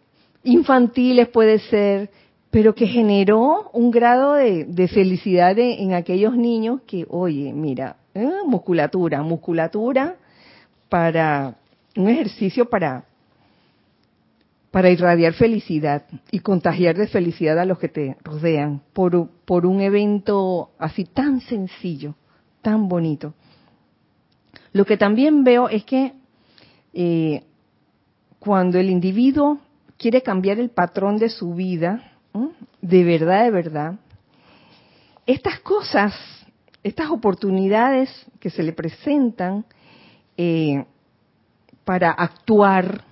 infantiles 0.44 1.28
puede 1.30 1.60
ser, 1.60 2.10
pero 2.52 2.76
que 2.76 2.86
generó 2.86 3.70
un 3.72 3.92
grado 3.92 4.34
de, 4.34 4.88
felicidad 4.94 5.58
en 5.58 5.94
aquellos 5.94 6.36
niños 6.36 6.82
que, 6.86 7.06
oye, 7.10 7.54
mira, 7.54 7.96
eh, 8.14 8.30
musculatura, 8.46 9.24
musculatura 9.24 10.18
para 10.90 11.56
un 11.96 12.10
ejercicio 12.10 12.70
para 12.70 13.06
para 14.72 14.90
irradiar 14.90 15.34
felicidad 15.34 16.06
y 16.32 16.40
contagiar 16.40 16.96
de 16.96 17.08
felicidad 17.08 17.60
a 17.60 17.66
los 17.66 17.78
que 17.78 17.90
te 17.90 18.16
rodean 18.24 18.82
por, 18.94 19.30
por 19.44 19.66
un 19.66 19.82
evento 19.82 20.72
así 20.80 21.04
tan 21.04 21.42
sencillo, 21.42 22.16
tan 22.62 22.88
bonito. 22.88 23.34
Lo 24.72 24.86
que 24.86 24.96
también 24.96 25.44
veo 25.44 25.68
es 25.68 25.84
que 25.84 26.14
eh, 26.94 27.44
cuando 28.40 28.80
el 28.80 28.90
individuo 28.90 29.60
quiere 29.98 30.22
cambiar 30.22 30.58
el 30.58 30.70
patrón 30.70 31.18
de 31.18 31.28
su 31.28 31.54
vida, 31.54 32.11
de 32.82 33.04
verdad, 33.04 33.44
de 33.44 33.52
verdad, 33.52 33.96
estas 35.26 35.60
cosas, 35.60 36.14
estas 36.84 37.10
oportunidades 37.10 38.10
que 38.40 38.50
se 38.50 38.64
le 38.64 38.74
presentan 38.74 39.66
eh, 40.38 40.86
para 41.86 42.12
actuar, 42.12 43.04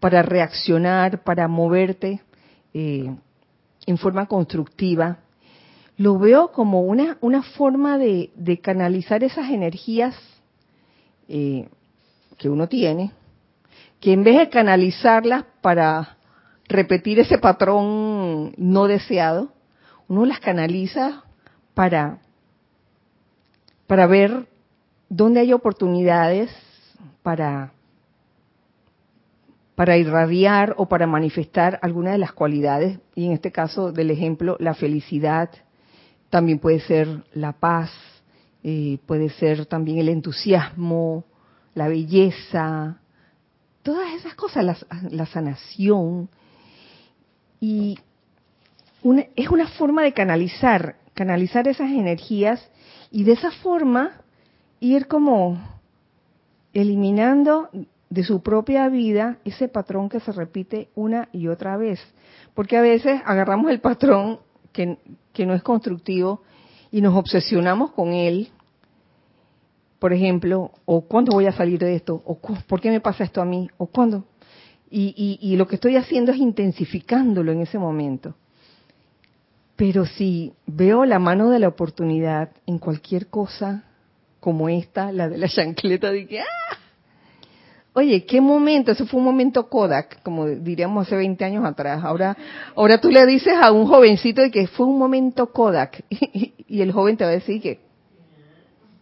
para 0.00 0.22
reaccionar, 0.22 1.22
para 1.22 1.48
moverte 1.48 2.20
eh, 2.74 3.14
en 3.86 3.98
forma 3.98 4.26
constructiva, 4.26 5.18
lo 5.96 6.18
veo 6.18 6.50
como 6.52 6.82
una, 6.82 7.18
una 7.20 7.42
forma 7.42 7.98
de, 7.98 8.30
canalizar 8.62 9.22
esas 9.22 9.50
energías 9.50 10.16
eh, 11.28 11.68
que 12.38 12.48
uno 12.48 12.68
tiene, 12.68 13.12
que 14.00 14.12
en 14.12 14.24
vez 14.24 14.38
de 14.38 14.48
canalizarlas 14.48 15.44
para 15.60 16.16
repetir 16.72 17.20
ese 17.20 17.38
patrón 17.38 18.54
no 18.56 18.86
deseado, 18.86 19.52
uno 20.08 20.26
las 20.26 20.40
canaliza 20.40 21.24
para, 21.74 22.18
para 23.86 24.06
ver 24.06 24.46
dónde 25.08 25.40
hay 25.40 25.52
oportunidades 25.52 26.50
para, 27.22 27.72
para 29.74 29.96
irradiar 29.96 30.74
o 30.76 30.86
para 30.86 31.06
manifestar 31.06 31.78
alguna 31.82 32.12
de 32.12 32.18
las 32.18 32.32
cualidades, 32.32 32.98
y 33.14 33.26
en 33.26 33.32
este 33.32 33.52
caso 33.52 33.92
del 33.92 34.10
ejemplo, 34.10 34.56
la 34.58 34.74
felicidad, 34.74 35.50
también 36.30 36.58
puede 36.58 36.80
ser 36.80 37.24
la 37.34 37.52
paz, 37.52 37.90
eh, 38.64 38.98
puede 39.06 39.28
ser 39.28 39.66
también 39.66 39.98
el 39.98 40.08
entusiasmo, 40.08 41.24
la 41.74 41.88
belleza, 41.88 42.98
todas 43.82 44.14
esas 44.14 44.34
cosas, 44.34 44.64
la, 44.64 44.76
la 45.10 45.26
sanación, 45.26 46.28
y 47.62 47.96
es 49.36 49.48
una 49.48 49.68
forma 49.68 50.02
de 50.02 50.12
canalizar, 50.12 50.96
canalizar 51.14 51.68
esas 51.68 51.92
energías 51.92 52.60
y 53.12 53.22
de 53.22 53.34
esa 53.34 53.52
forma 53.52 54.20
ir 54.80 55.06
como 55.06 55.62
eliminando 56.72 57.68
de 58.10 58.24
su 58.24 58.42
propia 58.42 58.88
vida 58.88 59.38
ese 59.44 59.68
patrón 59.68 60.08
que 60.08 60.18
se 60.18 60.32
repite 60.32 60.88
una 60.96 61.28
y 61.30 61.46
otra 61.46 61.76
vez. 61.76 62.00
Porque 62.52 62.76
a 62.76 62.82
veces 62.82 63.22
agarramos 63.24 63.70
el 63.70 63.80
patrón 63.80 64.40
que, 64.72 64.98
que 65.32 65.46
no 65.46 65.54
es 65.54 65.62
constructivo 65.62 66.42
y 66.90 67.00
nos 67.00 67.14
obsesionamos 67.14 67.92
con 67.92 68.12
él. 68.12 68.48
Por 70.00 70.12
ejemplo, 70.12 70.72
o 70.84 71.02
cuándo 71.02 71.30
voy 71.30 71.46
a 71.46 71.52
salir 71.52 71.78
de 71.78 71.94
esto, 71.94 72.20
o 72.26 72.40
por 72.66 72.80
qué 72.80 72.90
me 72.90 73.00
pasa 73.00 73.22
esto 73.22 73.40
a 73.40 73.44
mí, 73.44 73.70
o 73.78 73.86
cuándo. 73.86 74.24
Y, 74.94 75.56
lo 75.56 75.66
que 75.66 75.76
estoy 75.76 75.96
haciendo 75.96 76.32
es 76.32 76.38
intensificándolo 76.38 77.50
en 77.50 77.62
ese 77.62 77.78
momento. 77.78 78.34
Pero 79.74 80.04
si 80.04 80.52
veo 80.66 81.06
la 81.06 81.18
mano 81.18 81.48
de 81.48 81.58
la 81.58 81.68
oportunidad 81.68 82.50
en 82.66 82.78
cualquier 82.78 83.28
cosa 83.28 83.84
como 84.38 84.68
esta, 84.68 85.10
la 85.10 85.30
de 85.30 85.38
la 85.38 85.48
chancleta, 85.48 86.10
de 86.10 86.40
¡ah! 86.40 86.76
Oye, 87.94 88.24
qué 88.24 88.40
momento, 88.40 88.92
eso 88.92 89.06
fue 89.06 89.18
un 89.18 89.24
momento 89.24 89.68
Kodak, 89.68 90.22
como 90.22 90.46
diríamos 90.46 91.06
hace 91.06 91.16
20 91.16 91.44
años 91.44 91.64
atrás. 91.64 92.02
Ahora, 92.02 92.36
ahora 92.74 92.98
tú 92.98 93.10
le 93.10 93.24
dices 93.26 93.54
a 93.60 93.70
un 93.72 93.86
jovencito 93.86 94.42
de 94.42 94.50
que 94.50 94.66
fue 94.66 94.86
un 94.86 94.98
momento 94.98 95.52
Kodak 95.52 96.04
y, 96.10 96.80
el 96.80 96.92
joven 96.92 97.16
te 97.16 97.24
va 97.24 97.30
a 97.30 97.34
decir 97.34 97.60
que, 97.60 97.80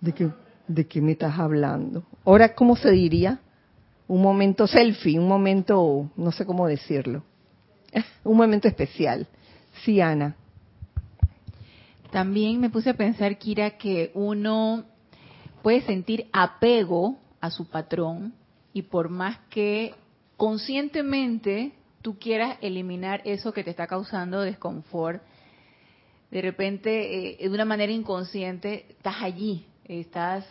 ¿de 0.00 0.12
qué, 0.12 0.28
de 0.68 0.86
qué 0.86 1.00
me 1.00 1.12
estás 1.12 1.38
hablando? 1.38 2.04
Ahora, 2.24 2.54
¿cómo 2.54 2.76
se 2.76 2.90
diría? 2.90 3.40
Un 4.10 4.22
momento 4.22 4.66
selfie, 4.66 5.20
un 5.20 5.28
momento, 5.28 6.10
no 6.16 6.32
sé 6.32 6.44
cómo 6.44 6.66
decirlo, 6.66 7.22
un 8.24 8.36
momento 8.36 8.66
especial. 8.66 9.28
Sí, 9.84 10.00
Ana. 10.00 10.34
También 12.10 12.58
me 12.58 12.70
puse 12.70 12.90
a 12.90 12.94
pensar, 12.94 13.38
Kira, 13.38 13.78
que 13.78 14.10
uno 14.14 14.82
puede 15.62 15.82
sentir 15.82 16.26
apego 16.32 17.18
a 17.40 17.52
su 17.52 17.66
patrón 17.68 18.34
y 18.72 18.82
por 18.82 19.10
más 19.10 19.38
que 19.48 19.94
conscientemente 20.36 21.70
tú 22.02 22.18
quieras 22.18 22.58
eliminar 22.62 23.22
eso 23.24 23.52
que 23.52 23.62
te 23.62 23.70
está 23.70 23.86
causando 23.86 24.40
desconfort, 24.40 25.22
de 26.32 26.42
repente, 26.42 27.44
eh, 27.44 27.48
de 27.48 27.54
una 27.54 27.64
manera 27.64 27.92
inconsciente, 27.92 28.86
estás 28.88 29.22
allí, 29.22 29.66
estás 29.84 30.44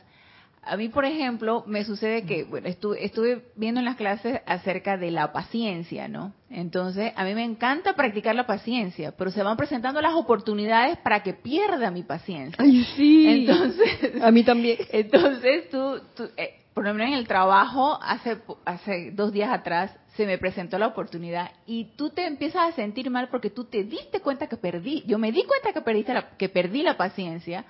a 0.62 0.78
mí, 0.78 0.89
por 0.89 1.06
ejemplo, 1.06 1.63
me 1.67 1.84
sucede 1.86 2.24
que, 2.24 2.43
bueno, 2.43 2.67
estuve, 2.67 3.43
viendo 3.56 3.80
en 3.80 3.86
las 3.86 3.95
clases 3.95 4.41
acerca 4.45 4.98
de 4.98 5.12
la 5.12 5.32
paciencia, 5.32 6.08
¿no? 6.08 6.34
Entonces, 6.50 7.13
a 7.15 7.24
mí 7.24 7.34
me 7.34 7.43
encanta 7.43 7.93
practicar 7.93 8.36
la 8.36 8.45
paciencia, 8.45 9.13
pero 9.17 9.32
se 9.32 9.41
van 9.41 9.58
presentando 9.58 10.02
las 10.02 10.13
oportunidades 10.13 10.98
para 10.98 11.24
que 11.24 11.34
pierda 11.34 11.91
mi 11.91 12.04
paciencia. 12.04 12.63
Ay, 12.63 12.84
sí. 12.95 13.28
Entonces, 13.28 14.22
a 14.22 14.32
mí 14.32 14.43
también. 14.43 14.78
Entonces, 14.91 15.69
tú, 15.69 16.02
eh, 16.38 16.60
por 16.74 16.84
lo 16.84 16.93
menos 16.93 17.10
en 17.10 17.13
el 17.15 17.28
trabajo, 17.28 17.98
hace, 18.02 18.38
hace 18.65 19.12
dos 19.12 19.32
días 19.32 19.52
atrás, 19.52 19.95
se 20.15 20.26
me 20.26 20.38
presentó 20.38 20.78
la 20.78 20.88
oportunidad 20.88 21.52
y 21.65 21.95
tú 21.95 22.10
te 22.10 22.26
empiezas 22.26 22.67
a 22.67 22.72
sentir 22.74 23.10
mal 23.10 23.30
porque 23.30 23.50
tú 23.50 23.63
te 23.63 23.84
diste 23.86 24.19
cuenta 24.19 24.48
que 24.48 24.58
perdí, 24.58 25.04
yo 25.08 25.17
me 25.17 25.32
di 25.32 25.43
cuenta 25.43 25.72
que, 25.72 25.82
perdiste 25.82 26.13
la, 26.13 26.38
que 26.38 26.50
perdí 26.50 26.84
la 26.84 26.98
paciencia. 26.98 27.65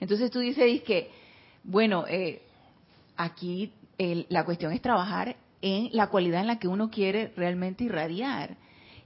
Entonces 0.00 0.30
tú 0.30 0.40
dices 0.40 0.82
que 0.82 1.10
bueno, 1.64 2.04
eh, 2.08 2.42
aquí 3.16 3.72
la 4.28 4.44
cuestión 4.44 4.72
es 4.72 4.82
trabajar 4.82 5.36
en 5.60 5.90
la 5.92 6.08
cualidad 6.08 6.40
en 6.40 6.48
la 6.48 6.58
que 6.58 6.66
uno 6.66 6.90
quiere 6.90 7.32
realmente 7.36 7.84
irradiar 7.84 8.56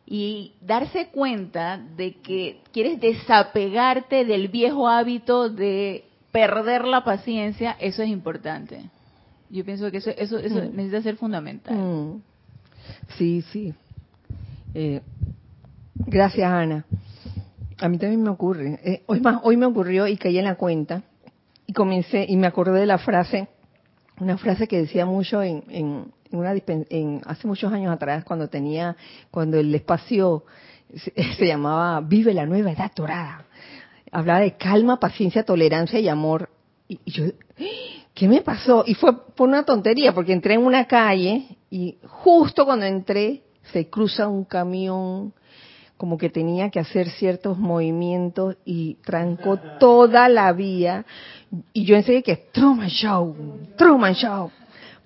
y 0.06 0.52
darse 0.60 1.08
cuenta 1.08 1.76
de 1.78 2.14
que 2.14 2.60
quieres 2.72 3.00
desapegarte 3.00 4.24
del 4.24 4.48
viejo 4.48 4.88
hábito 4.88 5.50
de 5.50 6.04
perder 6.32 6.84
la 6.84 7.04
paciencia, 7.04 7.76
eso 7.78 8.02
es 8.02 8.08
importante. 8.08 8.88
Yo 9.50 9.64
pienso 9.64 9.90
que 9.90 9.98
eso, 9.98 10.10
eso, 10.10 10.38
eso 10.38 10.56
Mm. 10.56 10.76
necesita 10.76 11.02
ser 11.02 11.16
fundamental. 11.16 11.76
Mm. 11.76 12.22
Sí, 13.18 13.42
sí. 13.52 13.74
Eh, 14.74 15.00
gracias, 15.96 16.50
Ana. 16.50 16.84
A 17.78 17.88
mí 17.88 17.98
también 17.98 18.22
me 18.22 18.30
ocurre. 18.30 18.78
Eh, 18.84 19.02
hoy 19.06 19.20
más, 19.20 19.40
hoy 19.42 19.56
me 19.56 19.66
ocurrió 19.66 20.06
y 20.06 20.16
caí 20.16 20.38
en 20.38 20.44
la 20.44 20.54
cuenta 20.54 21.02
y 21.66 21.72
comencé 21.72 22.24
y 22.28 22.36
me 22.36 22.46
acordé 22.46 22.80
de 22.80 22.86
la 22.86 22.98
frase, 22.98 23.48
una 24.20 24.38
frase 24.38 24.66
que 24.66 24.78
decía 24.78 25.04
mucho 25.04 25.42
en, 25.42 25.64
en, 25.68 26.12
en 26.30 26.38
una 26.38 26.54
en 26.66 27.20
hace 27.26 27.46
muchos 27.46 27.72
años 27.72 27.92
atrás 27.92 28.24
cuando 28.24 28.48
tenía, 28.48 28.96
cuando 29.30 29.58
el 29.58 29.74
espacio 29.74 30.44
se, 30.94 31.12
se 31.38 31.46
llamaba 31.46 32.00
Vive 32.00 32.32
la 32.32 32.46
nueva 32.46 32.72
edad 32.72 32.92
dorada. 32.94 33.44
Hablaba 34.12 34.40
de 34.40 34.56
calma, 34.56 34.98
paciencia, 34.98 35.44
tolerancia 35.44 35.98
y 35.98 36.08
amor. 36.08 36.48
Y, 36.88 37.00
y 37.04 37.10
yo, 37.10 37.24
¿qué 38.14 38.28
me 38.28 38.40
pasó? 38.40 38.84
Y 38.86 38.94
fue 38.94 39.26
por 39.34 39.48
una 39.48 39.64
tontería, 39.64 40.14
porque 40.14 40.32
entré 40.32 40.54
en 40.54 40.64
una 40.64 40.86
calle 40.86 41.58
y 41.70 41.98
justo 42.06 42.64
cuando 42.64 42.86
entré 42.86 43.42
se 43.72 43.90
cruza 43.90 44.28
un 44.28 44.44
camión 44.44 45.34
como 45.96 46.18
que 46.18 46.28
tenía 46.28 46.70
que 46.70 46.78
hacer 46.78 47.08
ciertos 47.10 47.58
movimientos 47.58 48.56
y 48.64 48.94
trancó 49.04 49.58
toda 49.78 50.28
la 50.28 50.52
vía. 50.52 51.06
Y 51.72 51.84
yo 51.84 51.96
enseguida 51.96 52.22
que 52.22 52.36
Truman 52.52 52.88
Show, 52.88 53.34
Truman 53.76 54.14
Show. 54.14 54.50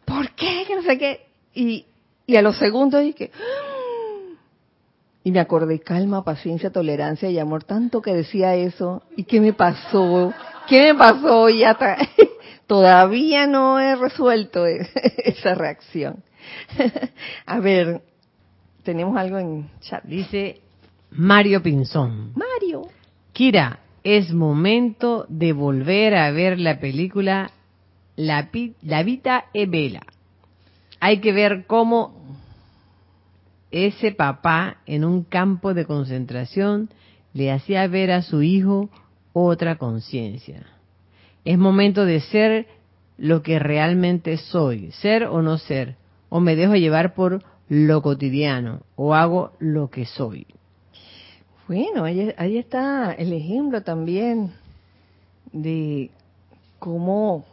¿Por 0.05 0.31
qué? 0.33 0.65
Que 0.67 0.75
no 0.75 0.83
sé 0.83 0.99
qué. 0.99 1.27
Y, 1.55 1.87
y 2.27 2.37
a 2.37 2.43
los 2.43 2.57
segundos 2.59 3.03
dije, 3.03 3.31
"Ah". 3.35 4.37
y 5.23 5.31
me 5.31 5.39
acordé, 5.41 5.79
calma, 5.81 6.25
paciencia, 6.25 6.71
tolerancia 6.71 7.31
y 7.31 7.39
amor, 7.39 7.63
tanto 7.65 8.03
que 8.03 8.13
decía 8.13 8.55
eso. 8.57 9.03
¿Y 9.17 9.25
qué 9.25 9.41
me 9.41 9.53
pasó? 9.53 10.33
¿Qué 10.67 10.93
me 10.93 10.99
pasó? 10.99 11.49
Y 11.49 11.63
hasta, 11.63 11.99
todavía 12.67 13.47
no 13.47 13.79
he 13.79 13.95
resuelto 13.95 14.67
esa 14.67 15.55
reacción. 15.55 16.25
A 17.47 17.61
ver, 17.61 18.01
tenemos 18.83 19.17
algo 19.17 19.39
en 19.39 19.71
chat. 19.81 20.03
Dice 20.05 20.61
Mario 21.13 21.63
Pinzón. 21.63 22.33
Mario. 22.35 22.83
Kira, 23.33 23.81
es 24.05 24.33
momento 24.33 25.27
de 25.29 25.53
volver 25.53 26.15
a 26.15 26.31
ver 26.31 26.59
la 26.59 26.81
película 26.81 27.51
La, 28.17 28.51
Pi- 28.51 28.75
La 28.83 29.03
Vita 29.03 29.47
e 29.53 29.67
Bella. 29.67 30.03
Hay 31.01 31.19
que 31.19 31.33
ver 31.33 31.65
cómo 31.67 32.15
ese 33.71 34.13
papá 34.13 34.79
en 34.87 35.05
un 35.05 35.23
campo 35.25 35.75
de 35.75 35.85
concentración 35.87 36.91
le 37.33 37.53
hacía 37.53 37.87
ver 37.87 38.11
a 38.11 38.23
su 38.23 38.43
hijo 38.43 38.91
otra 39.33 39.77
conciencia. 39.77 40.67
Es 41.45 41.57
momento 41.57 42.05
de 42.05 42.21
ser 42.21 42.67
lo 43.17 43.43
que 43.43 43.59
realmente 43.59 44.37
soy, 44.37 44.91
ser 44.93 45.25
o 45.25 45.41
no 45.43 45.59
ser, 45.59 45.97
o 46.29 46.41
me 46.41 46.57
dejo 46.57 46.75
llevar 46.75 47.15
por 47.15 47.43
lo 47.69 48.03
cotidiano, 48.03 48.81
o 48.97 49.15
hago 49.15 49.53
lo 49.61 49.89
que 49.89 50.05
soy. 50.05 50.47
Bueno, 51.71 52.03
ahí, 52.03 52.35
ahí 52.37 52.59
está 52.59 53.13
el 53.13 53.33
ejemplo 53.33 53.81
también 53.85 54.51
de 55.53 56.11
cómo 56.81 57.45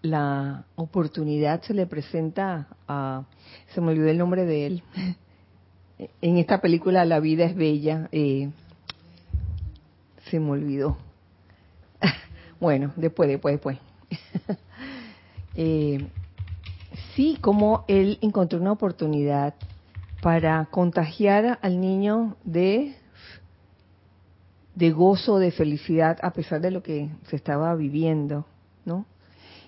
la 0.00 0.64
oportunidad 0.76 1.60
se 1.60 1.74
le 1.74 1.84
presenta 1.84 2.68
a, 2.88 3.24
se 3.74 3.82
me 3.82 3.88
olvidó 3.88 4.08
el 4.08 4.16
nombre 4.16 4.46
de 4.46 4.66
él, 4.66 4.82
en 6.22 6.38
esta 6.38 6.62
película 6.62 7.04
La 7.04 7.20
vida 7.20 7.44
es 7.44 7.54
bella, 7.54 8.08
eh, 8.12 8.48
se 10.30 10.40
me 10.40 10.52
olvidó. 10.52 10.96
Bueno, 12.58 12.94
después, 12.96 13.28
después, 13.28 13.56
después. 13.56 13.78
Eh, 15.54 16.06
sí, 17.14 17.36
como 17.42 17.84
él 17.88 18.18
encontró 18.22 18.58
una 18.58 18.72
oportunidad 18.72 19.54
para 20.22 20.64
contagiar 20.70 21.58
al 21.60 21.78
niño 21.78 22.36
de 22.44 22.94
de 24.76 24.92
gozo, 24.92 25.38
de 25.40 25.50
felicidad, 25.50 26.18
a 26.22 26.30
pesar 26.32 26.60
de 26.60 26.70
lo 26.70 26.82
que 26.82 27.08
se 27.28 27.34
estaba 27.34 27.74
viviendo, 27.74 28.46
¿no? 28.84 29.06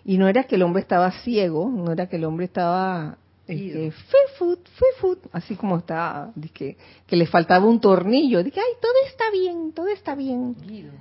Y 0.05 0.17
no 0.19 0.29
era 0.29 0.45
que 0.45 0.55
el 0.55 0.63
hombre 0.63 0.83
estaba 0.83 1.11
ciego, 1.23 1.69
no 1.69 1.91
era 1.91 2.09
que 2.09 2.17
el 2.17 2.25
hombre 2.25 2.45
estaba 2.45 3.17
este, 3.47 3.91
food, 4.39 4.59
food, 5.01 5.19
así 5.33 5.57
como 5.57 5.79
estaba, 5.79 6.31
que, 6.55 6.77
que 7.07 7.17
le 7.17 7.27
faltaba 7.27 7.67
un 7.67 7.81
tornillo, 7.81 8.45
que, 8.45 8.61
ay, 8.61 8.75
todo 8.81 8.93
está 9.07 9.25
bien, 9.33 9.73
todo 9.73 9.89
está 9.89 10.15
bien. 10.15 10.55
Guido. 10.67 10.93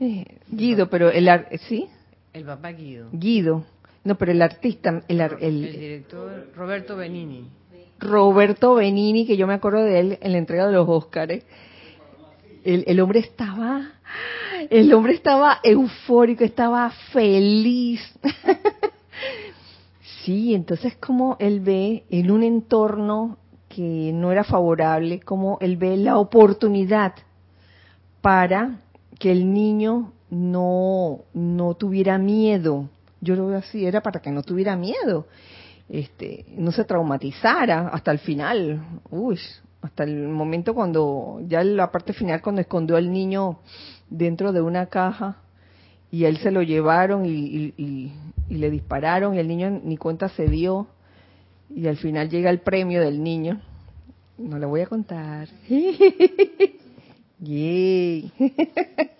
Eh, 0.00 0.24
Guido, 0.48 0.90
pero 0.90 1.10
el, 1.10 1.28
¿sí? 1.68 1.88
El 2.32 2.44
papá 2.44 2.72
Guido. 2.72 3.08
Guido. 3.12 3.64
No, 4.02 4.16
pero 4.16 4.32
el 4.32 4.42
artista, 4.42 5.02
el, 5.08 5.20
ar- 5.20 5.36
El, 5.40 5.64
el 5.64 5.72
director 5.72 6.50
Roberto 6.56 6.96
Benini. 6.96 7.48
Roberto 8.00 8.74
Benini, 8.74 9.26
que 9.26 9.36
yo 9.36 9.46
me 9.46 9.54
acuerdo 9.54 9.84
de 9.84 10.00
él 10.00 10.18
en 10.22 10.32
la 10.32 10.38
entrega 10.38 10.66
de 10.66 10.72
los 10.72 10.88
Óscares, 10.88 11.44
el, 12.64 12.84
el 12.86 13.00
hombre 13.00 13.20
estaba, 13.20 13.92
el 14.68 14.92
hombre 14.92 15.14
estaba 15.14 15.58
eufórico, 15.62 16.44
estaba 16.44 16.90
feliz. 17.12 18.00
sí, 20.24 20.54
entonces 20.54 20.96
como 20.96 21.36
él 21.40 21.60
ve 21.60 22.04
en 22.10 22.30
un 22.30 22.42
entorno 22.42 23.38
que 23.68 24.10
no 24.12 24.32
era 24.32 24.44
favorable, 24.44 25.20
como 25.20 25.58
él 25.60 25.76
ve 25.76 25.96
la 25.96 26.18
oportunidad 26.18 27.14
para 28.20 28.80
que 29.18 29.30
el 29.30 29.52
niño 29.52 30.12
no, 30.30 31.20
no 31.32 31.74
tuviera 31.74 32.18
miedo. 32.18 32.88
Yo 33.20 33.36
lo 33.36 33.46
veo 33.46 33.58
así, 33.58 33.84
era 33.84 34.02
para 34.02 34.20
que 34.20 34.30
no 34.30 34.42
tuviera 34.42 34.76
miedo, 34.76 35.26
este, 35.88 36.46
no 36.56 36.72
se 36.72 36.84
traumatizara 36.84 37.88
hasta 37.88 38.10
el 38.10 38.18
final. 38.18 38.82
Uy, 39.10 39.38
hasta 39.82 40.04
el 40.04 40.28
momento 40.28 40.74
cuando, 40.74 41.40
ya 41.46 41.64
la 41.64 41.90
parte 41.90 42.12
final, 42.12 42.42
cuando 42.42 42.60
escondió 42.60 42.96
al 42.96 43.10
niño 43.10 43.60
dentro 44.08 44.52
de 44.52 44.60
una 44.60 44.86
caja 44.86 45.38
y 46.10 46.24
él 46.24 46.38
se 46.38 46.50
lo 46.50 46.62
llevaron 46.62 47.24
y 47.26 47.72
le 48.48 48.70
dispararon 48.70 49.34
y 49.34 49.38
el 49.38 49.48
niño 49.48 49.80
ni 49.82 49.96
cuenta 49.96 50.28
se 50.28 50.48
dio 50.48 50.88
y 51.74 51.86
al 51.86 51.96
final 51.96 52.28
llega 52.28 52.50
el 52.50 52.60
premio 52.60 53.00
del 53.00 53.22
niño. 53.22 53.60
No 54.38 54.58
le 54.58 54.66
voy 54.66 54.80
a 54.80 54.86
contar. 54.86 55.48
Yay. 57.38 58.32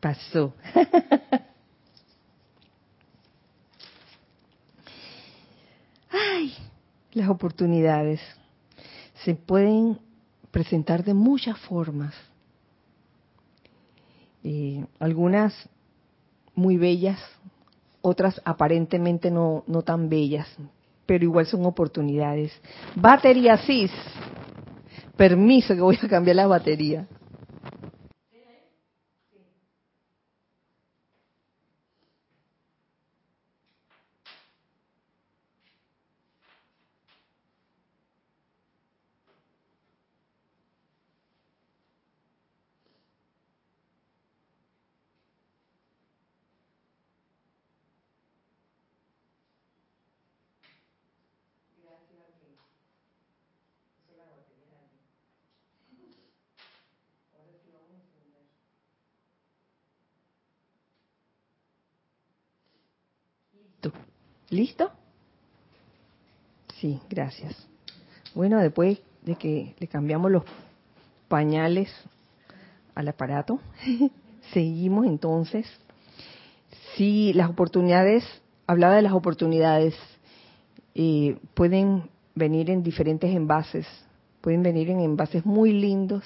Pasó. 0.00 0.54
Ay, 6.10 6.54
las 7.12 7.28
oportunidades 7.28 8.20
se 9.24 9.34
pueden 9.34 9.98
presentar 10.50 11.04
de 11.04 11.14
muchas 11.14 11.58
formas. 11.58 12.14
Eh, 14.44 14.84
algunas 14.98 15.54
muy 16.54 16.76
bellas, 16.76 17.20
otras 18.00 18.40
aparentemente 18.44 19.30
no, 19.30 19.64
no 19.66 19.82
tan 19.82 20.08
bellas, 20.08 20.48
pero 21.06 21.24
igual 21.24 21.46
son 21.46 21.64
oportunidades. 21.66 22.52
Batería 22.94 23.56
CIS. 23.58 23.92
Permiso 25.16 25.74
que 25.74 25.80
voy 25.80 25.98
a 26.00 26.08
cambiar 26.08 26.36
la 26.36 26.46
batería. 26.46 27.06
Listo. 63.82 63.92
¿Listo? 64.58 64.90
Sí, 66.80 66.98
gracias. 67.08 67.54
Bueno, 68.34 68.58
después 68.58 68.98
de 69.22 69.36
que 69.36 69.76
le 69.78 69.86
cambiamos 69.86 70.32
los 70.32 70.42
pañales 71.28 71.88
al 72.96 73.06
aparato, 73.06 73.60
seguimos 74.52 75.06
entonces. 75.06 75.64
Sí, 76.96 77.32
las 77.34 77.48
oportunidades, 77.48 78.24
hablaba 78.66 78.96
de 78.96 79.02
las 79.02 79.12
oportunidades, 79.12 79.94
eh, 80.96 81.38
pueden 81.54 82.10
venir 82.34 82.68
en 82.70 82.82
diferentes 82.82 83.32
envases, 83.32 83.86
pueden 84.40 84.64
venir 84.64 84.90
en 84.90 84.98
envases 84.98 85.46
muy 85.46 85.72
lindos, 85.72 86.24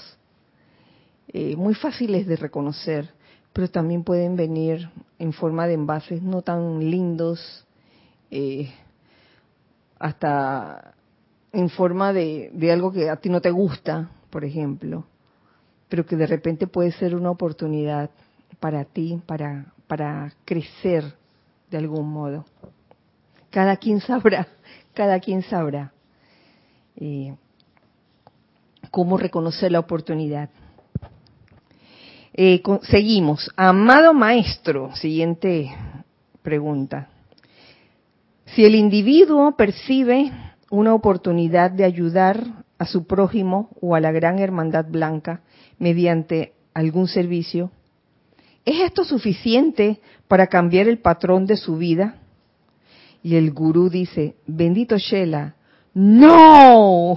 eh, 1.28 1.54
muy 1.54 1.74
fáciles 1.74 2.26
de 2.26 2.36
reconocer, 2.36 3.10
pero 3.52 3.68
también 3.68 4.04
pueden 4.04 4.36
venir 4.36 4.88
en 5.18 5.34
forma 5.34 5.66
de 5.66 5.74
envases 5.74 6.22
no 6.22 6.40
tan 6.40 6.90
lindos, 6.90 7.66
eh, 8.34 8.72
hasta 9.98 10.94
en 11.52 11.68
forma 11.68 12.14
de, 12.14 12.50
algo 12.72 12.90
que 12.90 13.10
a 13.10 13.16
ti 13.16 13.28
no 13.28 13.42
te 13.42 13.50
gusta, 13.50 14.08
por 14.30 14.42
ejemplo, 14.42 15.04
pero 15.90 16.06
que 16.06 16.16
de 16.16 16.26
repente 16.26 16.66
puede 16.66 16.92
ser 16.92 17.14
una 17.14 17.30
oportunidad 17.30 18.08
para 18.58 18.86
ti, 18.86 19.20
para, 19.26 19.66
para 19.86 20.32
crecer 20.46 21.04
de 21.70 21.76
algún 21.76 22.10
modo. 22.10 22.46
Cada 23.50 23.76
quien 23.76 24.00
sabrá, 24.00 24.48
cada 24.94 25.20
quien 25.20 25.42
sabrá 25.42 25.92
eh, 26.96 27.36
cómo 28.90 29.18
reconocer 29.18 29.70
la 29.70 29.80
oportunidad. 29.80 30.48
Eh, 32.32 32.62
seguimos. 32.84 33.50
Amado 33.56 34.14
maestro, 34.14 34.96
siguiente 34.96 35.70
pregunta. 36.42 37.11
Si 38.54 38.66
el 38.66 38.74
individuo 38.74 39.56
percibe 39.56 40.30
una 40.70 40.94
oportunidad 40.94 41.70
de 41.70 41.84
ayudar 41.84 42.64
a 42.78 42.84
su 42.84 43.06
prójimo 43.06 43.70
o 43.80 43.94
a 43.94 44.00
la 44.00 44.12
gran 44.12 44.38
hermandad 44.38 44.84
blanca 44.90 45.40
mediante 45.78 46.52
algún 46.74 47.08
servicio, 47.08 47.70
¿es 48.66 48.80
esto 48.80 49.04
suficiente 49.04 50.00
para 50.28 50.48
cambiar 50.48 50.86
el 50.86 50.98
patrón 50.98 51.46
de 51.46 51.56
su 51.56 51.78
vida? 51.78 52.16
Y 53.22 53.36
el 53.36 53.52
gurú 53.52 53.88
dice, 53.88 54.34
bendito 54.46 54.98
Shela, 54.98 55.54
no, 55.94 57.16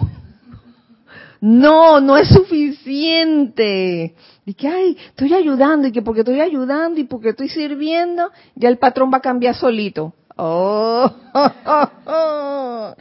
no, 1.41 1.99
no 1.99 2.17
es 2.17 2.29
suficiente. 2.29 4.15
Y 4.45 4.53
que, 4.53 4.69
ay, 4.69 4.97
estoy 5.09 5.33
ayudando, 5.33 5.87
y 5.87 5.91
que 5.91 6.01
porque 6.01 6.21
estoy 6.21 6.39
ayudando 6.39 6.99
y 7.01 7.03
porque 7.03 7.29
estoy 7.29 7.49
sirviendo, 7.49 8.31
ya 8.55 8.69
el 8.69 8.77
patrón 8.77 9.11
va 9.11 9.17
a 9.17 9.21
cambiar 9.21 9.55
solito. 9.55 10.13
Oh, 10.37 11.11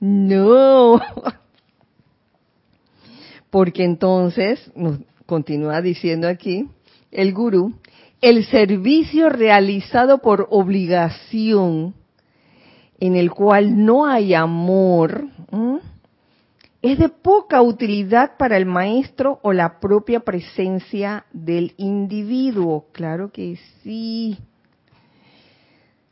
no. 0.00 1.00
Porque 3.50 3.84
entonces, 3.84 4.70
nos 4.74 4.98
continúa 5.26 5.82
diciendo 5.82 6.26
aquí 6.28 6.68
el 7.10 7.34
gurú, 7.34 7.74
el 8.20 8.44
servicio 8.46 9.28
realizado 9.28 10.18
por 10.18 10.48
obligación, 10.50 11.94
en 12.98 13.16
el 13.16 13.30
cual 13.30 13.84
no 13.84 14.06
hay 14.06 14.34
amor, 14.34 15.28
es 16.80 16.98
de 16.98 17.08
poca 17.08 17.60
utilidad 17.62 18.36
para 18.38 18.56
el 18.56 18.66
maestro 18.66 19.38
o 19.42 19.52
la 19.52 19.80
propia 19.80 20.20
presencia 20.20 21.26
del 21.32 21.74
individuo. 21.76 22.86
Claro 22.92 23.30
que 23.30 23.58
sí. 23.82 24.38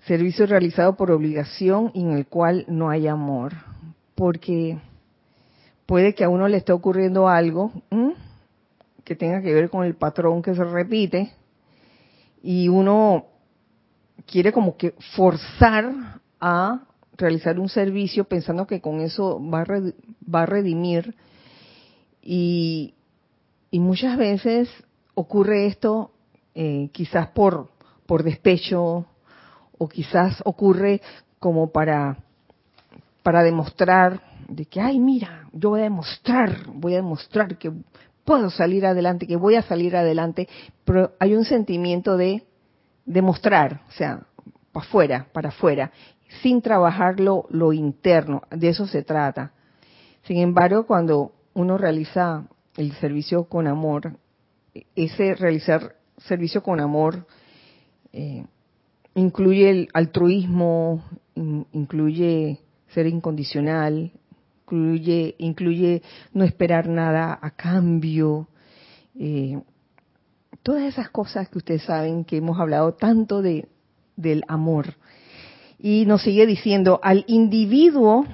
Servicio 0.07 0.47
realizado 0.47 0.97
por 0.97 1.11
obligación 1.11 1.91
y 1.93 2.03
en 2.03 2.13
el 2.13 2.27
cual 2.27 2.65
no 2.69 2.91
hay 2.91 3.09
amor. 3.09 3.55
Porque 4.15 4.79
puede 5.85 6.15
que 6.15 6.23
a 6.23 6.29
uno 6.29 6.47
le 6.47 6.59
esté 6.59 6.73
ocurriendo 6.73 7.29
algo 7.29 7.73
que 9.03 9.17
tenga 9.17 9.43
que 9.43 9.53
ver 9.53 9.69
con 9.69 9.85
el 9.85 9.95
patrón 9.95 10.43
que 10.43 10.55
se 10.55 10.65
repite 10.65 11.33
y 12.43 12.69
uno 12.69 13.27
quiere 14.27 14.53
como 14.53 14.77
que 14.77 14.95
forzar 15.15 16.21
a 16.41 16.83
realizar 17.17 17.59
un 17.59 17.69
servicio 17.69 18.25
pensando 18.25 18.67
que 18.67 18.81
con 18.81 19.01
eso 19.01 19.41
va 19.41 19.63
a, 19.63 19.67
va 20.33 20.43
a 20.43 20.47
redimir 20.47 21.15
y, 22.23 22.95
y, 23.71 23.79
muchas 23.79 24.19
veces 24.19 24.69
ocurre 25.15 25.67
esto 25.67 26.11
eh, 26.55 26.91
quizás 26.93 27.29
por, 27.29 27.71
por 28.07 28.25
despecho 28.25 29.07
o 29.79 29.89
quizás 29.89 30.43
ocurre 30.45 31.01
como 31.39 31.71
para, 31.71 32.19
para 33.23 33.43
demostrar 33.43 34.21
de 34.49 34.67
que, 34.67 34.81
ay, 34.81 34.99
mira, 34.99 35.49
yo 35.53 35.71
voy 35.71 35.81
a 35.81 35.85
demostrar, 35.85 36.67
voy 36.73 36.95
a 36.95 36.97
demostrar 36.97 37.59
que 37.59 37.73
puedo 38.25 38.51
salir 38.51 38.87
adelante, 38.87 39.27
que 39.27 39.37
voy 39.37 39.55
a 39.57 39.63
salir 39.63 39.97
adelante, 39.97 40.49
pero 40.85 41.13
hay 41.19 41.35
un 41.35 41.45
sentimiento 41.45 42.17
de 42.17 42.45
demostrar, 43.05 43.83
o 43.89 43.93
sea, 43.93 44.23
para 44.73 44.87
afuera, 44.87 45.27
para 45.33 45.49
afuera, 45.51 45.93
sin 46.43 46.61
trabajar 46.61 47.21
lo, 47.21 47.47
lo 47.51 47.73
interno, 47.73 48.43
de 48.51 48.69
eso 48.69 48.87
se 48.87 49.03
trata. 49.03 49.53
Sin 50.25 50.39
embargo, 50.39 50.87
cuando 50.87 51.33
uno 51.55 51.79
realiza 51.79 52.45
el 52.77 52.93
servicio 52.95 53.45
con 53.45 53.67
amor, 53.67 54.17
ese 54.95 55.35
realizar 55.35 55.95
servicio 56.19 56.63
con 56.63 56.81
amor 56.81 57.27
eh, 58.13 58.45
incluye 59.17 59.71
el 59.71 59.89
altruismo, 59.95 61.03
incluye 61.35 62.61
ser 62.89 63.07
incondicional, 63.07 64.13
incluye, 64.63 65.35
incluye 65.39 66.03
no 66.33 66.45
esperar 66.45 66.89
nada 66.89 67.37
a 67.41 67.51
cambio, 67.51 68.49
eh, 69.19 69.59
todas 70.63 70.83
esas 70.83 71.09
cosas 71.11 71.49
que 71.49 71.59
ustedes 71.59 71.83
saben 71.83 72.25
que 72.25 72.37
hemos 72.37 72.61
hablado 72.61 72.93
tanto 72.93 73.41
de, 73.41 73.69
del 74.17 74.43
amor. 74.49 74.95
Y 75.79 76.05
nos 76.07 76.23
sigue 76.23 76.47
diciendo, 76.47 77.01
al 77.03 77.25
individuo 77.27 78.27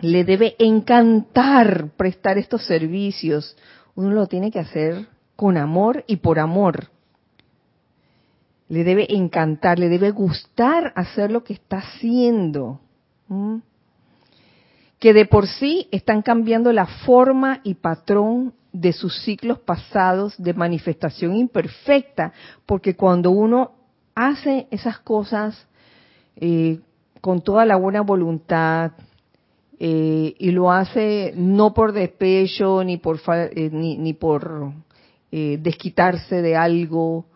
le 0.00 0.24
debe 0.24 0.56
encantar 0.58 1.90
prestar 1.96 2.38
estos 2.38 2.64
servicios. 2.66 3.56
Uno 3.94 4.10
lo 4.10 4.26
tiene 4.26 4.50
que 4.50 4.60
hacer 4.60 5.08
con 5.36 5.56
amor 5.56 6.04
y 6.06 6.16
por 6.16 6.38
amor. 6.38 6.93
Le 8.68 8.84
debe 8.84 9.06
encantar, 9.14 9.78
le 9.78 9.88
debe 9.88 10.10
gustar 10.10 10.92
hacer 10.96 11.30
lo 11.30 11.44
que 11.44 11.52
está 11.54 11.78
haciendo. 11.78 12.80
Que 14.98 15.12
de 15.12 15.26
por 15.26 15.46
sí 15.46 15.88
están 15.90 16.22
cambiando 16.22 16.72
la 16.72 16.86
forma 16.86 17.60
y 17.62 17.74
patrón 17.74 18.54
de 18.74 18.92
sus 18.92 19.22
ciclos 19.22 19.60
pasados 19.60 20.34
de 20.36 20.52
manifestación 20.52 21.36
imperfecta, 21.36 22.32
porque 22.66 22.96
cuando 22.96 23.30
uno 23.30 23.70
hace 24.16 24.66
esas 24.70 24.98
cosas 24.98 25.66
eh, 26.36 26.80
con 27.20 27.40
toda 27.40 27.64
la 27.64 27.76
buena 27.76 28.00
voluntad 28.00 28.92
eh, 29.78 30.34
y 30.36 30.50
lo 30.50 30.72
hace 30.72 31.32
no 31.36 31.72
por 31.72 31.92
despecho 31.92 32.82
ni 32.82 32.96
por 32.96 33.20
eh, 33.28 33.70
ni, 33.72 33.96
ni, 33.96 34.12
por 34.12 34.72
desquitarse 35.30 36.42
de 36.42 36.54
algo, 36.54 37.26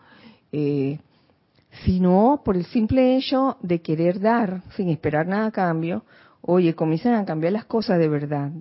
sino 1.85 2.41
por 2.43 2.55
el 2.55 2.65
simple 2.65 3.15
hecho 3.15 3.57
de 3.61 3.81
querer 3.81 4.19
dar 4.19 4.61
sin 4.75 4.89
esperar 4.89 5.27
nada 5.27 5.47
a 5.47 5.51
cambio, 5.51 6.03
oye, 6.41 6.75
comienzan 6.75 7.15
a 7.15 7.25
cambiar 7.25 7.53
las 7.53 7.65
cosas 7.65 7.99
de 7.99 8.07
verdad. 8.09 8.51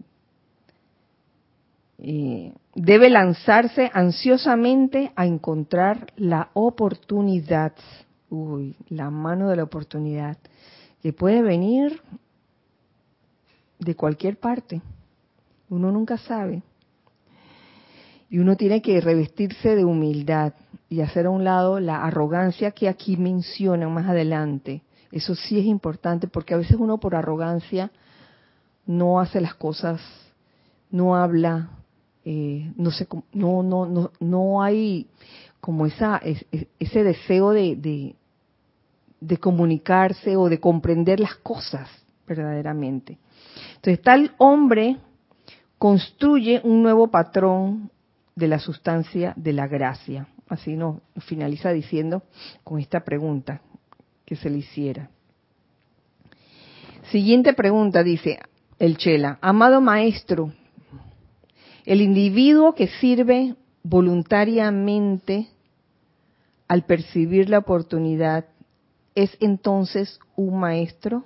debe 2.74 3.10
lanzarse 3.10 3.90
ansiosamente 3.92 5.10
a 5.16 5.26
encontrar 5.26 6.12
la 6.16 6.50
oportunidad 6.54 7.72
uy, 8.30 8.76
la 8.88 9.10
mano 9.10 9.48
de 9.48 9.56
la 9.56 9.64
oportunidad, 9.64 10.36
que 11.02 11.12
puede 11.12 11.42
venir 11.42 12.00
de 13.78 13.94
cualquier 13.94 14.38
parte. 14.38 14.80
Uno 15.70 15.90
nunca 15.92 16.18
sabe. 16.18 16.62
Y 18.30 18.38
uno 18.38 18.56
tiene 18.56 18.82
que 18.82 19.00
revestirse 19.00 19.74
de 19.74 19.84
humildad 19.84 20.52
y 20.88 21.00
hacer 21.00 21.26
a 21.26 21.30
un 21.30 21.44
lado 21.44 21.80
la 21.80 22.04
arrogancia 22.04 22.70
que 22.70 22.88
aquí 22.88 23.16
mencionan 23.16 23.92
más 23.92 24.06
adelante. 24.06 24.82
Eso 25.12 25.34
sí 25.34 25.58
es 25.58 25.66
importante 25.66 26.28
porque 26.28 26.54
a 26.54 26.58
veces 26.58 26.76
uno 26.78 26.98
por 26.98 27.14
arrogancia 27.14 27.90
no 28.86 29.20
hace 29.20 29.40
las 29.40 29.54
cosas, 29.54 30.00
no 30.90 31.14
habla, 31.14 31.70
eh, 32.24 32.72
no, 32.76 34.10
no, 34.20 34.62
hay 34.62 35.06
como 35.60 35.86
esa, 35.86 36.20
ese 36.78 37.04
deseo 37.04 37.50
de, 37.50 38.14
de, 39.20 39.36
comunicarse 39.38 40.36
o 40.36 40.48
de 40.48 40.58
comprender 40.58 41.20
las 41.20 41.36
cosas 41.36 41.88
verdaderamente. 42.26 43.18
Entonces, 43.76 44.02
tal 44.02 44.34
hombre 44.38 44.96
construye 45.78 46.60
un 46.64 46.82
nuevo 46.82 47.08
patrón 47.08 47.90
de 48.34 48.48
la 48.48 48.58
sustancia 48.58 49.32
de 49.36 49.52
la 49.52 49.66
gracia. 49.66 50.28
Así 50.48 50.76
nos 50.76 51.00
finaliza 51.26 51.72
diciendo 51.72 52.22
con 52.64 52.78
esta 52.78 53.04
pregunta 53.04 53.60
que 54.24 54.36
se 54.36 54.50
le 54.50 54.58
hiciera. 54.58 55.10
Siguiente 57.10 57.54
pregunta 57.54 58.02
dice 58.02 58.38
el 58.78 58.96
Chela, 58.96 59.38
amado 59.40 59.80
maestro, 59.80 60.52
el 61.84 62.00
individuo 62.00 62.74
que 62.74 62.88
sirve 62.88 63.54
voluntariamente 63.82 65.48
al 66.68 66.84
percibir 66.84 67.48
la 67.48 67.58
oportunidad, 67.58 68.44
¿es 69.14 69.36
entonces 69.40 70.20
un 70.36 70.60
maestro? 70.60 71.24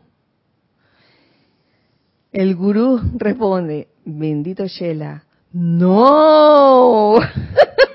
El 2.31 2.55
gurú 2.55 3.01
responde, 3.17 3.89
bendito 4.05 4.67
Shela, 4.67 5.25
no, 5.53 7.19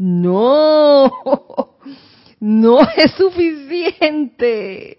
no, 0.00 1.12
no 2.40 2.80
es 2.96 3.10
suficiente. 3.12 4.98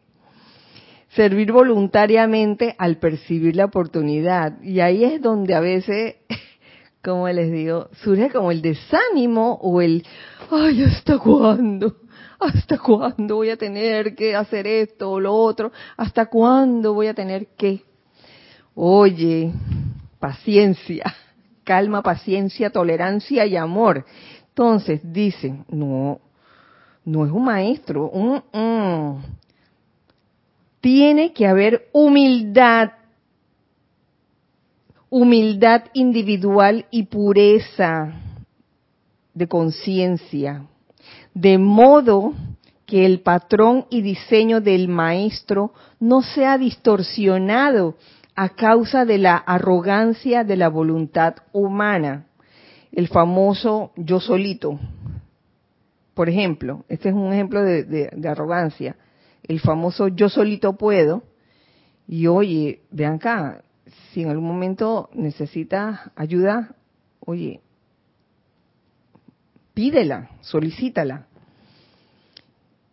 servir 1.15 1.51
voluntariamente 1.51 2.75
al 2.77 2.97
percibir 2.97 3.55
la 3.55 3.65
oportunidad. 3.65 4.61
Y 4.61 4.79
ahí 4.79 5.03
es 5.03 5.19
donde 5.19 5.55
a 5.55 5.59
veces, 5.59 6.17
como 7.03 7.27
les 7.29 7.51
digo, 7.51 7.89
surge 8.03 8.29
como 8.29 8.51
el 8.51 8.61
desánimo 8.61 9.57
o 9.63 9.81
el, 9.81 10.05
ay, 10.51 10.83
¿hasta 10.83 11.17
cuándo? 11.17 11.95
¿Hasta 12.39 12.77
cuándo 12.77 13.37
voy 13.37 13.49
a 13.49 13.57
tener 13.57 14.13
que 14.13 14.35
hacer 14.35 14.67
esto 14.67 15.09
o 15.09 15.19
lo 15.19 15.33
otro? 15.33 15.71
¿Hasta 15.97 16.27
cuándo 16.27 16.93
voy 16.93 17.07
a 17.07 17.15
tener 17.15 17.47
que? 17.57 17.81
Oye, 18.75 19.51
paciencia, 20.19 21.11
calma, 21.63 22.03
paciencia, 22.03 22.69
tolerancia 22.69 23.47
y 23.47 23.55
amor. 23.55 24.05
Entonces, 24.51 24.99
dicen, 25.01 25.63
no, 25.69 26.19
no 27.05 27.25
es 27.25 27.31
un 27.31 27.45
maestro, 27.45 28.11
tiene 30.81 31.31
que 31.31 31.47
haber 31.47 31.87
humildad, 31.93 32.91
humildad 35.09 35.83
individual 35.93 36.85
y 36.91 37.03
pureza 37.03 38.11
de 39.33 39.47
conciencia, 39.47 40.65
de 41.33 41.57
modo 41.57 42.33
que 42.85 43.05
el 43.05 43.21
patrón 43.21 43.85
y 43.89 44.01
diseño 44.01 44.59
del 44.59 44.89
maestro 44.89 45.71
no 45.97 46.21
sea 46.21 46.57
distorsionado 46.57 47.95
a 48.35 48.49
causa 48.49 49.05
de 49.05 49.17
la 49.17 49.37
arrogancia 49.37 50.43
de 50.43 50.57
la 50.57 50.67
voluntad 50.67 51.35
humana, 51.53 52.25
el 52.91 53.07
famoso 53.07 53.91
yo 53.95 54.19
solito. 54.19 54.79
Por 56.13 56.29
ejemplo, 56.29 56.85
este 56.89 57.09
es 57.09 57.15
un 57.15 57.31
ejemplo 57.31 57.63
de, 57.63 58.09
arrogancia 58.29 58.95
el 59.43 59.59
famoso 59.59 60.07
yo 60.07 60.29
solito 60.29 60.73
puedo, 60.73 61.23
y 62.07 62.27
oye, 62.27 62.81
vean 62.91 63.15
acá, 63.15 63.63
si 64.11 64.21
en 64.21 64.29
algún 64.29 64.47
momento 64.47 65.09
necesitas 65.13 65.99
ayuda, 66.15 66.75
oye, 67.19 67.61
pídela, 69.73 70.29
solicítala. 70.41 71.27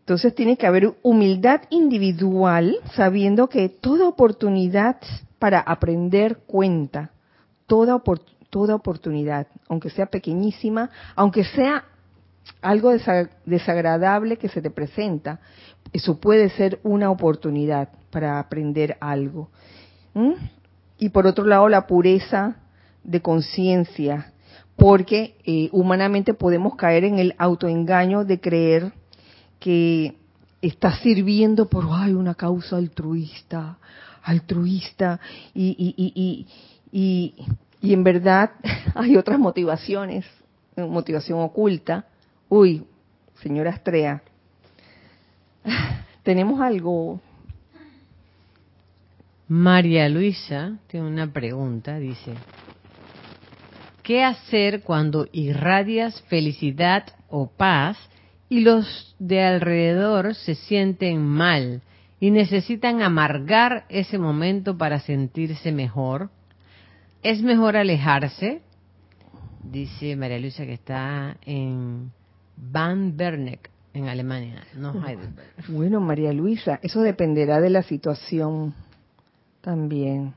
Entonces 0.00 0.34
tiene 0.34 0.56
que 0.56 0.66
haber 0.66 0.94
humildad 1.02 1.62
individual, 1.70 2.76
sabiendo 2.94 3.48
que 3.48 3.68
toda 3.68 4.08
oportunidad 4.08 4.96
para 5.38 5.60
aprender 5.60 6.38
cuenta, 6.46 7.10
toda, 7.66 8.02
toda 8.50 8.74
oportunidad, 8.74 9.46
aunque 9.68 9.90
sea 9.90 10.06
pequeñísima, 10.06 10.90
aunque 11.14 11.44
sea 11.44 11.84
algo 12.62 12.92
desagradable 13.44 14.36
que 14.36 14.48
se 14.48 14.62
te 14.62 14.70
presenta, 14.70 15.40
eso 15.92 16.18
puede 16.18 16.50
ser 16.50 16.80
una 16.82 17.10
oportunidad 17.10 17.90
para 18.10 18.38
aprender 18.38 18.96
algo. 19.00 19.50
Y 20.98 21.10
por 21.10 21.26
otro 21.26 21.44
lado, 21.44 21.68
la 21.68 21.86
pureza 21.86 22.56
de 23.04 23.22
conciencia, 23.22 24.32
porque 24.76 25.36
eh, 25.44 25.68
humanamente 25.72 26.34
podemos 26.34 26.74
caer 26.76 27.04
en 27.04 27.18
el 27.18 27.34
autoengaño 27.38 28.24
de 28.24 28.40
creer 28.40 28.92
que 29.60 30.16
está 30.60 30.96
sirviendo 30.96 31.68
por 31.68 31.86
ay, 31.90 32.12
una 32.14 32.34
causa 32.34 32.76
altruista, 32.76 33.78
altruista, 34.22 35.20
y, 35.54 35.94
y, 35.96 36.12
y, 36.14 36.46
y 36.92 37.34
en 37.82 38.04
verdad 38.04 38.52
hay 38.94 39.16
otras 39.16 39.38
motivaciones, 39.38 40.24
motivación 40.76 41.40
oculta. 41.40 42.06
Uy, 42.48 42.84
señora 43.42 43.70
Astrea, 43.70 44.22
tenemos 46.22 46.60
algo. 46.60 47.20
María 49.48 50.08
Luisa 50.10 50.78
tiene 50.88 51.06
una 51.06 51.32
pregunta, 51.32 51.98
dice, 51.98 52.34
¿qué 54.02 54.22
hacer 54.22 54.82
cuando 54.82 55.26
irradias 55.32 56.20
felicidad 56.28 57.04
o 57.30 57.48
paz 57.48 57.96
y 58.50 58.60
los 58.60 59.16
de 59.18 59.42
alrededor 59.42 60.34
se 60.34 60.54
sienten 60.54 61.26
mal 61.26 61.80
y 62.20 62.30
necesitan 62.30 63.00
amargar 63.00 63.86
ese 63.88 64.18
momento 64.18 64.76
para 64.76 65.00
sentirse 65.00 65.72
mejor? 65.72 66.30
¿Es 67.22 67.42
mejor 67.42 67.76
alejarse? 67.76 68.62
Dice 69.62 70.14
María 70.14 70.38
Luisa 70.38 70.64
que 70.64 70.74
está 70.74 71.36
en 71.44 72.12
Van 72.56 73.16
Berneck 73.16 73.70
en 73.92 74.08
Alemania, 74.08 74.64
no 74.76 74.92
Heidelberg. 75.04 75.52
Bueno, 75.68 76.00
María 76.00 76.32
Luisa, 76.32 76.78
eso 76.82 77.00
dependerá 77.02 77.60
de 77.60 77.70
la 77.70 77.82
situación 77.82 78.74
también. 79.60 80.34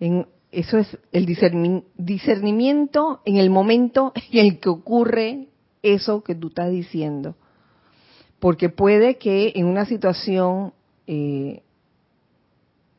En, 0.00 0.26
eso 0.52 0.78
es 0.78 0.98
el 1.12 1.26
discernimiento 1.26 3.20
en 3.24 3.36
el 3.36 3.48
momento 3.48 4.12
en 4.14 4.46
el 4.46 4.60
que 4.60 4.68
ocurre 4.68 5.48
eso 5.82 6.22
que 6.22 6.34
tú 6.34 6.48
estás 6.48 6.70
diciendo. 6.70 7.36
Porque 8.38 8.68
puede 8.68 9.16
que 9.16 9.52
en 9.56 9.66
una 9.66 9.86
situación 9.86 10.74
eh, 11.06 11.62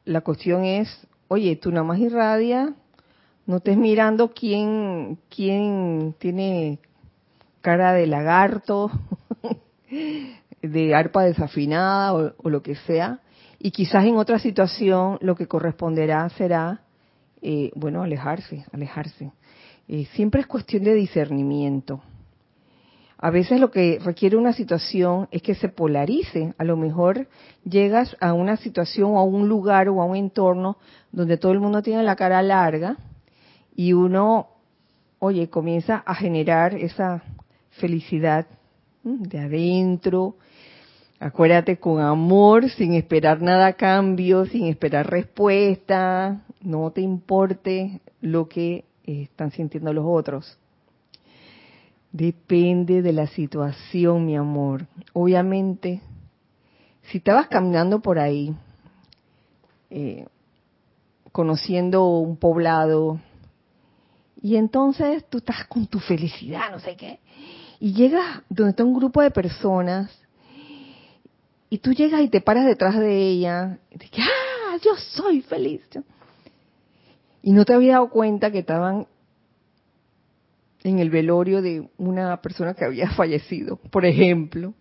la 0.06 0.22
cuestión 0.22 0.66
es, 0.66 1.08
oye, 1.28 1.56
tú 1.56 1.72
nada 1.72 1.84
más 1.84 2.00
irradia, 2.00 2.76
no 3.50 3.58
estés 3.58 3.78
mirando 3.78 4.32
quién, 4.32 5.18
quién 5.28 6.14
tiene 6.20 6.78
cara 7.62 7.94
de 7.94 8.06
lagarto 8.06 8.92
de 10.62 10.94
arpa 10.94 11.24
desafinada 11.24 12.14
o, 12.14 12.48
lo 12.48 12.62
que 12.62 12.76
sea, 12.76 13.22
y 13.58 13.72
quizás 13.72 14.06
en 14.06 14.18
otra 14.18 14.38
situación 14.38 15.18
lo 15.22 15.34
que 15.34 15.48
corresponderá 15.48 16.30
será, 16.30 16.82
eh, 17.42 17.72
bueno, 17.74 18.04
alejarse, 18.04 18.66
alejarse. 18.72 19.32
Eh, 19.88 20.06
siempre 20.14 20.42
es 20.42 20.48
cuestión 20.48 20.84
de 20.84 20.94
discernimiento. 20.94 22.04
A 23.18 23.32
veces 23.32 23.60
lo 23.60 23.72
que 23.72 23.98
requiere 24.00 24.38
una 24.38 24.54
situación 24.54 25.28
es 25.32 25.42
que 25.42 25.56
se 25.56 25.70
polarice. 25.70 26.54
A 26.60 26.64
lo 26.64 26.78
mejor 26.78 27.28
llegas 27.64 28.16
a 28.22 28.34
una 28.34 28.58
situación 28.58 29.10
o 29.14 29.18
a 29.18 29.24
un 29.24 29.50
lugar 29.50 29.90
o 29.90 30.04
a 30.04 30.06
un 30.06 30.18
entorno 30.18 30.78
donde 31.12 31.38
todo 31.38 31.52
el 31.52 31.60
mundo 31.60 31.82
tiene 31.82 32.04
la 32.04 32.16
cara 32.16 32.44
larga 32.44 32.96
y 33.80 33.94
uno, 33.94 34.50
oye, 35.20 35.50
comienza 35.50 36.04
a 36.06 36.14
generar 36.14 36.76
esa 36.76 37.24
felicidad 37.70 38.46
de 39.04 39.40
adentro. 39.40 40.36
Acuérdate 41.18 41.78
con 41.78 42.02
amor, 42.02 42.70
sin 42.72 42.94
esperar 42.94 43.42
nada 43.42 43.68
a 43.68 43.74
cambio, 43.78 44.46
sin 44.48 44.66
esperar 44.66 45.10
respuesta. 45.10 46.42
No 46.60 46.92
te 46.92 47.00
importe 47.00 48.02
lo 48.20 48.50
que 48.50 48.84
están 49.06 49.52
sintiendo 49.52 49.94
los 49.94 50.04
otros. 50.06 50.58
Depende 52.12 53.02
de 53.02 53.14
la 53.14 53.28
situación, 53.28 54.26
mi 54.26 54.36
amor. 54.36 54.88
Obviamente, 55.14 56.02
si 57.04 57.20
estabas 57.20 57.48
caminando 57.48 58.02
por 58.02 58.20
ahí, 58.20 58.54
eh, 59.90 60.28
conociendo 61.32 62.10
un 62.10 62.36
poblado, 62.36 63.22
y 64.42 64.56
entonces 64.56 65.26
tú 65.30 65.40
estás 65.40 65.66
con 65.68 65.88
tu 65.88 66.00
felicidad, 66.00 66.72
no 66.72 66.80
sé 66.80 66.96
qué, 66.96 67.20
y 67.80 67.94
llegas 67.94 68.42
donde 68.50 68.72
está 68.72 68.84
un 68.84 68.94
grupo 68.94 69.22
de 69.22 69.32
personas 69.32 70.12
y 71.70 71.80
tú 71.80 71.94
llegas 71.94 72.22
y 72.22 72.30
te 72.30 72.42
paras 72.42 72.66
detrás 72.66 72.98
de 72.98 73.16
ella 73.16 73.80
y 73.92 74.00
dices, 74.00 74.20
ah, 74.20 74.78
yo 74.84 74.96
soy 74.96 75.42
feliz. 75.42 75.82
Y 77.44 77.52
no 77.52 77.64
te 77.64 77.74
había 77.74 77.94
dado 77.94 78.10
cuenta 78.10 78.52
que 78.52 78.60
estaban 78.60 79.08
en 80.84 81.00
el 81.00 81.10
velorio 81.10 81.62
de 81.62 81.88
una 81.98 82.42
persona 82.42 82.74
que 82.74 82.86
había 82.86 83.12
fallecido, 83.12 83.78
por 83.92 84.06
ejemplo. 84.06 84.74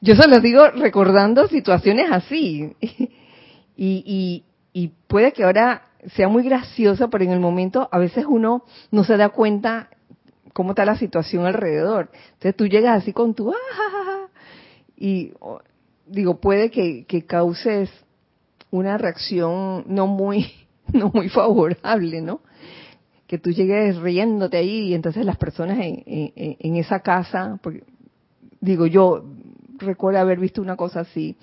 Yo 0.00 0.16
se 0.16 0.26
los 0.26 0.42
digo 0.42 0.68
recordando 0.70 1.48
situaciones 1.48 2.10
así. 2.10 2.74
y, 3.76 4.44
y 4.72 4.88
puede 5.06 5.32
que 5.32 5.44
ahora 5.44 5.90
sea 6.14 6.28
muy 6.28 6.42
graciosa, 6.42 7.08
pero 7.08 7.24
en 7.24 7.30
el 7.30 7.40
momento 7.40 7.88
a 7.92 7.98
veces 7.98 8.24
uno 8.28 8.64
no 8.90 9.04
se 9.04 9.16
da 9.16 9.28
cuenta 9.28 9.88
cómo 10.52 10.70
está 10.70 10.84
la 10.84 10.96
situación 10.96 11.46
alrededor. 11.46 12.10
Entonces 12.34 12.56
tú 12.56 12.66
llegas 12.66 13.02
así 13.02 13.12
con 13.12 13.34
tu 13.34 13.52
ah, 13.52 14.26
y 14.96 15.32
digo, 16.06 16.40
puede 16.40 16.70
que, 16.70 17.24
causes 17.26 17.90
una 18.70 18.98
reacción 18.98 19.84
no 19.86 20.06
muy, 20.06 20.52
no 20.92 21.10
muy 21.12 21.28
favorable, 21.28 22.20
¿no? 22.20 22.40
Que 23.26 23.38
tú 23.38 23.50
llegues 23.50 23.96
riéndote 23.96 24.58
ahí 24.58 24.88
y 24.88 24.94
entonces 24.94 25.24
las 25.24 25.36
personas 25.36 25.78
en, 25.80 26.02
en, 26.06 26.76
esa 26.76 27.00
casa, 27.00 27.58
porque, 27.62 27.82
digo, 28.60 28.86
yo 28.86 29.24
recuerdo 29.78 30.20
haber 30.20 30.38
visto 30.38 30.60
una 30.60 30.76
cosa 30.76 31.00
así, 31.00 31.36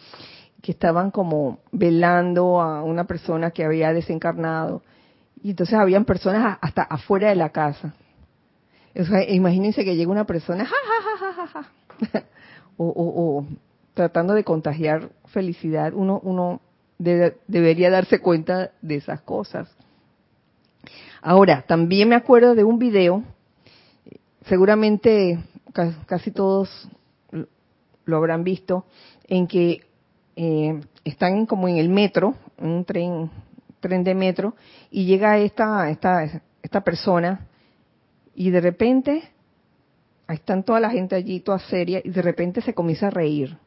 que 0.61 0.71
estaban 0.71 1.11
como 1.11 1.59
velando 1.71 2.61
a 2.61 2.83
una 2.83 3.05
persona 3.05 3.51
que 3.51 3.63
había 3.63 3.93
desencarnado 3.93 4.81
y 5.41 5.51
entonces 5.51 5.75
habían 5.75 6.05
personas 6.05 6.57
hasta 6.61 6.81
afuera 6.83 7.29
de 7.29 7.35
la 7.35 7.49
casa 7.49 7.93
imagínense 9.29 9.85
que 9.85 9.95
llega 9.95 10.11
una 10.11 10.25
persona 10.25 10.67
o, 12.77 13.45
tratando 13.93 14.33
de 14.33 14.43
contagiar 14.43 15.09
felicidad. 15.27 15.93
Uno, 15.93 16.19
uno 16.23 16.61
debería 16.97 17.89
darse 17.89 18.19
cuenta 18.19 18.71
de 18.81 18.95
esas 18.95 19.21
cosas. 19.21 19.69
Ahora, 21.21 21.63
también 21.67 22.07
me 22.09 22.15
acuerdo 22.15 22.55
de 22.55 22.63
un 22.63 22.79
video, 22.79 23.23
seguramente 24.45 25.39
casi 26.05 26.31
todos 26.31 26.89
lo 28.05 28.17
habrán 28.17 28.43
visto, 28.43 28.85
en 29.27 29.47
que 29.47 29.81
eh, 30.41 30.79
están 31.03 31.45
como 31.45 31.67
en 31.67 31.75
el 31.75 31.89
metro, 31.89 32.33
en 32.57 32.69
un 32.69 32.85
tren, 32.85 33.29
tren 33.81 34.05
de 34.05 34.15
metro, 34.15 34.55
y 34.89 35.03
llega 35.03 35.37
esta, 35.37 35.89
esta, 35.89 36.41
esta 36.63 36.81
persona 36.81 37.45
y 38.33 38.49
de 38.49 38.61
repente, 38.61 39.23
ahí 40.27 40.37
están 40.37 40.63
toda 40.63 40.79
la 40.79 40.91
gente 40.91 41.13
allí, 41.13 41.41
toda 41.41 41.59
seria, 41.59 41.99
y 42.01 42.09
de 42.09 42.21
repente 42.21 42.61
se 42.61 42.73
comienza 42.73 43.07
a 43.07 43.09
reír. 43.09 43.57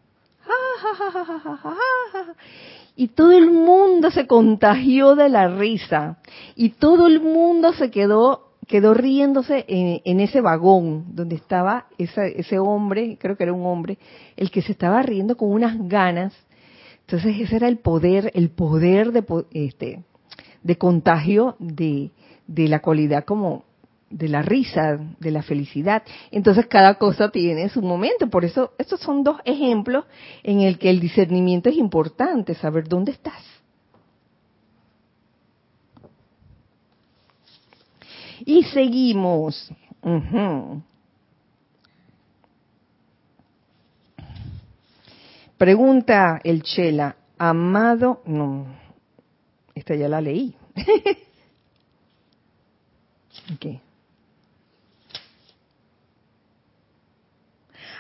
Y 2.97 3.09
todo 3.09 3.33
el 3.33 3.51
mundo 3.51 4.11
se 4.11 4.27
contagió 4.27 5.15
de 5.15 5.29
la 5.29 5.49
risa. 5.49 6.19
Y 6.55 6.71
todo 6.71 7.07
el 7.07 7.21
mundo 7.21 7.75
se 7.75 7.91
quedó 7.91 8.49
quedó 8.67 8.95
riéndose 8.95 9.67
en, 9.69 10.21
ese 10.21 10.41
vagón 10.41 11.15
donde 11.15 11.37
estaba 11.37 11.89
ese 11.99 12.59
hombre, 12.59 13.19
creo 13.21 13.37
que 13.37 13.43
era 13.43 13.53
un 13.53 13.67
hombre, 13.67 13.99
el 14.37 14.51
que 14.51 14.63
se 14.63 14.73
estaba 14.73 15.03
riendo 15.03 15.37
con 15.37 15.51
unas 15.51 15.77
ganas. 15.89 16.33
Entonces 17.03 17.41
ese 17.41 17.57
era 17.57 17.69
el 17.69 17.79
poder, 17.79 18.31
el 18.35 18.51
poder 18.51 19.13
de, 19.13 19.25
este, 19.53 20.03
de 20.63 20.79
contagio 20.79 21.57
de, 21.59 22.11
de 22.47 22.69
la 22.69 22.81
cualidad 22.81 23.25
como 23.25 23.65
de 24.13 24.29
la 24.29 24.43
risa, 24.43 24.99
de 25.19 25.31
la 25.31 25.43
felicidad. 25.43 26.03
Entonces 26.31 26.67
cada 26.67 26.95
cosa 26.95 27.31
tiene 27.31 27.69
su 27.69 27.83
momento. 27.83 28.29
Por 28.29 28.45
eso 28.45 28.73
estos 28.79 29.01
son 29.01 29.25
dos 29.25 29.39
ejemplos 29.45 30.05
en 30.43 30.61
el 30.61 30.79
que 30.79 30.91
el 30.91 31.01
discernimiento 31.01 31.69
es 31.69 31.77
importante, 31.77 32.55
saber 32.55 32.89
dónde 32.89 33.13
estás. 33.13 33.43
Y 38.45 38.65
seguimos. 38.65 39.73
Pregunta 45.63 46.41
el 46.43 46.65
Chela, 46.65 47.15
amado, 47.39 48.21
no, 48.27 48.67
esta 49.77 49.95
ya 49.95 50.09
la 50.09 50.21
leí. 50.21 50.57
okay. 53.55 53.81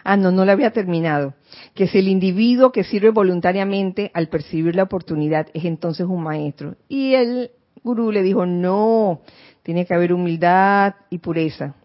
Ah, 0.02 0.16
no, 0.16 0.32
no 0.32 0.44
la 0.44 0.54
había 0.54 0.72
terminado. 0.72 1.34
Que 1.72 1.86
si 1.86 1.98
el 1.98 2.08
individuo 2.08 2.72
que 2.72 2.82
sirve 2.82 3.10
voluntariamente 3.10 4.10
al 4.12 4.28
percibir 4.28 4.74
la 4.74 4.82
oportunidad 4.82 5.46
es 5.54 5.64
entonces 5.64 6.08
un 6.08 6.20
maestro. 6.20 6.74
Y 6.88 7.14
el 7.14 7.52
gurú 7.84 8.10
le 8.10 8.24
dijo, 8.24 8.44
no, 8.44 9.20
tiene 9.62 9.86
que 9.86 9.94
haber 9.94 10.12
humildad 10.12 10.96
y 11.10 11.18
pureza. 11.18 11.76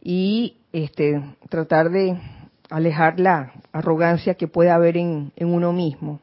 Y 0.00 0.56
este, 0.72 1.22
tratar 1.50 1.90
de 1.90 2.18
alejar 2.70 3.20
la 3.20 3.52
arrogancia 3.72 4.34
que 4.34 4.48
puede 4.48 4.70
haber 4.70 4.96
en, 4.96 5.32
uno 5.38 5.72
mismo. 5.72 6.20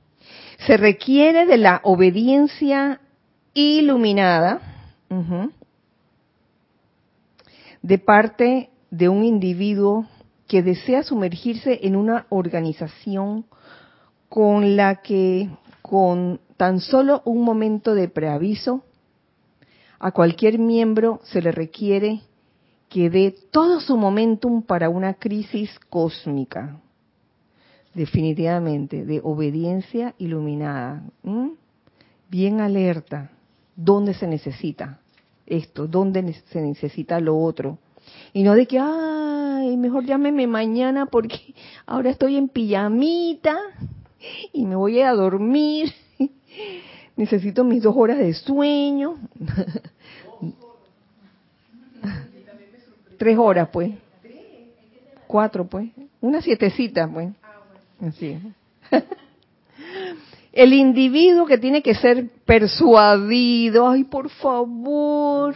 Se 0.66 0.78
requiere 0.78 1.46
de 1.46 1.58
la 1.58 1.82
obediencia 1.84 3.00
iluminada 3.54 4.62
de 7.82 7.98
parte 8.00 8.70
de 8.90 9.10
un 9.10 9.24
individuo 9.24 10.08
que 10.48 10.64
desea 10.64 11.04
sumergirse 11.04 11.80
en 11.84 11.96
una 11.96 12.26
organización 12.30 13.46
con 14.30 14.76
la 14.76 15.02
que 15.02 15.50
con 15.82 16.40
tan 16.58 16.80
solo 16.80 17.22
un 17.26 17.44
momento 17.44 17.94
de 17.94 18.08
preaviso 18.08 18.84
a 20.00 20.12
cualquier 20.12 20.58
miembro 20.58 21.20
se 21.24 21.42
le 21.42 21.52
requiere 21.52 22.22
que 22.94 23.10
dé 23.10 23.36
todo 23.50 23.80
su 23.80 23.98
momentum 23.98 24.62
para 24.62 24.88
una 24.88 25.16
crisis 25.16 25.72
cósmica, 25.90 26.80
definitivamente, 27.96 29.04
de 29.04 29.20
obediencia 29.24 30.14
iluminada, 30.20 31.04
bien 32.30 32.62
alerta, 32.62 33.32
dónde 33.76 34.14
se 34.14 34.28
necesita 34.28 35.00
esto, 35.48 35.88
dónde 35.88 36.36
se 36.52 36.62
necesita 36.62 37.20
lo 37.20 37.36
otro, 37.36 37.80
y 38.32 38.44
no 38.44 38.54
de 38.54 38.68
que, 38.68 38.78
ay, 38.78 39.76
mejor 39.76 40.06
llámeme 40.06 40.46
mañana 40.46 41.08
porque 41.08 41.56
ahora 41.88 42.12
estoy 42.12 42.36
en 42.36 42.48
pijamita 42.48 43.58
y 44.54 44.68
me 44.68 44.76
voy 44.76 45.02
a 45.02 45.14
dormir. 45.14 45.92
Necesito 47.16 47.64
mis 47.64 47.82
dos 47.82 47.96
horas 47.98 48.20
de 48.20 48.36
sueño. 48.36 49.16
Tres 53.24 53.38
horas, 53.38 53.70
pues. 53.72 53.90
Cuatro, 55.28 55.66
pues. 55.66 55.90
Una 56.20 56.42
sietecita, 56.42 57.08
pues. 57.08 57.30
Así. 58.02 58.38
El 60.52 60.74
individuo 60.74 61.46
que 61.46 61.58
tiene 61.58 61.82
que 61.82 61.96
ser 61.96 62.28
persuadido, 62.46 63.88
ay, 63.88 64.04
por 64.04 64.30
favor, 64.30 65.56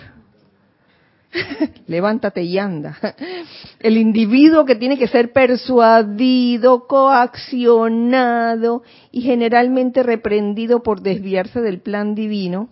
Levántate 1.88 2.42
y 2.42 2.58
anda. 2.58 2.98
El 3.82 3.98
individuo 3.98 4.64
que 4.64 4.76
tiene 4.76 4.98
que 4.98 5.10
ser 5.10 5.34
persuadido, 5.34 6.88
coaccionado 6.88 8.82
y 9.12 9.24
generalmente 9.24 10.04
reprendido 10.04 10.82
por 10.82 11.02
desviarse 11.02 11.60
del 11.60 11.80
plan 11.82 12.16
divino. 12.16 12.70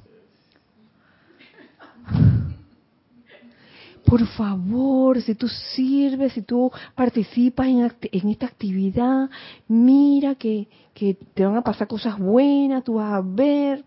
Por 4.06 4.26
favor, 4.28 5.20
si 5.20 5.34
tú 5.34 5.48
sirves, 5.48 6.34
si 6.34 6.44
tú 6.44 6.72
participas 6.94 7.68
en, 7.68 8.30
esta 8.30 8.46
actividad, 8.46 9.30
mira 9.68 10.36
que, 10.36 10.68
te 11.34 11.46
van 11.46 11.58
a 11.58 11.64
pasar 11.64 11.88
cosas 11.88 12.18
buenas, 12.20 12.84
tú 12.84 12.96
vas 12.96 13.14
a 13.14 13.22
ver. 13.22 13.84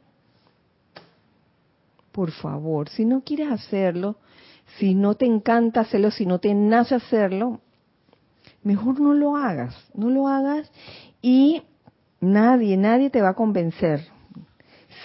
Por 2.11 2.33
favor, 2.33 2.89
si 2.89 3.05
no 3.05 3.21
quieres 3.21 3.49
hacerlo, 3.53 4.17
si 4.79 4.95
no 4.97 5.15
te 5.15 5.25
encanta 5.25 5.83
hacerlo, 5.83 6.11
si 6.11 6.27
no 6.27 6.41
te 6.41 6.53
nace 6.53 6.97
hacerlo, 6.97 7.61
mejor 8.65 8.99
no 8.99 9.15
lo 9.15 9.37
hagas, 9.37 9.75
no 9.95 10.11
lo 10.11 10.27
hagas 10.27 10.69
y 11.23 11.63
nadie, 12.21 12.77
nadie 12.77 13.11
te 13.11 13.23
va 13.23 13.31
a 13.31 13.35
convencer 13.35 14.05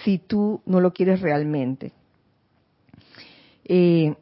si 0.03 0.18
tú 0.18 0.61
no 0.66 0.82
lo 0.82 0.91
quieres 0.91 1.22
realmente. 1.22 1.93
Eh, 3.66 4.16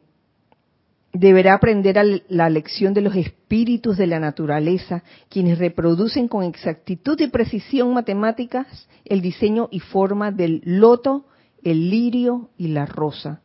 deberá 1.12 1.54
aprender 1.54 2.24
la 2.28 2.48
lección 2.48 2.94
de 2.94 3.02
los 3.02 3.14
espíritus 3.16 3.96
de 3.96 4.06
la 4.06 4.18
naturaleza, 4.18 5.02
quienes 5.28 5.58
reproducen 5.58 6.28
con 6.28 6.44
exactitud 6.44 7.20
y 7.20 7.28
precisión 7.28 7.92
matemáticas 7.92 8.88
el 9.04 9.20
diseño 9.20 9.68
y 9.70 9.80
forma 9.80 10.30
del 10.30 10.62
loto, 10.64 11.26
el 11.62 11.90
lirio 11.90 12.50
y 12.56 12.68
la 12.68 12.86
rosa 12.86 13.42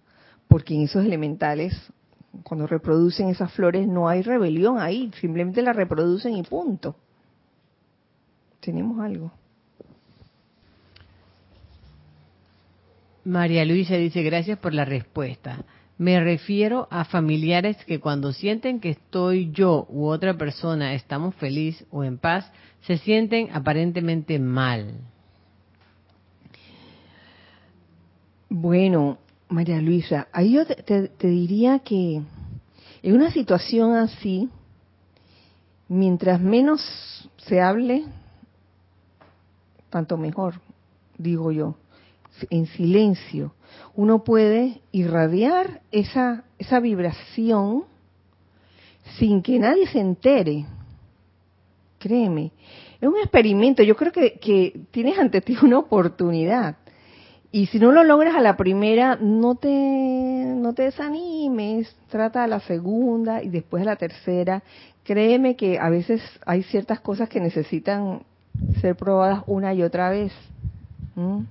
porque 0.47 0.75
en 0.75 0.81
esos 0.81 1.05
elementales, 1.05 1.73
cuando 2.43 2.67
reproducen 2.67 3.29
esas 3.29 3.51
flores, 3.51 3.87
no 3.87 4.07
hay 4.07 4.21
rebelión 4.21 4.79
ahí, 4.79 5.11
simplemente 5.19 5.61
la 5.61 5.73
reproducen 5.73 6.35
y 6.37 6.43
punto. 6.43 6.95
Tenemos 8.59 8.99
algo. 8.99 9.31
María 13.25 13.65
Luisa 13.65 13.95
dice, 13.95 14.23
gracias 14.23 14.57
por 14.57 14.73
la 14.73 14.85
respuesta. 14.85 15.65
Me 15.97 16.19
refiero 16.19 16.87
a 16.91 17.05
familiares 17.05 17.77
que 17.85 17.99
cuando 17.99 18.31
sienten 18.31 18.79
que 18.79 18.91
estoy 18.91 19.51
yo 19.51 19.87
u 19.89 20.05
otra 20.05 20.37
persona 20.37 20.93
estamos 20.93 21.33
feliz 21.35 21.83
o 21.89 22.03
en 22.03 22.19
paz, 22.19 22.51
se 22.81 22.99
sienten 22.99 23.49
aparentemente 23.51 24.37
mal. 24.37 25.01
Bueno, 28.49 29.17
María 29.49 29.81
Luisa, 29.81 30.27
ahí 30.31 30.53
yo 30.53 30.65
te, 30.65 31.09
diría 31.19 31.79
que 31.79 32.21
en 33.01 33.15
una 33.15 33.31
situación 33.31 33.95
así, 33.95 34.49
mientras 35.87 36.39
menos 36.39 37.29
se 37.37 37.59
hable, 37.59 38.05
tanto 39.89 40.17
mejor, 40.17 40.61
digo 41.17 41.51
yo, 41.51 41.75
en 42.49 42.67
silencio, 42.67 43.53
uno 43.95 44.23
puede 44.23 44.81
irradiar 44.91 45.81
esa, 45.91 46.43
esa 46.59 46.79
vibración 46.79 47.85
sin 49.17 49.41
que 49.41 49.59
nadie 49.59 49.87
se 49.87 49.99
entere. 49.99 50.65
Créeme, 51.99 52.51
es 53.01 53.07
un 53.07 53.17
experimento, 53.17 53.83
yo 53.83 53.95
creo 53.95 54.11
que, 54.11 54.79
tienes 54.91 55.17
ante 55.17 55.41
ti 55.41 55.55
una 55.61 55.79
oportunidad 55.79 56.75
y 57.51 57.67
si 57.67 57.79
no 57.79 57.91
lo 57.91 58.03
logras 58.03 58.35
a 58.35 58.41
la 58.41 58.57
primera, 58.57 59.15
no 59.15 59.55
te, 59.55 59.69
no 59.69 60.73
te 60.73 60.83
desanimes, 60.83 61.95
trata 62.09 62.43
a 62.43 62.47
la 62.47 62.59
segunda 62.59 63.41
y 63.41 63.49
después 63.49 63.81
a 63.83 63.85
la 63.85 63.95
tercera. 63.95 64.61
Créeme 65.03 65.55
que 65.55 65.79
a 65.79 65.89
veces 65.89 66.21
hay 66.45 66.63
ciertas 66.63 66.99
cosas 66.99 67.29
que 67.29 67.39
necesitan 67.39 68.23
ser 68.81 68.95
probadas 68.95 69.43
una 69.47 69.73
y 69.73 69.81
otra 69.81 70.09
vez. 70.09 70.33
¿Mm? 71.15 71.43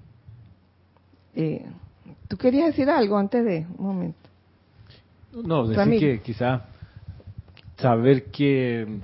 Eh, 1.35 1.66
¿Tú 2.29 2.37
querías 2.37 2.68
decir 2.68 2.91
algo 2.91 3.16
antes 3.16 3.45
de 3.45 3.66
un 3.79 3.87
momento? 3.87 4.18
No, 5.33 5.66
decir 5.66 6.01
que 6.01 6.20
quizás 6.20 6.62
saber 7.77 8.24
que 8.31 9.01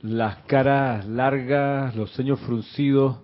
las 0.00 0.38
caras 0.46 1.06
largas, 1.06 1.94
los 1.94 2.12
ceños 2.14 2.40
fruncidos, 2.40 3.18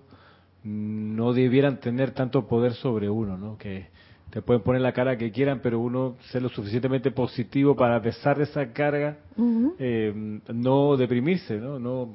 no 0.65 1.33
debieran 1.33 1.81
tener 1.81 2.11
tanto 2.13 2.47
poder 2.47 2.75
sobre 2.75 3.09
uno, 3.09 3.37
¿no? 3.37 3.57
Que 3.57 3.87
te 4.31 4.43
pueden 4.43 4.63
poner 4.63 4.83
la 4.83 4.93
cara 4.93 5.17
que 5.17 5.33
quieran, 5.33 5.61
pero 5.63 5.81
uno 5.81 6.17
ser 6.31 6.43
lo 6.43 6.51
suficientemente 6.51 7.11
positivo 7.11 7.75
para, 7.75 7.97
a 7.97 8.03
pesar 8.03 8.37
de 8.37 8.45
esa 8.45 8.73
carga, 8.73 9.17
eh, 9.79 10.41
no 10.53 10.97
deprimirse, 10.97 11.59
¿no? 11.59 11.79
No, 11.79 12.15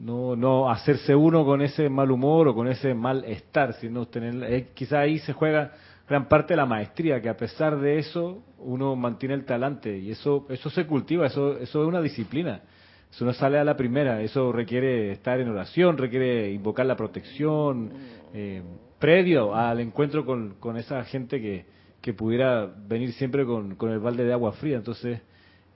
no, 0.00 0.36
no 0.36 0.70
hacerse 0.70 1.14
uno 1.14 1.44
con 1.44 1.62
ese 1.62 1.88
mal 1.88 2.10
humor 2.10 2.48
o 2.48 2.54
con 2.54 2.68
ese 2.68 2.94
malestar, 2.94 3.74
sino 3.74 4.06
tener, 4.06 4.52
eh, 4.52 4.68
quizá 4.74 5.00
ahí 5.00 5.18
se 5.18 5.32
juega 5.32 5.72
gran 6.08 6.28
parte 6.28 6.54
de 6.54 6.58
la 6.58 6.66
maestría, 6.66 7.20
que 7.20 7.28
a 7.28 7.36
pesar 7.36 7.78
de 7.78 7.98
eso 7.98 8.42
uno 8.58 8.96
mantiene 8.96 9.34
el 9.34 9.44
talante 9.44 9.98
y 9.98 10.10
eso, 10.10 10.46
eso 10.48 10.70
se 10.70 10.86
cultiva, 10.86 11.26
eso, 11.26 11.58
eso 11.58 11.82
es 11.82 11.88
una 11.88 12.00
disciplina. 12.00 12.62
Eso 13.10 13.24
no 13.24 13.32
sale 13.32 13.58
a 13.58 13.64
la 13.64 13.74
primera, 13.74 14.20
eso 14.20 14.52
requiere 14.52 15.12
estar 15.12 15.40
en 15.40 15.48
oración, 15.48 15.96
requiere 15.96 16.52
invocar 16.52 16.84
la 16.84 16.94
protección, 16.94 17.90
eh, 18.34 18.62
previo 18.98 19.54
al 19.54 19.80
encuentro 19.80 20.26
con, 20.26 20.56
con 20.60 20.76
esa 20.76 21.02
gente 21.04 21.40
que, 21.40 21.64
que 22.02 22.12
pudiera 22.12 22.66
venir 22.66 23.12
siempre 23.12 23.46
con, 23.46 23.76
con 23.76 23.90
el 23.90 23.98
balde 23.98 24.24
de 24.24 24.32
agua 24.34 24.52
fría. 24.52 24.76
Entonces, 24.76 25.20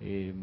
eh, 0.01 0.35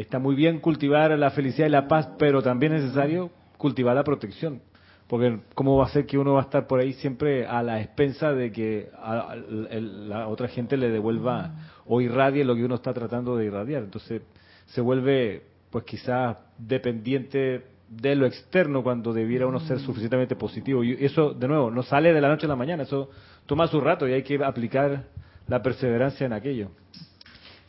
está 0.00 0.18
muy 0.18 0.34
bien 0.34 0.60
cultivar 0.60 1.16
la 1.18 1.30
felicidad 1.30 1.66
y 1.66 1.70
la 1.70 1.88
paz, 1.88 2.08
pero 2.18 2.42
también 2.42 2.74
es 2.74 2.82
necesario 2.82 3.30
cultivar 3.56 3.94
la 3.94 4.04
protección. 4.04 4.60
Porque 5.06 5.38
cómo 5.54 5.76
va 5.76 5.86
a 5.86 5.88
ser 5.88 6.04
que 6.04 6.18
uno 6.18 6.34
va 6.34 6.40
a 6.40 6.44
estar 6.44 6.66
por 6.66 6.80
ahí 6.80 6.92
siempre 6.94 7.46
a 7.46 7.62
la 7.62 7.80
expensa 7.80 8.32
de 8.32 8.50
que 8.50 8.90
a, 8.98 9.36
la 9.36 10.26
otra 10.28 10.48
gente 10.48 10.76
le 10.76 10.90
devuelva 10.90 11.52
o 11.86 12.00
irradie 12.00 12.44
lo 12.44 12.56
que 12.56 12.64
uno 12.64 12.74
está 12.74 12.92
tratando 12.92 13.36
de 13.36 13.46
irradiar. 13.46 13.84
Entonces 13.84 14.22
se 14.66 14.80
vuelve 14.80 15.44
pues 15.70 15.84
quizás 15.84 16.36
dependiente 16.58 17.64
de 17.88 18.16
lo 18.16 18.26
externo 18.26 18.82
cuando 18.82 19.12
debiera 19.12 19.46
uno 19.46 19.60
ser 19.60 19.78
suficientemente 19.78 20.34
positivo. 20.34 20.82
Y 20.82 21.04
eso, 21.04 21.32
de 21.32 21.46
nuevo, 21.46 21.70
no 21.70 21.84
sale 21.84 22.12
de 22.12 22.20
la 22.20 22.28
noche 22.28 22.46
a 22.46 22.48
la 22.48 22.56
mañana, 22.56 22.82
eso 22.82 23.10
toma 23.46 23.68
su 23.68 23.80
rato 23.80 24.08
y 24.08 24.12
hay 24.12 24.24
que 24.24 24.42
aplicar 24.44 25.04
la 25.46 25.62
perseverancia 25.62 26.26
en 26.26 26.32
aquello. 26.32 26.70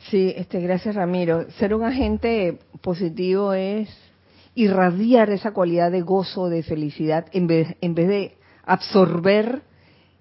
Sí, 0.09 0.33
este, 0.35 0.61
gracias 0.61 0.95
Ramiro. 0.95 1.49
Ser 1.51 1.73
un 1.73 1.83
agente 1.83 2.59
positivo 2.81 3.53
es 3.53 3.89
irradiar 4.55 5.29
esa 5.31 5.51
cualidad 5.51 5.91
de 5.91 6.01
gozo, 6.01 6.49
de 6.49 6.63
felicidad, 6.63 7.27
en 7.33 7.47
vez, 7.47 7.75
en 7.81 7.93
vez 7.93 8.07
de 8.07 8.37
absorber 8.63 9.61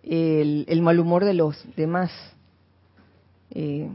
el, 0.03 0.65
el 0.69 0.83
mal 0.83 0.99
humor 0.99 1.25
de 1.25 1.35
los 1.35 1.65
demás. 1.77 2.11
Eh, 3.51 3.89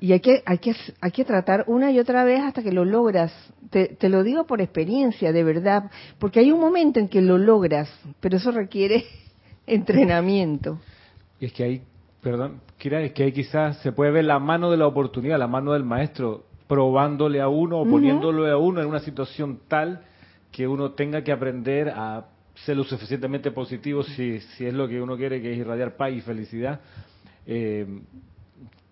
y 0.00 0.12
hay 0.12 0.20
que, 0.20 0.42
hay, 0.44 0.58
que, 0.58 0.74
hay 1.00 1.10
que 1.10 1.24
tratar 1.24 1.64
una 1.68 1.92
y 1.92 1.98
otra 1.98 2.24
vez 2.24 2.40
hasta 2.40 2.62
que 2.62 2.72
lo 2.72 2.84
logras. 2.84 3.32
Te, 3.70 3.86
te, 3.86 4.08
lo 4.08 4.24
digo 4.24 4.46
por 4.46 4.60
experiencia, 4.60 5.32
de 5.32 5.44
verdad, 5.44 5.90
porque 6.18 6.40
hay 6.40 6.50
un 6.50 6.60
momento 6.60 6.98
en 6.98 7.08
que 7.08 7.20
lo 7.20 7.38
logras, 7.38 7.88
pero 8.20 8.36
eso 8.36 8.50
requiere 8.50 9.04
entrenamiento. 9.66 10.80
Y 11.40 11.46
es 11.46 11.52
que 11.52 11.64
hay, 11.64 11.82
perdón, 12.30 12.60
es 12.78 13.12
que 13.12 13.22
ahí 13.24 13.32
quizás 13.32 13.78
se 13.78 13.92
puede 13.92 14.10
ver 14.10 14.24
la 14.26 14.38
mano 14.38 14.70
de 14.70 14.76
la 14.76 14.86
oportunidad, 14.86 15.38
la 15.38 15.46
mano 15.46 15.72
del 15.72 15.82
maestro, 15.82 16.44
probándole 16.66 17.40
a 17.40 17.48
uno 17.48 17.80
o 17.80 17.88
poniéndole 17.88 18.50
a 18.50 18.58
uno 18.58 18.82
en 18.82 18.86
una 18.86 19.00
situación 19.00 19.60
tal 19.66 20.02
que 20.52 20.68
uno 20.68 20.90
tenga 20.90 21.24
que 21.24 21.32
aprender 21.32 21.88
a 21.88 22.26
ser 22.66 22.76
lo 22.76 22.84
suficientemente 22.84 23.50
positivo 23.50 24.02
si, 24.02 24.40
si 24.40 24.66
es 24.66 24.74
lo 24.74 24.86
que 24.88 25.00
uno 25.00 25.16
quiere, 25.16 25.40
que 25.40 25.52
es 25.52 25.58
irradiar 25.58 25.96
paz 25.96 26.12
y 26.12 26.20
felicidad. 26.20 26.80
Eh, 27.46 27.86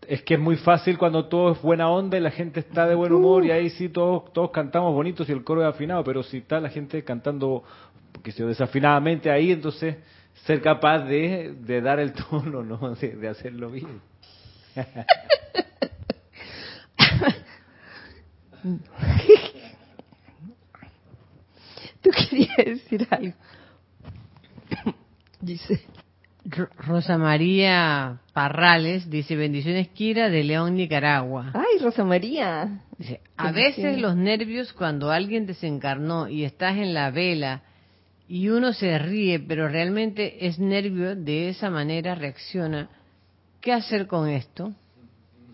es 0.09 0.22
que 0.22 0.34
es 0.34 0.41
muy 0.41 0.57
fácil 0.57 0.97
cuando 0.97 1.26
todo 1.26 1.53
es 1.53 1.61
buena 1.61 1.91
onda 1.91 2.16
y 2.16 2.20
la 2.20 2.30
gente 2.30 2.61
está 2.61 2.87
de 2.87 2.95
buen 2.95 3.12
humor 3.12 3.45
y 3.45 3.51
ahí 3.51 3.68
sí 3.68 3.91
todos 3.91 4.32
todos 4.32 4.51
cantamos 4.51 4.95
bonitos 4.95 5.28
y 5.28 5.32
el 5.32 5.45
coro 5.45 5.61
es 5.62 5.68
afinado, 5.68 6.03
pero 6.05 6.22
si 6.22 6.39
está 6.39 6.59
la 6.59 6.70
gente 6.70 7.05
cantando 7.05 7.64
que 8.22 8.32
se 8.32 8.47
desafinadamente 8.47 9.30
ahí, 9.30 9.53
entonces 9.53 9.97
ser 10.45 10.61
capaz 10.61 11.01
de, 11.01 11.55
de 11.59 11.80
dar 11.80 11.99
el 11.99 12.12
tono, 12.12 12.62
¿no? 12.62 12.95
De, 13.01 13.28
hacerlo 13.28 13.70
bien. 13.70 14.01
Tú 22.03 22.11
querías 22.11 22.57
decir 22.57 23.07
algo. 23.11 23.34
Dice. 25.41 25.80
Rosa 26.78 27.18
María 27.18 28.20
Parrales 28.32 29.11
dice, 29.11 29.34
bendiciones 29.34 29.89
Kira 29.89 30.30
de 30.30 30.45
León, 30.45 30.76
Nicaragua. 30.76 31.51
Ay, 31.55 31.82
Rosa 31.82 32.05
María. 32.05 32.82
Dice, 32.97 33.20
a 33.37 33.51
veces 33.51 33.99
los 33.99 34.14
nervios 34.14 34.72
cuando 34.72 35.11
alguien 35.11 35.45
desencarnó 35.47 36.28
y 36.28 36.45
estás 36.45 36.76
en 36.76 36.95
la 36.95 37.11
vela 37.11 37.62
y 38.29 38.49
uno 38.49 38.72
se 38.72 38.99
ríe, 38.99 39.39
pero 39.39 39.68
realmente 39.68 40.47
es 40.47 40.59
nervio, 40.59 41.14
de 41.14 41.49
esa 41.49 41.70
manera 41.70 42.14
reacciona. 42.14 42.89
¿Qué 43.61 43.72
hacer 43.72 44.07
con 44.07 44.29
esto? 44.29 44.72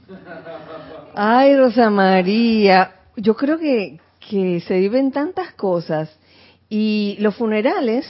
Ay, 1.15 1.57
Rosa 1.57 1.91
María, 1.91 2.95
yo 3.17 3.37
creo 3.37 3.59
que, 3.59 4.01
que 4.31 4.61
se 4.61 4.79
viven 4.79 5.13
tantas 5.13 5.53
cosas 5.55 6.17
y 6.69 7.17
los 7.21 7.37
funerales 7.37 8.07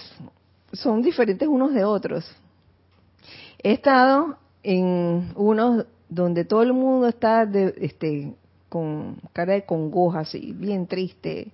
son 0.73 1.03
diferentes 1.03 1.49
unos 1.49 1.75
de 1.75 1.85
otros. 1.85 2.25
He 3.63 3.73
estado 3.73 4.39
en 4.63 5.33
unos 5.35 5.87
donde 6.09 6.45
todo 6.45 6.63
el 6.63 6.73
mundo 6.73 7.09
está 7.09 7.47
de, 7.47 7.75
este, 7.81 8.35
con 8.69 9.17
cara 9.33 9.55
de 9.55 9.65
congoja, 9.65 10.21
así, 10.21 10.53
bien 10.53 10.87
triste. 10.87 11.53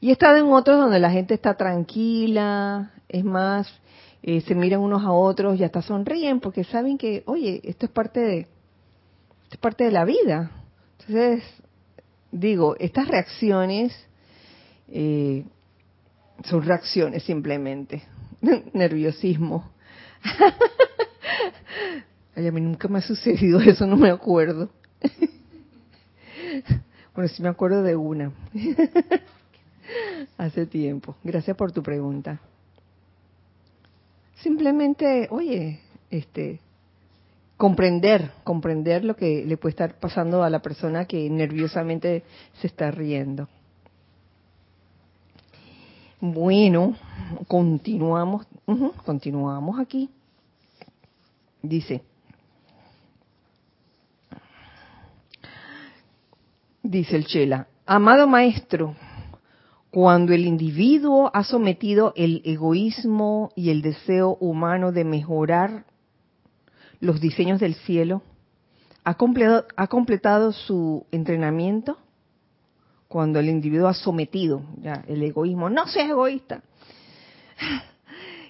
Y 0.00 0.10
he 0.10 0.12
estado 0.12 0.36
en 0.36 0.52
otros 0.52 0.78
donde 0.78 1.00
la 1.00 1.10
gente 1.10 1.34
está 1.34 1.54
tranquila, 1.54 2.92
es 3.08 3.24
más, 3.24 3.68
eh, 4.22 4.40
se 4.42 4.54
miran 4.54 4.80
unos 4.80 5.02
a 5.04 5.12
otros 5.12 5.58
y 5.58 5.64
hasta 5.64 5.82
sonríen 5.82 6.40
porque 6.40 6.64
saben 6.64 6.98
que, 6.98 7.22
oye, 7.26 7.60
esto 7.64 7.86
es 7.86 7.92
parte 7.92 8.20
de, 8.20 8.38
esto 8.40 9.52
es 9.52 9.58
parte 9.58 9.84
de 9.84 9.90
la 9.90 10.04
vida. 10.04 10.50
Entonces, 11.00 11.42
digo, 12.30 12.76
estas 12.78 13.08
reacciones 13.08 13.92
eh, 14.88 15.44
son 16.44 16.62
reacciones 16.62 17.24
simplemente, 17.24 18.02
nerviosismo. 18.72 19.68
Ay, 22.36 22.46
a 22.46 22.52
mí 22.52 22.60
nunca 22.60 22.86
me 22.86 22.98
ha 22.98 23.02
sucedido 23.02 23.60
eso, 23.60 23.84
no 23.84 23.96
me 23.96 24.10
acuerdo. 24.10 24.70
bueno, 27.14 27.28
sí 27.28 27.42
me 27.42 27.48
acuerdo 27.48 27.82
de 27.82 27.96
una. 27.96 28.32
Hace 30.38 30.66
tiempo. 30.66 31.16
Gracias 31.24 31.56
por 31.56 31.72
tu 31.72 31.82
pregunta. 31.82 32.40
Simplemente, 34.36 35.28
oye, 35.30 35.80
este, 36.10 36.60
comprender, 37.56 38.30
comprender 38.44 39.04
lo 39.04 39.16
que 39.16 39.44
le 39.44 39.56
puede 39.56 39.72
estar 39.72 39.98
pasando 39.98 40.44
a 40.44 40.50
la 40.50 40.60
persona 40.60 41.06
que 41.06 41.28
nerviosamente 41.28 42.22
se 42.60 42.68
está 42.68 42.90
riendo. 42.90 43.48
Bueno, 46.20 46.96
continuamos, 47.46 48.46
continuamos 49.04 49.78
aquí. 49.78 50.10
Dice, 51.62 52.02
dice 56.82 57.16
el 57.16 57.26
Chela, 57.26 57.66
amado 57.86 58.26
maestro, 58.26 58.94
cuando 60.00 60.32
el 60.32 60.46
individuo 60.46 61.28
ha 61.34 61.42
sometido 61.42 62.12
el 62.14 62.40
egoísmo 62.44 63.50
y 63.56 63.70
el 63.70 63.82
deseo 63.82 64.36
humano 64.38 64.92
de 64.92 65.02
mejorar 65.02 65.86
los 67.00 67.20
diseños 67.20 67.58
del 67.58 67.74
cielo, 67.74 68.22
ha 69.02 69.14
completado, 69.14 69.66
ha 69.74 69.88
completado 69.88 70.52
su 70.52 71.04
entrenamiento 71.10 71.98
cuando 73.08 73.40
el 73.40 73.48
individuo 73.48 73.88
ha 73.88 73.94
sometido 73.94 74.62
ya 74.80 75.02
el 75.08 75.20
egoísmo, 75.20 75.68
no 75.68 75.88
seas 75.88 76.10
egoísta, 76.10 76.62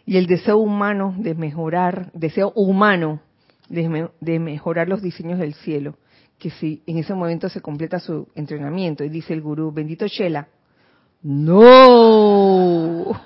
y 0.04 0.18
el 0.18 0.26
deseo 0.26 0.58
humano 0.58 1.14
de 1.16 1.34
mejorar, 1.34 2.10
deseo 2.12 2.52
humano 2.56 3.22
de, 3.70 4.38
mejorar 4.38 4.86
los 4.86 5.00
diseños 5.00 5.38
del 5.38 5.54
cielo, 5.54 5.96
que 6.38 6.50
si 6.50 6.82
en 6.86 6.98
ese 6.98 7.14
momento 7.14 7.48
se 7.48 7.62
completa 7.62 8.00
su 8.00 8.28
entrenamiento, 8.34 9.02
y 9.02 9.08
dice 9.08 9.32
el 9.32 9.40
gurú, 9.40 9.72
bendito 9.72 10.06
Shela, 10.06 10.48
no, 11.22 13.20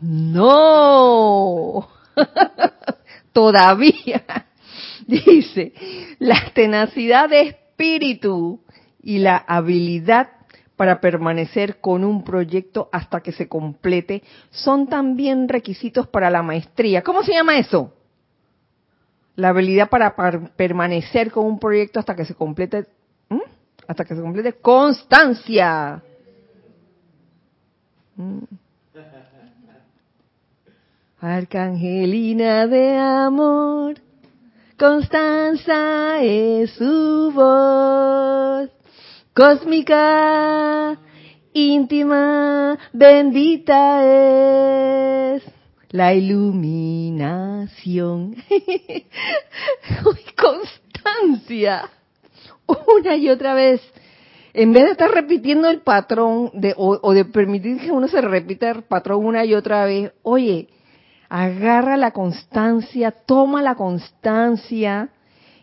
no, 0.00 1.88
todavía, 3.32 4.24
dice, 5.06 5.72
la 6.18 6.50
tenacidad 6.52 7.28
de 7.28 7.42
espíritu 7.42 8.60
y 9.00 9.18
la 9.18 9.36
habilidad 9.36 10.30
para 10.74 11.00
permanecer 11.00 11.80
con 11.80 12.04
un 12.04 12.24
proyecto 12.24 12.88
hasta 12.92 13.20
que 13.20 13.32
se 13.32 13.48
complete 13.48 14.22
son 14.50 14.88
también 14.88 15.48
requisitos 15.48 16.08
para 16.08 16.30
la 16.30 16.42
maestría. 16.42 17.02
¿Cómo 17.02 17.22
se 17.22 17.32
llama 17.32 17.58
eso? 17.58 17.94
La 19.36 19.50
habilidad 19.50 19.88
para 19.88 20.14
permanecer 20.56 21.30
con 21.30 21.46
un 21.46 21.58
proyecto 21.60 22.00
hasta 22.00 22.16
que 22.16 22.24
se 22.24 22.34
complete, 22.34 22.86
hasta 23.86 24.04
que 24.04 24.14
se 24.14 24.20
complete 24.20 24.54
constancia. 24.54 26.02
Mm. 28.18 28.42
Arcangelina 31.20 32.66
de 32.66 32.96
amor, 32.96 33.94
Constanza 34.76 36.20
es 36.20 36.72
su 36.72 37.30
voz 37.32 38.70
cósmica, 39.34 40.98
íntima, 41.52 42.76
bendita 42.92 44.04
es 44.04 45.44
la 45.90 46.12
iluminación. 46.12 48.34
Constancia. 50.36 51.88
Una 52.66 53.14
y 53.14 53.30
otra 53.30 53.54
vez. 53.54 53.80
En 54.60 54.72
vez 54.72 54.86
de 54.86 54.90
estar 54.90 55.12
repitiendo 55.12 55.70
el 55.70 55.82
patrón 55.82 56.50
de, 56.52 56.74
o, 56.76 57.12
de 57.12 57.24
permitir 57.24 57.78
que 57.78 57.92
uno 57.92 58.08
se 58.08 58.20
repita 58.20 58.70
el 58.70 58.82
patrón 58.82 59.24
una 59.24 59.44
y 59.44 59.54
otra 59.54 59.84
vez, 59.84 60.10
oye, 60.24 60.66
agarra 61.28 61.96
la 61.96 62.10
constancia, 62.10 63.12
toma 63.12 63.62
la 63.62 63.76
constancia 63.76 65.10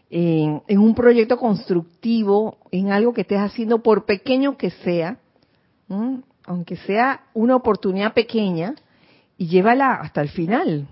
en, 0.09 0.61
un 0.69 0.95
proyecto 0.95 1.35
constructivo, 1.35 2.57
en 2.71 2.93
algo 2.93 3.13
que 3.13 3.21
estés 3.21 3.39
haciendo, 3.39 3.83
por 3.83 4.05
pequeño 4.05 4.55
que 4.55 4.69
sea, 4.69 5.17
aunque 6.45 6.77
sea 6.77 7.25
una 7.33 7.57
oportunidad 7.57 8.13
pequeña, 8.13 8.75
y 9.37 9.47
llévala 9.47 9.95
hasta 9.95 10.21
el 10.21 10.29
final. 10.29 10.87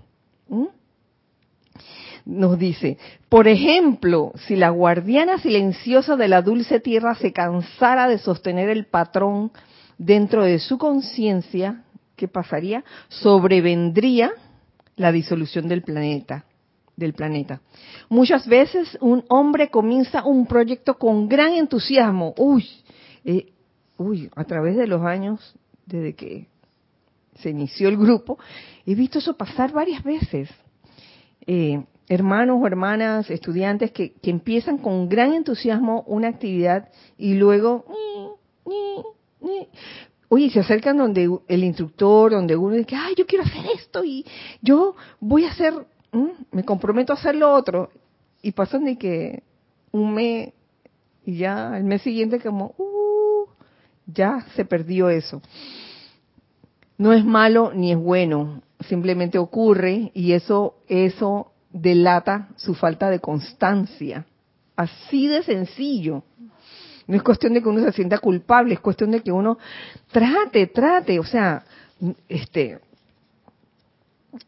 Nos 2.26 2.58
dice, 2.58 2.96
por 3.28 3.48
ejemplo, 3.48 4.32
si 4.46 4.56
la 4.56 4.70
guardiana 4.70 5.38
silenciosa 5.38 6.16
de 6.16 6.28
la 6.28 6.40
dulce 6.40 6.80
tierra 6.80 7.14
se 7.14 7.32
cansara 7.32 8.08
de 8.08 8.18
sostener 8.18 8.70
el 8.70 8.86
patrón 8.86 9.52
dentro 9.98 10.42
de 10.42 10.58
su 10.58 10.78
conciencia, 10.78 11.84
¿qué 12.16 12.26
pasaría? 12.26 12.82
Sobrevendría 13.08 14.32
la 14.96 15.12
disolución 15.12 15.68
del 15.68 15.82
planeta 15.82 16.46
del 16.96 17.12
planeta. 17.12 17.60
Muchas 18.08 18.46
veces 18.46 18.96
un 19.00 19.24
hombre 19.28 19.70
comienza 19.70 20.24
un 20.24 20.46
proyecto 20.46 20.98
con 20.98 21.28
gran 21.28 21.54
entusiasmo. 21.54 22.34
Uy, 22.36 22.68
eh, 23.24 23.52
uy, 23.96 24.30
a 24.36 24.44
través 24.44 24.76
de 24.76 24.86
los 24.86 25.02
años, 25.02 25.54
desde 25.86 26.14
que 26.14 26.46
se 27.40 27.50
inició 27.50 27.88
el 27.88 27.96
grupo, 27.96 28.38
he 28.86 28.94
visto 28.94 29.18
eso 29.18 29.36
pasar 29.36 29.72
varias 29.72 30.02
veces. 30.04 30.48
Eh, 31.46 31.82
hermanos 32.08 32.58
o 32.60 32.66
hermanas, 32.66 33.30
estudiantes 33.30 33.90
que, 33.92 34.12
que, 34.12 34.30
empiezan 34.30 34.78
con 34.78 35.08
gran 35.08 35.32
entusiasmo 35.32 36.04
una 36.06 36.28
actividad 36.28 36.88
y 37.16 37.34
luego, 37.34 37.84
oye, 40.28 40.50
se 40.50 40.60
acercan 40.60 40.98
donde 40.98 41.30
el 41.48 41.64
instructor, 41.64 42.32
donde 42.32 42.56
uno 42.56 42.76
dice, 42.76 42.96
ay, 42.96 43.14
yo 43.16 43.26
quiero 43.26 43.44
hacer 43.44 43.64
esto 43.74 44.04
y 44.04 44.24
yo 44.60 44.94
voy 45.20 45.44
a 45.44 45.50
hacer 45.50 45.74
me 46.52 46.64
comprometo 46.64 47.12
a 47.12 47.16
hacer 47.16 47.34
lo 47.34 47.52
otro, 47.52 47.90
y 48.42 48.52
pasan 48.52 48.84
de 48.84 48.96
que 48.96 49.42
un 49.92 50.14
mes 50.14 50.52
y 51.24 51.38
ya 51.38 51.76
el 51.76 51.84
mes 51.84 52.02
siguiente 52.02 52.38
como, 52.40 52.74
uh, 52.76 53.46
ya 54.06 54.46
se 54.54 54.64
perdió 54.64 55.08
eso. 55.08 55.40
No 56.98 57.12
es 57.12 57.24
malo 57.24 57.72
ni 57.74 57.92
es 57.92 57.98
bueno, 57.98 58.62
simplemente 58.88 59.38
ocurre 59.38 60.10
y 60.14 60.32
eso, 60.32 60.76
eso 60.86 61.52
delata 61.74 62.48
su 62.56 62.74
falta 62.74 63.10
de 63.10 63.20
constancia. 63.20 64.24
Así 64.76 65.26
de 65.26 65.42
sencillo. 65.42 66.22
No 67.06 67.16
es 67.16 67.22
cuestión 67.22 67.52
de 67.52 67.62
que 67.62 67.68
uno 67.68 67.84
se 67.84 67.92
sienta 67.92 68.18
culpable, 68.18 68.74
es 68.74 68.80
cuestión 68.80 69.10
de 69.10 69.20
que 69.20 69.30
uno 69.30 69.58
trate, 70.10 70.68
trate, 70.68 71.18
o 71.18 71.24
sea, 71.24 71.62
este, 72.28 72.78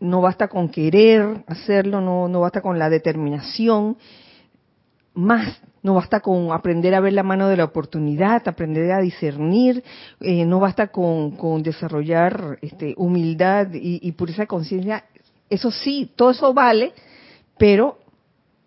no 0.00 0.22
basta 0.22 0.48
con 0.48 0.70
querer 0.70 1.44
hacerlo, 1.46 2.00
no, 2.00 2.28
no 2.28 2.40
basta 2.40 2.62
con 2.62 2.78
la 2.78 2.88
determinación, 2.88 3.98
más 5.12 5.60
no 5.82 5.94
basta 5.94 6.20
con 6.20 6.50
aprender 6.50 6.94
a 6.94 7.00
ver 7.00 7.12
la 7.12 7.22
mano 7.22 7.48
de 7.48 7.56
la 7.56 7.64
oportunidad, 7.64 8.48
aprender 8.48 8.90
a 8.90 9.00
discernir, 9.00 9.84
eh, 10.20 10.44
no 10.44 10.58
basta 10.58 10.88
con, 10.88 11.62
desarrollar 11.62 12.58
este, 12.62 12.94
humildad 12.96 13.68
y, 13.72 14.00
y 14.02 14.12
pureza 14.12 14.42
de 14.42 14.48
conciencia. 14.48 15.04
Eso 15.48 15.70
sí, 15.70 16.10
todo 16.16 16.30
eso 16.30 16.52
vale, 16.52 16.92
pero 17.58 17.98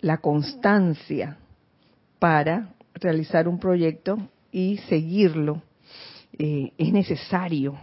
la 0.01 0.17
constancia 0.17 1.37
para 2.19 2.73
realizar 2.93 3.47
un 3.47 3.59
proyecto 3.59 4.17
y 4.51 4.77
seguirlo 4.89 5.61
eh, 6.37 6.73
es 6.77 6.91
necesario. 6.91 7.77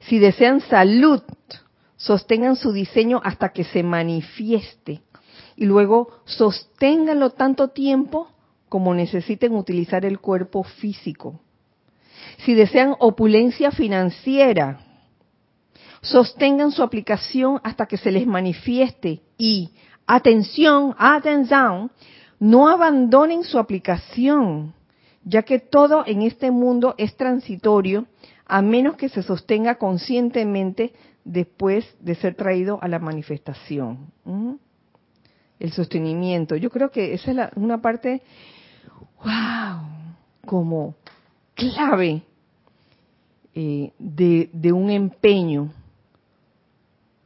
Si 0.00 0.18
desean 0.18 0.60
salud, 0.60 1.22
sostengan 1.96 2.56
su 2.56 2.72
diseño 2.72 3.20
hasta 3.22 3.50
que 3.50 3.64
se 3.64 3.82
manifieste 3.82 5.02
y 5.56 5.66
luego 5.66 6.08
sosténganlo 6.24 7.30
tanto 7.30 7.68
tiempo 7.68 8.30
como 8.68 8.94
necesiten 8.94 9.54
utilizar 9.54 10.04
el 10.04 10.20
cuerpo 10.20 10.62
físico. 10.62 11.40
Si 12.44 12.54
desean 12.54 12.94
opulencia 12.98 13.70
financiera, 13.70 14.89
sostengan 16.02 16.72
su 16.72 16.82
aplicación 16.82 17.60
hasta 17.62 17.86
que 17.86 17.96
se 17.96 18.10
les 18.10 18.26
manifieste 18.26 19.20
y, 19.36 19.70
atención, 20.06 20.94
atención, 20.98 21.90
no 22.38 22.68
abandonen 22.68 23.44
su 23.44 23.58
aplicación, 23.58 24.74
ya 25.24 25.42
que 25.42 25.58
todo 25.58 26.04
en 26.06 26.22
este 26.22 26.50
mundo 26.50 26.94
es 26.96 27.16
transitorio 27.16 28.06
a 28.46 28.62
menos 28.62 28.96
que 28.96 29.08
se 29.08 29.22
sostenga 29.22 29.76
conscientemente 29.76 30.92
después 31.24 31.86
de 32.00 32.14
ser 32.14 32.34
traído 32.34 32.78
a 32.82 32.88
la 32.88 32.98
manifestación. 32.98 34.10
El 35.58 35.72
sostenimiento. 35.72 36.56
Yo 36.56 36.70
creo 36.70 36.90
que 36.90 37.12
esa 37.14 37.30
es 37.30 37.50
una 37.56 37.80
parte, 37.80 38.22
wow, 39.22 39.82
como 40.46 40.94
clave 41.54 42.22
eh, 43.54 43.92
de, 43.98 44.72
un 44.72 44.90
empeño, 44.90 45.72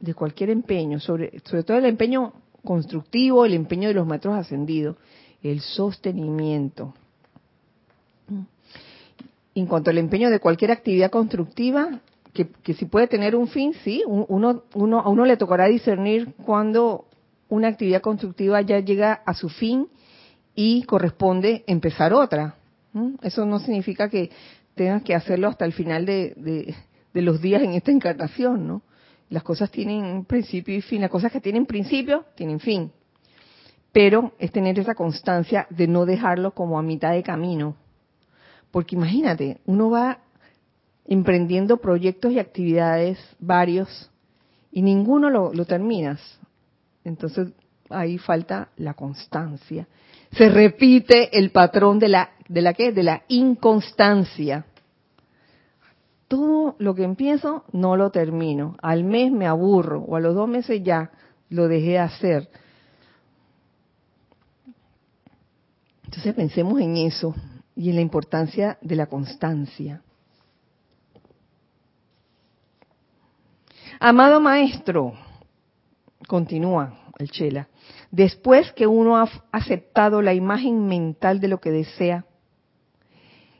de 0.05 0.13
cualquier 0.13 0.49
empeño, 0.49 0.99
sobre, 0.99 1.39
sobre 1.43 1.63
todo 1.63 1.77
el 1.77 1.85
empeño 1.85 2.33
constructivo, 2.63 3.45
el 3.45 3.53
empeño 3.53 3.89
de 3.89 3.95
los 3.95 4.07
maestros 4.07 4.35
ascendidos, 4.35 4.97
el 5.43 5.59
sostenimiento 5.59 6.93
en 9.55 9.67
cuanto 9.67 9.89
al 9.89 9.97
empeño 9.97 10.29
de 10.29 10.39
cualquier 10.39 10.71
actividad 10.71 11.09
constructiva, 11.09 12.01
que, 12.33 12.73
si 12.73 12.85
puede 12.85 13.07
tener 13.07 13.33
un 13.33 13.47
fin, 13.47 13.73
sí, 13.85 14.03
uno, 14.05 14.63
uno, 14.73 14.99
a 14.99 15.07
uno 15.07 15.25
le 15.25 15.37
tocará 15.37 15.67
discernir 15.67 16.33
cuando 16.45 17.05
una 17.47 17.69
actividad 17.69 18.01
constructiva 18.01 18.59
ya 18.61 18.79
llega 18.79 19.13
a 19.13 19.33
su 19.33 19.47
fin 19.47 19.87
y 20.53 20.83
corresponde 20.83 21.63
empezar 21.65 22.13
otra. 22.13 22.55
Eso 23.21 23.45
no 23.45 23.59
significa 23.59 24.09
que 24.09 24.31
tengas 24.75 25.03
que 25.03 25.15
hacerlo 25.15 25.47
hasta 25.47 25.63
el 25.63 25.71
final 25.71 26.05
de, 26.05 26.75
de, 27.13 27.21
los 27.21 27.41
días 27.41 27.63
en 27.63 27.71
esta 27.71 27.91
encarnación, 27.91 28.67
¿no? 28.67 28.81
Las 29.29 29.43
cosas 29.43 29.71
tienen 29.71 30.25
principio 30.25 30.75
y 30.75 30.81
fin. 30.81 31.01
Las 31.01 31.09
cosas 31.09 31.31
que 31.31 31.41
tienen 31.41 31.65
principio 31.65 32.25
tienen 32.35 32.59
fin. 32.59 32.91
Pero 33.91 34.33
es 34.39 34.51
tener 34.51 34.77
esa 34.79 34.93
constancia 34.93 35.67
de 35.69 35.87
no 35.87 36.05
dejarlo 36.05 36.51
como 36.51 36.77
a 36.77 36.83
mitad 36.83 37.13
de 37.13 37.23
camino. 37.23 37.75
Porque 38.71 38.95
imagínate, 38.95 39.61
uno 39.65 39.89
va 39.89 40.19
emprendiendo 41.07 41.77
proyectos 41.77 42.31
y 42.31 42.39
actividades 42.39 43.17
varios 43.39 44.11
y 44.71 44.81
ninguno 44.81 45.29
lo, 45.29 45.65
terminas. 45.65 46.19
Entonces 47.03 47.53
ahí 47.89 48.17
falta 48.17 48.69
la 48.77 48.93
constancia. 48.93 49.87
Se 50.31 50.49
repite 50.49 51.37
el 51.37 51.51
patrón 51.51 51.99
de 51.99 52.09
la 52.09 52.31
de 52.47 52.61
la 52.61 52.73
qué? 52.73 52.91
De 52.91 53.03
la 53.03 53.23
inconstancia. 53.27 54.65
Todo 56.27 56.75
lo 56.79 56.95
que 56.95 57.03
empiezo 57.03 57.65
no 57.71 57.95
lo 57.95 58.09
termino. 58.09 58.75
Al 58.81 59.03
mes 59.03 59.31
me 59.31 59.47
aburro 59.47 60.01
o 60.01 60.15
a 60.15 60.19
los 60.19 60.33
dos 60.33 60.47
meses 60.47 60.81
ya 60.83 61.11
lo 61.49 61.67
dejé 61.67 61.91
de 61.91 61.99
hacer. 61.99 62.49
Entonces 66.05 66.33
pensemos 66.33 66.79
en 66.79 66.97
eso 66.97 67.35
y 67.75 67.89
en 67.89 67.95
la 67.95 68.01
importancia 68.01 68.77
de 68.81 68.95
la 68.95 69.07
constancia. 69.07 70.01
Amado 73.99 74.39
maestro, 74.39 75.13
continúa 76.27 77.11
el 77.17 77.31
Chela, 77.31 77.69
después 78.11 78.71
que 78.73 78.87
uno 78.87 79.17
ha 79.17 79.29
aceptado 79.51 80.21
la 80.21 80.33
imagen 80.33 80.85
mental 80.85 81.39
de 81.39 81.47
lo 81.47 81.59
que 81.59 81.71
desea, 81.71 82.25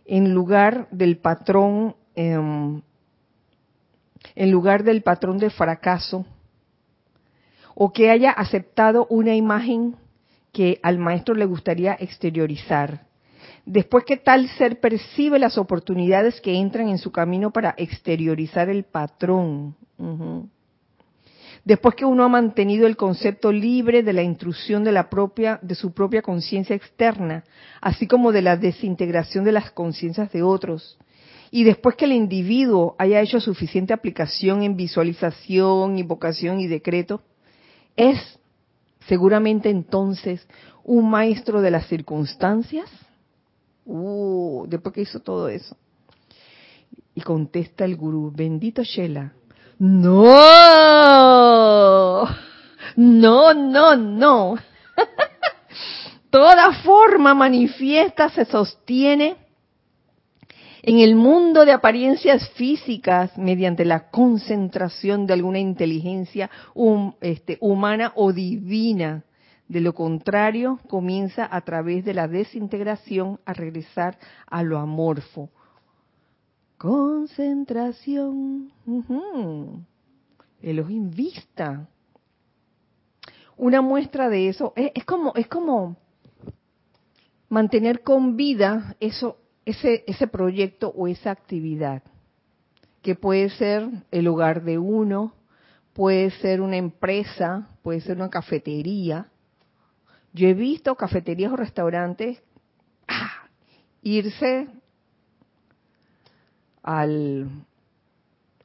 en 0.05 0.33
lugar 0.33 0.87
del 0.91 1.17
patrón, 1.17 1.95
em, 2.15 2.81
en 4.35 4.51
lugar 4.51 4.83
del 4.83 5.01
patrón 5.01 5.37
de 5.37 5.49
fracaso, 5.49 6.25
o 7.75 7.91
que 7.91 8.09
haya 8.09 8.31
aceptado 8.31 9.05
una 9.09 9.35
imagen 9.35 9.95
que 10.51 10.79
al 10.81 10.97
maestro 10.97 11.35
le 11.35 11.45
gustaría 11.45 11.97
exteriorizar. 11.99 13.05
Después 13.65 14.05
que 14.05 14.17
tal 14.17 14.47
ser 14.49 14.79
percibe 14.79 15.39
las 15.39 15.57
oportunidades 15.57 16.39
que 16.39 16.55
entran 16.55 16.87
en 16.87 16.97
su 16.97 17.11
camino 17.11 17.51
para 17.51 17.73
exteriorizar 17.77 18.69
el 18.69 18.83
patrón. 18.83 19.75
Después 21.65 21.95
que 21.95 22.05
uno 22.05 22.23
ha 22.23 22.29
mantenido 22.29 22.85
el 22.85 22.95
concepto 22.95 23.51
libre 23.51 24.03
de 24.03 24.13
la 24.13 24.21
intrusión 24.21 24.83
de 24.83 24.91
la 24.91 25.09
propia, 25.09 25.59
de 25.63 25.73
su 25.73 25.93
propia 25.93 26.21
conciencia 26.21 26.75
externa, 26.75 27.43
así 27.81 28.07
como 28.07 28.31
de 28.31 28.43
la 28.43 28.55
desintegración 28.55 29.43
de 29.43 29.51
las 29.51 29.71
conciencias 29.71 30.31
de 30.31 30.43
otros. 30.43 30.99
Y 31.51 31.63
después 31.63 31.95
que 31.95 32.05
el 32.05 32.11
individuo 32.11 32.95
haya 32.97 33.21
hecho 33.21 33.39
suficiente 33.39 33.93
aplicación 33.93 34.63
en 34.63 34.75
visualización, 34.75 35.97
invocación 35.97 36.59
y 36.59 36.67
decreto, 36.67 37.21
es 37.95 38.17
seguramente 39.07 39.69
entonces 39.69 40.47
un 40.83 41.09
maestro 41.09 41.61
de 41.61 41.71
las 41.71 41.87
circunstancias. 41.87 42.89
Uh, 43.85 44.65
después 44.67 44.93
que 44.93 45.01
hizo 45.01 45.19
todo 45.19 45.47
eso. 45.47 45.77
Y 47.13 47.21
contesta 47.21 47.85
el 47.85 47.95
gurú, 47.95 48.31
bendito 48.35 48.83
Shela, 48.83 49.33
no, 49.77 50.23
no, 52.95 53.53
no, 53.53 53.95
no. 53.95 54.55
Toda 56.29 56.73
forma 56.83 57.33
manifiesta 57.33 58.29
se 58.29 58.45
sostiene 58.45 59.44
en 60.87 60.99
el 60.99 61.15
mundo 61.15 61.65
de 61.65 61.71
apariencias 61.71 62.47
físicas 62.51 63.35
mediante 63.39 63.85
la 63.85 64.11
concentración 64.11 65.25
de 65.25 65.33
alguna 65.33 65.57
inteligencia 65.57 66.51
este, 67.21 67.57
humana 67.59 68.13
o 68.15 68.31
divina. 68.31 69.23
De 69.67 69.81
lo 69.81 69.95
contrario, 69.95 70.79
comienza 70.87 71.49
a 71.51 71.61
través 71.61 72.05
de 72.05 72.13
la 72.13 72.27
desintegración 72.27 73.39
a 73.45 73.53
regresar 73.53 74.19
a 74.45 74.61
lo 74.61 74.77
amorfo, 74.77 75.49
Concentración. 76.77 78.71
el 80.61 80.79
ojo 80.79 80.89
vista. 80.89 81.89
Una 83.57 83.81
muestra 83.81 84.29
de 84.29 84.49
eso 84.49 84.71
es, 84.75 85.03
como 85.03 85.33
es 85.33 85.47
como 85.47 85.97
mantener 87.49 88.03
con 88.03 88.35
vida 88.35 88.95
eso 88.99 89.39
ese 89.65 90.03
ese 90.07 90.27
proyecto 90.27 90.89
o 90.89 91.07
esa 91.07 91.31
actividad 91.31 92.03
que 93.01 93.15
puede 93.15 93.49
ser 93.51 93.87
el 94.09 94.27
hogar 94.27 94.63
de 94.63 94.79
uno, 94.79 95.33
puede 95.93 96.31
ser 96.31 96.59
una 96.59 96.77
empresa, 96.77 97.69
puede 97.83 98.01
ser 98.01 98.17
una 98.17 98.31
cafetería. 98.31 99.27
Yo 100.33 100.47
he 100.47 100.55
visto 100.55 100.95
cafeterías 100.95 101.51
o 101.51 101.55
restaurantes 101.55 102.41
¡ah! 103.07 103.47
irse 104.01 104.67
al, 106.81 107.47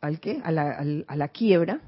al 0.01 0.21
qué? 0.21 0.41
A 0.43 0.51
la, 0.51 1.05
a 1.07 1.17
la 1.17 1.29
quiebra 1.29 1.81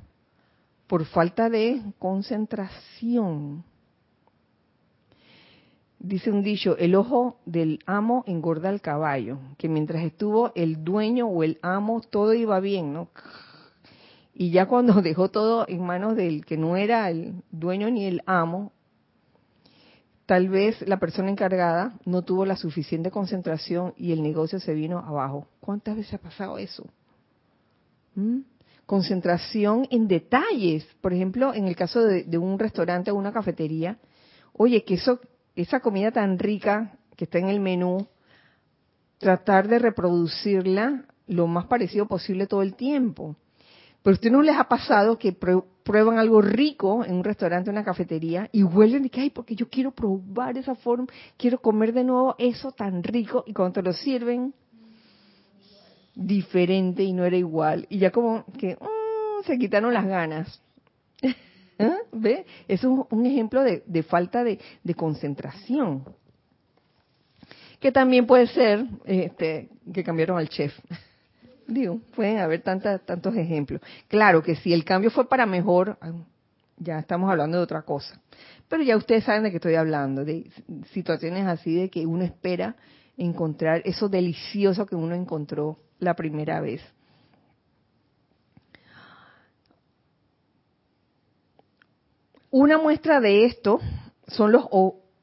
por 0.86 1.06
falta 1.06 1.48
de 1.48 1.80
concentración. 1.98 3.64
Dice 6.04 6.32
un 6.32 6.42
dicho, 6.42 6.76
el 6.78 6.96
ojo 6.96 7.38
del 7.46 7.78
amo 7.86 8.24
engorda 8.26 8.68
al 8.70 8.80
caballo, 8.80 9.38
que 9.56 9.68
mientras 9.68 10.02
estuvo 10.02 10.50
el 10.56 10.82
dueño 10.82 11.28
o 11.28 11.44
el 11.44 11.60
amo 11.62 12.00
todo 12.00 12.34
iba 12.34 12.58
bien, 12.58 12.92
¿no? 12.92 13.08
Y 14.34 14.50
ya 14.50 14.66
cuando 14.66 14.94
dejó 15.02 15.30
todo 15.30 15.64
en 15.68 15.80
manos 15.80 16.16
del 16.16 16.44
que 16.44 16.56
no 16.56 16.76
era 16.76 17.08
el 17.08 17.34
dueño 17.52 17.88
ni 17.88 18.04
el 18.04 18.20
amo, 18.26 18.72
tal 20.26 20.48
vez 20.48 20.82
la 20.88 20.98
persona 20.98 21.30
encargada 21.30 21.96
no 22.04 22.22
tuvo 22.22 22.46
la 22.46 22.56
suficiente 22.56 23.12
concentración 23.12 23.94
y 23.96 24.10
el 24.10 24.24
negocio 24.24 24.58
se 24.58 24.74
vino 24.74 24.98
abajo. 24.98 25.46
¿Cuántas 25.60 25.94
veces 25.94 26.14
ha 26.14 26.18
pasado 26.18 26.58
eso? 26.58 26.84
¿Mm? 28.16 28.40
Concentración 28.86 29.86
en 29.92 30.08
detalles. 30.08 30.84
Por 31.00 31.12
ejemplo, 31.12 31.54
en 31.54 31.68
el 31.68 31.76
caso 31.76 32.02
de, 32.02 32.38
un 32.38 32.58
restaurante 32.58 33.12
o 33.12 33.14
una 33.14 33.32
cafetería, 33.32 33.98
oye, 34.52 34.82
que 34.82 34.94
eso, 34.94 35.20
esa 35.56 35.80
comida 35.80 36.10
tan 36.10 36.38
rica 36.38 36.98
que 37.16 37.24
está 37.24 37.38
en 37.38 37.48
el 37.48 37.60
menú, 37.60 38.06
tratar 39.18 39.68
de 39.68 39.78
reproducirla 39.78 41.04
lo 41.26 41.46
más 41.46 41.66
parecido 41.66 42.06
posible 42.06 42.46
todo 42.46 42.62
el 42.62 42.74
tiempo. 42.74 43.36
Pero 44.02 44.14
a 44.14 44.16
usted 44.16 44.32
no 44.32 44.42
les 44.42 44.56
ha 44.56 44.64
pasado 44.64 45.18
que 45.18 45.32
prueban 45.32 46.18
algo 46.18 46.42
rico 46.42 47.04
en 47.04 47.14
un 47.14 47.24
restaurante, 47.24 47.70
en 47.70 47.76
una 47.76 47.84
cafetería, 47.84 48.48
y 48.50 48.64
vuelven 48.64 49.04
y 49.04 49.10
que, 49.10 49.20
ay, 49.20 49.30
porque 49.30 49.54
yo 49.54 49.68
quiero 49.68 49.92
probar 49.92 50.58
esa 50.58 50.74
forma, 50.74 51.06
quiero 51.36 51.60
comer 51.60 51.92
de 51.92 52.02
nuevo 52.02 52.34
eso 52.38 52.72
tan 52.72 53.04
rico, 53.04 53.44
y 53.46 53.52
cuando 53.52 53.74
te 53.74 53.82
lo 53.82 53.92
sirven, 53.92 54.54
diferente 56.14 57.04
y 57.04 57.12
no 57.12 57.24
era 57.24 57.36
igual. 57.36 57.86
Y 57.88 57.98
ya 57.98 58.10
como 58.10 58.44
que 58.58 58.74
mm, 58.74 59.44
se 59.46 59.58
quitaron 59.58 59.94
las 59.94 60.06
ganas. 60.06 60.60
¿Eh? 61.86 61.96
¿Ve? 62.12 62.46
Es 62.68 62.84
un, 62.84 63.26
ejemplo 63.26 63.62
de, 63.62 64.02
falta 64.02 64.44
de, 64.44 64.58
concentración. 64.96 66.04
Que 67.80 67.90
también 67.90 68.26
puede 68.26 68.46
ser 68.46 68.86
este, 69.04 69.68
que 69.92 70.04
cambiaron 70.04 70.38
al 70.38 70.48
chef. 70.48 70.72
Digo, 71.66 72.00
pueden 72.14 72.38
haber 72.38 72.62
tantas, 72.62 73.00
tantos 73.04 73.34
ejemplos. 73.36 73.80
Claro 74.08 74.42
que 74.42 74.56
si 74.56 74.72
el 74.72 74.84
cambio 74.84 75.10
fue 75.10 75.28
para 75.28 75.46
mejor, 75.46 75.98
ya 76.76 76.98
estamos 76.98 77.30
hablando 77.30 77.58
de 77.58 77.64
otra 77.64 77.82
cosa. 77.82 78.20
Pero 78.68 78.82
ya 78.82 78.96
ustedes 78.96 79.24
saben 79.24 79.42
de 79.42 79.50
qué 79.50 79.56
estoy 79.56 79.74
hablando, 79.74 80.24
de 80.24 80.50
situaciones 80.92 81.46
así 81.46 81.74
de 81.74 81.90
que 81.90 82.06
uno 82.06 82.24
espera 82.24 82.76
encontrar 83.16 83.82
eso 83.84 84.08
delicioso 84.08 84.86
que 84.86 84.96
uno 84.96 85.14
encontró 85.14 85.78
la 85.98 86.14
primera 86.14 86.60
vez. 86.60 86.82
Una 92.54 92.76
muestra 92.76 93.22
de 93.22 93.46
esto 93.46 93.80
son 94.28 94.52
los 94.52 94.66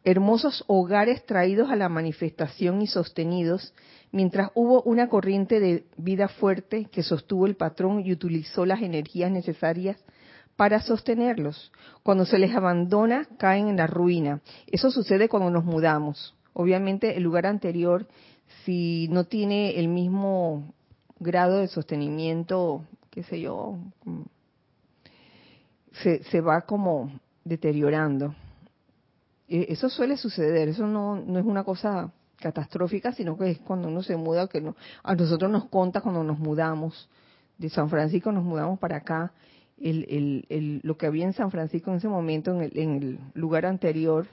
hermosos 0.04 0.64
hogares 0.66 1.28
traídos 1.28 1.70
a 1.70 1.76
la 1.76 1.88
manifestación 1.88 2.82
y 2.82 2.88
sostenidos 2.88 3.72
mientras 4.12 4.50
hubo 4.56 4.82
una 4.82 5.10
corriente 5.10 5.60
de 5.60 5.86
vida 5.96 6.28
fuerte 6.28 6.86
que 6.86 7.04
sostuvo 7.04 7.46
el 7.46 7.56
patrón 7.56 8.02
y 8.04 8.14
utilizó 8.14 8.66
las 8.66 8.82
energías 8.82 9.30
necesarias 9.30 9.98
para 10.56 10.82
sostenerlos. 10.82 11.72
Cuando 12.02 12.26
se 12.26 12.40
les 12.40 12.56
abandona, 12.56 13.28
caen 13.38 13.68
en 13.68 13.78
la 13.78 13.86
ruina. 13.86 14.42
Eso 14.66 14.90
sucede 14.90 15.30
cuando 15.30 15.52
nos 15.52 15.66
mudamos. 15.66 16.36
Obviamente 16.54 17.16
el 17.16 17.22
lugar 17.22 17.46
anterior, 17.46 18.08
si 18.66 19.08
no 19.12 19.26
tiene 19.26 19.78
el 19.78 19.88
mismo 19.88 20.74
grado 21.20 21.60
de 21.60 21.68
sostenimiento, 21.68 22.86
qué 23.12 23.22
sé 23.22 23.40
yo, 23.40 23.78
se, 25.94 26.24
se 26.24 26.42
va 26.42 26.62
como 26.62 27.12
deteriorando. 27.44 28.36
E, 29.48 29.68
eso 29.70 29.90
suele 29.90 30.18
suceder, 30.18 30.70
eso 30.70 30.88
no, 30.88 31.16
no 31.16 31.40
es 31.40 31.46
una 31.46 31.64
cosa 31.64 32.12
catastrófica, 32.38 33.12
sino 33.12 33.38
que 33.38 33.52
es 33.52 33.60
cuando 33.60 33.88
uno 33.88 34.02
se 34.02 34.16
muda, 34.16 34.48
que 34.48 34.62
no, 34.62 34.76
a 35.04 35.16
nosotros 35.16 35.52
nos 35.52 35.66
conta 35.66 36.02
cuando 36.02 36.24
nos 36.24 36.40
mudamos 36.40 37.10
de 37.58 37.70
San 37.70 37.90
Francisco, 37.90 38.32
nos 38.32 38.44
mudamos 38.44 38.80
para 38.80 38.98
acá, 38.98 39.34
el, 39.78 40.06
el, 40.10 40.46
el, 40.50 40.82
lo 40.84 40.98
que 40.98 41.06
había 41.06 41.26
en 41.26 41.34
San 41.34 41.52
Francisco 41.52 41.92
en 41.92 41.98
ese 41.98 42.08
momento, 42.08 42.52
en 42.52 42.62
el, 42.62 42.78
en 42.78 42.96
el 42.96 43.20
lugar 43.34 43.66
anterior, 43.66 44.28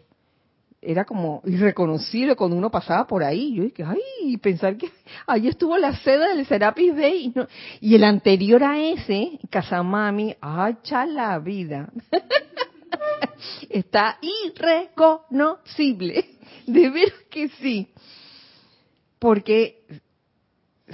era 0.81 1.05
como 1.05 1.43
irreconocible 1.45 2.37
cuando 2.37 2.57
uno 2.57 2.71
pasaba 2.71 3.07
por 3.07 3.25
ahí. 3.25 3.55
Yo 3.55 3.65
dije, 3.65 3.85
ay, 3.85 4.37
pensar 4.37 4.77
que 4.77 4.91
ahí 5.27 5.49
estuvo 5.49 5.77
la 5.79 5.97
sede 5.97 6.35
del 6.35 6.47
Serapis 6.47 6.95
Bay. 6.95 7.35
Y, 7.81 7.95
el 7.95 8.05
anterior 8.05 8.63
a 8.63 8.81
ese, 8.81 9.39
Casamami, 9.51 10.37
hacha 10.41 11.07
la 11.07 11.39
vida. 11.39 11.91
Está 13.69 14.19
irreconocible. 14.21 16.25
De 16.67 16.91
ver 16.91 17.13
que 17.31 17.49
sí 17.49 17.89
porque 19.19 19.85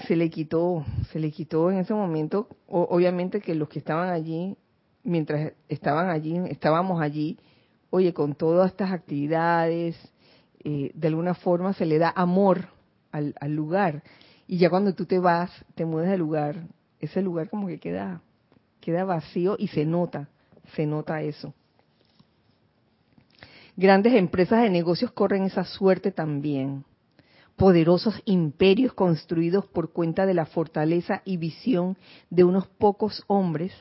se 0.06 0.16
le 0.16 0.30
quitó, 0.30 0.84
se 1.10 1.18
le 1.18 1.30
quitó 1.30 1.70
en 1.70 1.78
ese 1.78 1.92
momento, 1.92 2.48
obviamente 2.66 3.40
que 3.40 3.54
los 3.54 3.68
que 3.68 3.78
estaban 3.78 4.08
allí, 4.08 4.56
mientras 5.02 5.52
estaban 5.68 6.08
allí, 6.08 6.36
estábamos 6.48 7.02
allí, 7.02 7.38
oye, 7.93 8.14
con 8.14 8.34
todas 8.34 8.70
estas 8.70 8.90
actividades, 8.90 9.97
eh, 10.64 10.90
de 10.95 11.09
alguna 11.09 11.34
forma 11.34 11.74
se 11.74 11.84
le 11.84 11.99
da 11.99 12.11
amor 12.16 12.68
al, 13.11 13.34
lugar. 13.55 14.03
Y 14.49 14.57
ya 14.57 14.70
cuando 14.70 14.95
tú 14.95 15.05
te 15.05 15.18
vas, 15.18 15.51
te 15.74 15.84
mueves 15.84 16.11
del 16.11 16.20
lugar, 16.20 16.66
ese 17.01 17.20
lugar 17.20 17.51
como 17.51 17.68
que 17.68 17.78
queda, 17.78 18.22
queda 18.80 19.05
vacío 19.05 19.57
y 19.59 19.68
se 19.68 19.84
nota, 19.84 20.30
se 20.74 20.86
nota 20.86 21.20
eso. 21.20 21.53
Grandes 23.76 24.14
empresas 24.14 24.62
de 24.62 24.70
negocios 24.70 25.12
corren 25.12 25.45
esa 25.45 25.64
suerte 25.64 26.12
también 26.12 26.86
poderosos 27.57 28.20
imperios 28.24 28.95
construidos 28.95 29.66
por 29.66 29.93
cuenta 29.93 30.24
de 30.24 30.32
la 30.32 30.47
fortaleza 30.47 31.20
y 31.26 31.36
visión 31.36 31.99
de 32.30 32.45
unos 32.45 32.66
pocos 32.66 33.22
hombres, 33.26 33.72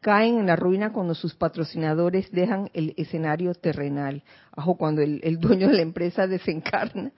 caen 0.00 0.38
en 0.38 0.46
la 0.46 0.56
ruina 0.56 0.92
cuando 0.92 1.14
sus 1.14 1.34
patrocinadores 1.34 2.30
dejan 2.32 2.70
el 2.72 2.94
escenario 2.96 3.54
terrenal. 3.54 4.22
Ojo, 4.56 4.76
cuando 4.76 5.02
el, 5.02 5.38
dueño 5.38 5.68
de 5.68 5.74
la 5.74 5.82
empresa 5.82 6.26
desencarna, 6.26 7.12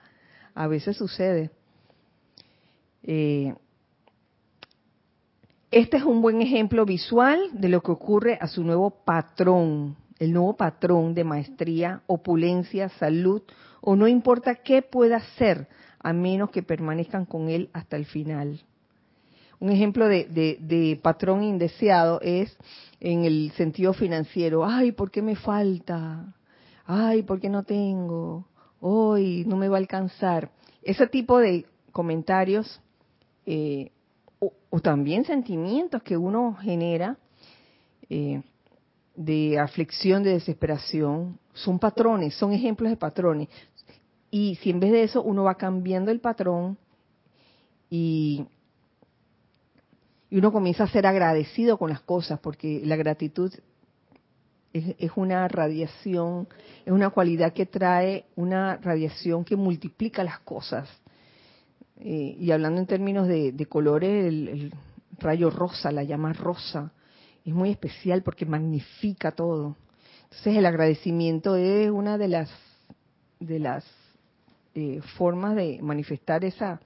a 0.53 0.67
veces 0.67 0.97
sucede. 0.97 1.49
Eh, 3.03 3.53
este 5.71 5.97
es 5.97 6.03
un 6.03 6.21
buen 6.21 6.41
ejemplo 6.41 6.85
visual 6.85 7.49
de 7.53 7.69
lo 7.69 7.81
que 7.81 7.91
ocurre 7.91 8.37
a 8.39 8.47
su 8.47 8.63
nuevo 8.63 8.91
patrón, 9.03 9.95
el 10.19 10.31
nuevo 10.31 10.55
patrón 10.55 11.15
de 11.15 11.23
maestría, 11.23 12.03
opulencia, 12.05 12.89
salud, 12.89 13.41
o 13.81 13.95
no 13.95 14.07
importa 14.07 14.55
qué 14.55 14.81
pueda 14.81 15.19
ser, 15.37 15.67
a 15.99 16.13
menos 16.13 16.51
que 16.51 16.63
permanezcan 16.63 17.25
con 17.25 17.49
él 17.49 17.69
hasta 17.73 17.95
el 17.95 18.05
final. 18.05 18.61
Un 19.63 19.71
ejemplo 19.71 20.09
de, 20.09 20.99
patrón 21.01 21.41
indeseado 21.41 22.19
es 22.19 22.53
en 22.99 23.23
el 23.23 23.49
sentido 23.55 23.93
financiero. 23.93 24.65
Ay, 24.65 24.91
¿por 24.91 25.09
qué 25.09 25.21
me 25.21 25.37
falta? 25.37 26.35
Ay, 26.85 27.23
¿por 27.23 27.39
qué 27.39 27.47
no 27.47 27.63
tengo? 27.63 28.45
Hoy 28.81 29.45
no 29.47 29.55
me 29.55 29.69
va 29.69 29.77
a 29.77 29.79
alcanzar. 29.79 30.51
Ese 30.81 31.07
tipo 31.07 31.39
de 31.39 31.65
comentarios 31.93 32.81
eh, 33.45 33.89
o, 34.69 34.81
también 34.81 35.23
sentimientos 35.23 36.03
que 36.03 36.17
uno 36.17 36.55
genera 36.55 37.15
eh, 38.09 38.41
de 39.15 39.59
aflicción, 39.59 40.23
de 40.23 40.31
desesperación, 40.31 41.39
son 41.53 41.79
patrones, 41.79 42.35
son 42.35 42.51
ejemplos 42.51 42.89
de 42.89 42.97
patrones. 42.97 43.47
Y 44.29 44.55
si 44.55 44.71
en 44.71 44.81
vez 44.81 44.91
de 44.91 45.03
eso 45.03 45.23
uno 45.23 45.45
va 45.45 45.55
cambiando 45.55 46.11
el 46.11 46.19
patrón 46.19 46.77
y, 47.89 48.45
y 50.33 50.39
uno 50.39 50.51
comienza 50.51 50.85
a 50.85 50.87
ser 50.87 51.05
agradecido 51.05 51.77
con 51.77 51.91
las 51.91 52.01
cosas, 52.01 52.39
porque 52.39 52.81
la 52.83 52.95
gratitud 52.95 53.53
es, 54.73 55.11
una 55.15 55.47
radiación, 55.47 56.47
es 56.83 56.91
una 56.91 57.11
cualidad 57.11 57.53
que 57.53 57.67
trae 57.67 58.25
una 58.35 58.77
radiación 58.77 59.45
que 59.45 59.55
multiplica 59.55 60.23
las 60.23 60.39
cosas. 60.39 60.89
Eh, 61.99 62.35
y 62.39 62.49
hablando 62.49 62.81
en 62.81 62.87
términos 62.87 63.27
de, 63.27 63.67
colores, 63.69 64.25
el, 64.25 64.73
rayo 65.19 65.51
rosa, 65.51 65.91
la 65.91 66.01
llama 66.01 66.33
rosa, 66.33 66.91
es 67.45 67.53
muy 67.53 67.69
especial 67.69 68.23
porque 68.23 68.47
magnifica 68.47 69.33
todo. 69.33 69.77
Entonces 70.23 70.57
el 70.57 70.65
agradecimiento 70.65 71.57
es 71.57 71.91
una 71.91 72.17
de 72.17 72.29
las 72.29 72.49
de 73.39 73.59
las 73.59 73.85
eh, 74.73 74.99
formas 75.15 75.55
de 75.55 75.77
manifestar 75.83 76.43
esa 76.43 76.79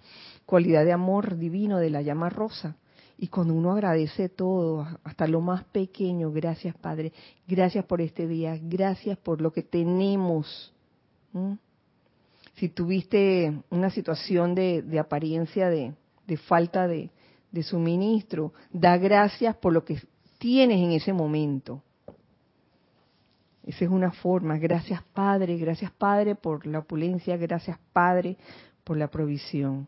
cualidad 0.45 0.83
de 0.83 0.91
amor 0.91 1.37
divino 1.37 1.77
de 1.77 1.91
la 1.91 2.01
llama 2.01 2.29
rosa. 2.29 2.75
Y 3.17 3.27
cuando 3.29 3.53
uno 3.53 3.71
agradece 3.71 4.29
todo, 4.29 4.87
hasta 5.03 5.27
lo 5.27 5.41
más 5.41 5.63
pequeño, 5.65 6.31
gracias 6.31 6.75
Padre, 6.75 7.13
gracias 7.47 7.83
por 7.85 8.01
este 8.01 8.27
día, 8.27 8.59
gracias 8.61 9.17
por 9.17 9.41
lo 9.41 9.51
que 9.51 9.63
tenemos 9.63 10.73
si 12.55 12.69
tuviste 12.69 13.61
una 13.69 13.89
situación 13.91 14.55
de, 14.55 14.99
apariencia 14.99 15.69
de, 15.69 15.93
falta 16.47 16.87
de, 16.87 17.11
suministro, 17.63 18.53
da 18.71 18.97
gracias 18.97 19.55
por 19.55 19.73
lo 19.73 19.83
que 19.83 19.99
tienes 20.37 20.79
en 20.79 20.91
ese 20.91 21.13
momento. 21.13 21.81
Esa 23.63 23.85
es 23.85 23.91
una 23.91 24.11
forma. 24.11 24.57
Gracias 24.57 25.01
Padre, 25.13 25.57
gracias 25.57 25.91
Padre 25.91 26.35
por 26.35 26.65
la 26.65 26.79
opulencia, 26.79 27.35
gracias 27.37 27.77
Padre 27.91 28.37
por 28.83 28.97
la 28.97 29.07
provisión. 29.07 29.87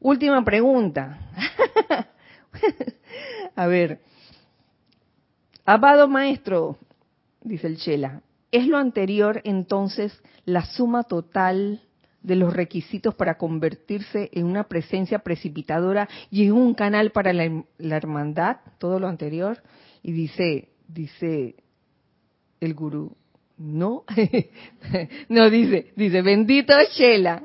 Última 0.00 0.44
pregunta. 0.44 1.18
A 3.56 3.66
ver, 3.66 4.00
Amado 5.64 6.08
Maestro, 6.08 6.78
dice 7.42 7.66
el 7.66 7.76
Chela, 7.78 8.22
¿Es 8.50 8.66
lo 8.66 8.78
anterior 8.78 9.42
entonces 9.44 10.22
la 10.46 10.64
suma 10.64 11.02
total 11.02 11.82
de 12.22 12.34
los 12.34 12.52
requisitos 12.52 13.14
para 13.14 13.36
convertirse 13.36 14.30
en 14.32 14.46
una 14.46 14.64
presencia 14.64 15.18
precipitadora 15.18 16.08
y 16.30 16.46
en 16.46 16.52
un 16.52 16.74
canal 16.74 17.10
para 17.10 17.32
la, 17.34 17.64
hermandad? 17.78 18.58
Todo 18.78 18.98
lo 18.98 19.06
anterior. 19.06 19.62
Y 20.02 20.12
dice, 20.12 20.70
dice 20.86 21.56
el 22.60 22.74
gurú, 22.74 23.14
no, 23.58 24.04
no 25.28 25.50
dice, 25.50 25.92
dice, 25.94 26.22
bendito 26.22 26.72
Shela, 26.92 27.42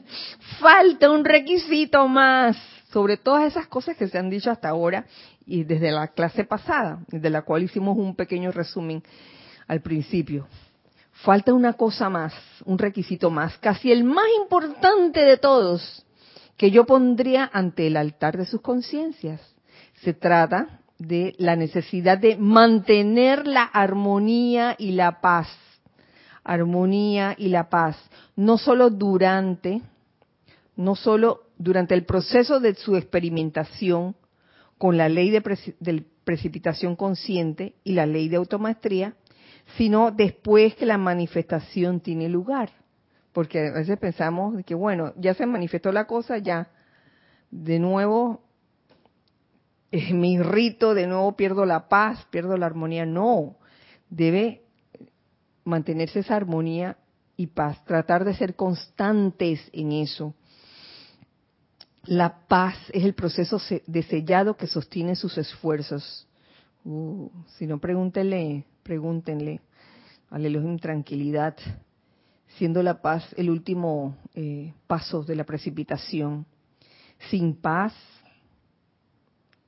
falta 0.60 1.10
un 1.10 1.24
requisito 1.24 2.08
más 2.08 2.56
sobre 2.96 3.18
todas 3.18 3.44
esas 3.44 3.66
cosas 3.66 3.94
que 3.94 4.08
se 4.08 4.16
han 4.16 4.30
dicho 4.30 4.50
hasta 4.50 4.70
ahora 4.70 5.04
y 5.44 5.64
desde 5.64 5.90
la 5.90 6.08
clase 6.08 6.44
pasada, 6.44 7.00
de 7.08 7.28
la 7.28 7.42
cual 7.42 7.62
hicimos 7.62 7.98
un 7.98 8.16
pequeño 8.16 8.52
resumen 8.52 9.02
al 9.68 9.82
principio. 9.82 10.48
Falta 11.12 11.52
una 11.52 11.74
cosa 11.74 12.08
más, 12.08 12.32
un 12.64 12.78
requisito 12.78 13.28
más, 13.28 13.58
casi 13.58 13.92
el 13.92 14.02
más 14.02 14.24
importante 14.40 15.20
de 15.26 15.36
todos, 15.36 16.06
que 16.56 16.70
yo 16.70 16.86
pondría 16.86 17.50
ante 17.52 17.86
el 17.86 17.98
altar 17.98 18.38
de 18.38 18.46
sus 18.46 18.62
conciencias. 18.62 19.42
Se 20.02 20.14
trata 20.14 20.80
de 20.98 21.34
la 21.36 21.54
necesidad 21.54 22.16
de 22.16 22.38
mantener 22.38 23.46
la 23.46 23.64
armonía 23.64 24.74
y 24.78 24.92
la 24.92 25.20
paz. 25.20 25.48
Armonía 26.44 27.34
y 27.36 27.48
la 27.48 27.68
paz, 27.68 27.98
no 28.36 28.56
solo 28.56 28.88
durante, 28.88 29.82
no 30.76 30.94
solo 30.94 31.45
durante 31.58 31.94
el 31.94 32.04
proceso 32.04 32.60
de 32.60 32.74
su 32.74 32.96
experimentación 32.96 34.16
con 34.78 34.96
la 34.96 35.08
ley 35.08 35.30
de, 35.30 36.04
precipitación 36.24 36.96
consciente 36.96 37.74
y 37.82 37.92
la 37.92 38.06
ley 38.06 38.28
de 38.28 38.36
automaestría, 38.36 39.14
sino 39.76 40.10
después 40.10 40.74
que 40.74 40.86
la 40.86 40.98
manifestación 40.98 42.00
tiene 42.00 42.28
lugar. 42.28 42.70
Porque 43.32 43.68
a 43.68 43.78
veces 43.78 43.98
pensamos 43.98 44.62
que, 44.64 44.74
bueno, 44.74 45.12
ya 45.16 45.34
se 45.34 45.46
manifestó 45.46 45.92
la 45.92 46.06
cosa, 46.06 46.38
ya 46.38 46.70
de 47.50 47.78
nuevo 47.78 48.42
es 49.90 50.12
me 50.12 50.28
irrito, 50.28 50.94
de 50.94 51.06
nuevo 51.06 51.36
pierdo 51.36 51.64
la 51.64 51.88
paz, 51.88 52.26
pierdo 52.30 52.56
la 52.56 52.66
armonía. 52.66 53.06
No, 53.06 53.56
debe 54.10 54.62
mantenerse 55.64 56.20
esa 56.20 56.36
armonía 56.36 56.96
y 57.36 57.48
paz, 57.48 57.84
tratar 57.84 58.24
de 58.24 58.34
ser 58.34 58.56
constantes 58.56 59.60
en 59.72 59.92
eso. 59.92 60.34
La 62.06 62.46
paz 62.46 62.76
es 62.92 63.04
el 63.04 63.14
proceso 63.14 63.60
de 63.86 64.02
sellado 64.04 64.56
que 64.56 64.68
sostiene 64.68 65.16
sus 65.16 65.36
esfuerzos. 65.38 66.26
Uh, 66.84 67.28
si 67.58 67.66
no, 67.66 67.78
pregúntenle 67.78 68.64
pregúntenle 68.86 69.60
al 70.30 70.46
Elohim 70.46 70.78
tranquilidad, 70.78 71.56
siendo 72.56 72.84
la 72.84 73.02
paz 73.02 73.26
el 73.36 73.50
último 73.50 74.16
eh, 74.34 74.72
paso 74.86 75.24
de 75.24 75.34
la 75.34 75.42
precipitación. 75.42 76.46
Sin 77.30 77.56
paz, 77.56 77.92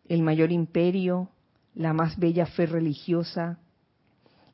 el 0.09 0.23
mayor 0.23 0.53
imperio, 0.53 1.29
la 1.75 1.93
más 1.93 2.17
bella 2.17 2.47
fe 2.47 2.67
religiosa, 2.67 3.59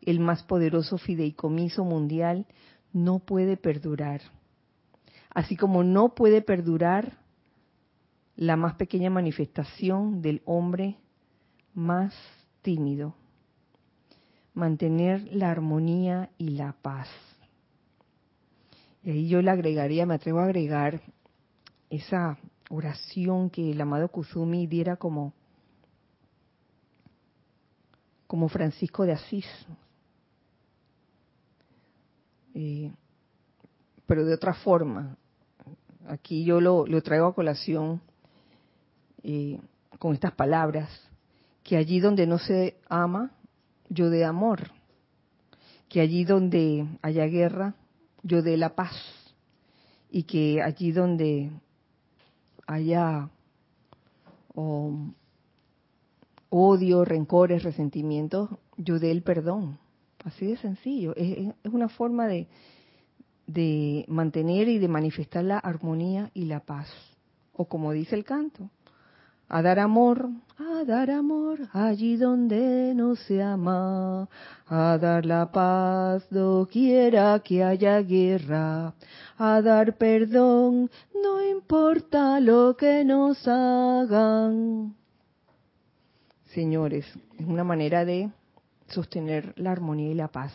el 0.01 0.20
más 0.20 0.43
poderoso 0.43 0.97
fideicomiso 0.97 1.85
mundial, 1.85 2.47
no 2.94 3.19
puede 3.19 3.59
perdurar. 3.59 4.23
Así 5.28 5.56
como 5.56 5.85
no 5.85 6.15
puede 6.15 6.40
perdurar 6.40 7.19
la 8.36 8.56
más 8.56 8.74
pequeña 8.74 9.11
manifestación 9.11 10.23
del 10.23 10.43
hombre 10.44 10.97
más 11.74 12.15
tímido 12.62 13.15
mantener 14.55 15.28
la 15.35 15.51
armonía 15.51 16.31
y 16.39 16.51
la 16.51 16.73
paz. 16.81 17.09
Y 19.02 19.11
ahí 19.11 19.28
yo 19.28 19.43
le 19.43 19.51
agregaría, 19.51 20.06
me 20.06 20.15
atrevo 20.15 20.39
a 20.39 20.44
agregar 20.44 21.02
esa 21.90 22.39
oración 22.70 23.51
que 23.51 23.73
el 23.73 23.81
amado 23.81 24.09
Kuzumi 24.09 24.66
diera 24.66 24.97
como, 24.97 25.35
como 28.27 28.48
Francisco 28.48 29.05
de 29.05 29.12
Asís. 29.12 29.47
Eh, 32.55 32.93
pero 34.06 34.24
de 34.24 34.35
otra 34.35 34.55
forma. 34.55 35.19
Aquí 36.06 36.44
yo 36.44 36.61
lo, 36.61 36.85
traigo 37.02 37.27
a 37.27 37.35
colación 37.35 38.01
con 39.99 40.15
estas 40.15 40.33
palabras, 40.33 40.91
que 41.63 41.77
allí 41.77 42.01
donde 42.01 42.27
no 42.27 42.39
se 42.39 42.77
ama, 42.89 43.33
yo 43.89 44.11
de 44.11 44.25
amor, 44.25 44.71
que 45.89 46.01
allí 46.01 46.25
donde 46.25 46.87
haya 47.03 47.27
guerra, 47.27 47.75
yo 48.23 48.43
de 48.43 48.57
la 48.57 48.75
paz, 48.75 48.95
y 50.11 50.25
que 50.25 50.63
allí 50.63 50.93
donde 50.93 51.51
haya 52.67 53.31
odio, 56.51 57.05
rencores, 57.05 57.63
resentimientos, 57.63 58.51
yo 58.77 58.99
dé 58.99 59.11
el 59.11 59.23
perdón. 59.23 59.79
Así 60.25 60.47
de 60.47 60.57
sencillo. 60.57 61.15
Es, 61.17 61.53
una 61.65 61.89
forma 61.89 62.27
de, 62.27 62.47
de 63.47 64.05
mantener 64.09 64.69
y 64.69 64.79
de 64.79 64.89
manifestar 64.89 65.45
la 65.45 65.59
armonía 65.59 66.31
y 66.33 66.45
la 66.45 66.61
paz. 66.61 66.89
O 67.53 67.67
como 67.67 67.93
dice 67.93 68.15
el 68.15 68.25
canto, 68.25 68.71
a 69.49 69.62
dar 69.62 69.79
amor, 69.79 70.31
a 70.59 70.85
dar 70.85 71.11
amor 71.11 71.59
allí 71.73 72.16
donde 72.16 72.93
no 72.95 73.16
se 73.16 73.43
ama, 73.43 74.29
a 74.66 74.99
dar 74.99 75.27
la 75.27 75.51
paz 75.51 76.27
quiera 76.71 77.41
que 77.41 77.62
haya 77.62 78.01
guerra, 78.01 78.95
a 79.39 79.62
dar 79.62 79.97
perdón, 79.97 80.91
no 81.23 81.43
importa 81.47 82.41
lo 82.41 82.77
que 82.77 83.05
nos 83.05 83.47
hagan. 83.47 84.95
Señores, 86.47 87.05
es 87.39 87.47
una 87.47 87.65
manera 87.65 88.05
de 88.05 88.31
sostener 88.89 89.53
la 89.57 89.73
armonía 89.73 90.11
y 90.11 90.15
la 90.15 90.29
paz. 90.29 90.53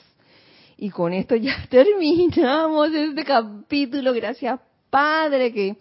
Y 0.77 0.89
con 0.89 1.11
esto 1.11 1.35
ya 1.35 1.55
terminamos 1.69 2.93
este 2.93 3.23
capítulo. 3.25 4.13
Gracias, 4.13 4.59
Padre, 4.89 5.53
que 5.53 5.77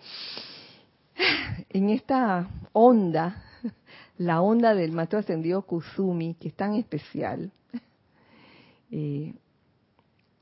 en 1.68 1.90
esta 1.90 2.48
onda, 2.72 3.42
la 4.18 4.40
onda 4.40 4.74
del 4.74 4.92
maestro 4.92 5.18
ascendido 5.18 5.62
Kusumi, 5.62 6.34
que 6.34 6.48
es 6.48 6.54
tan 6.54 6.74
especial, 6.74 7.52
eh, 8.90 9.34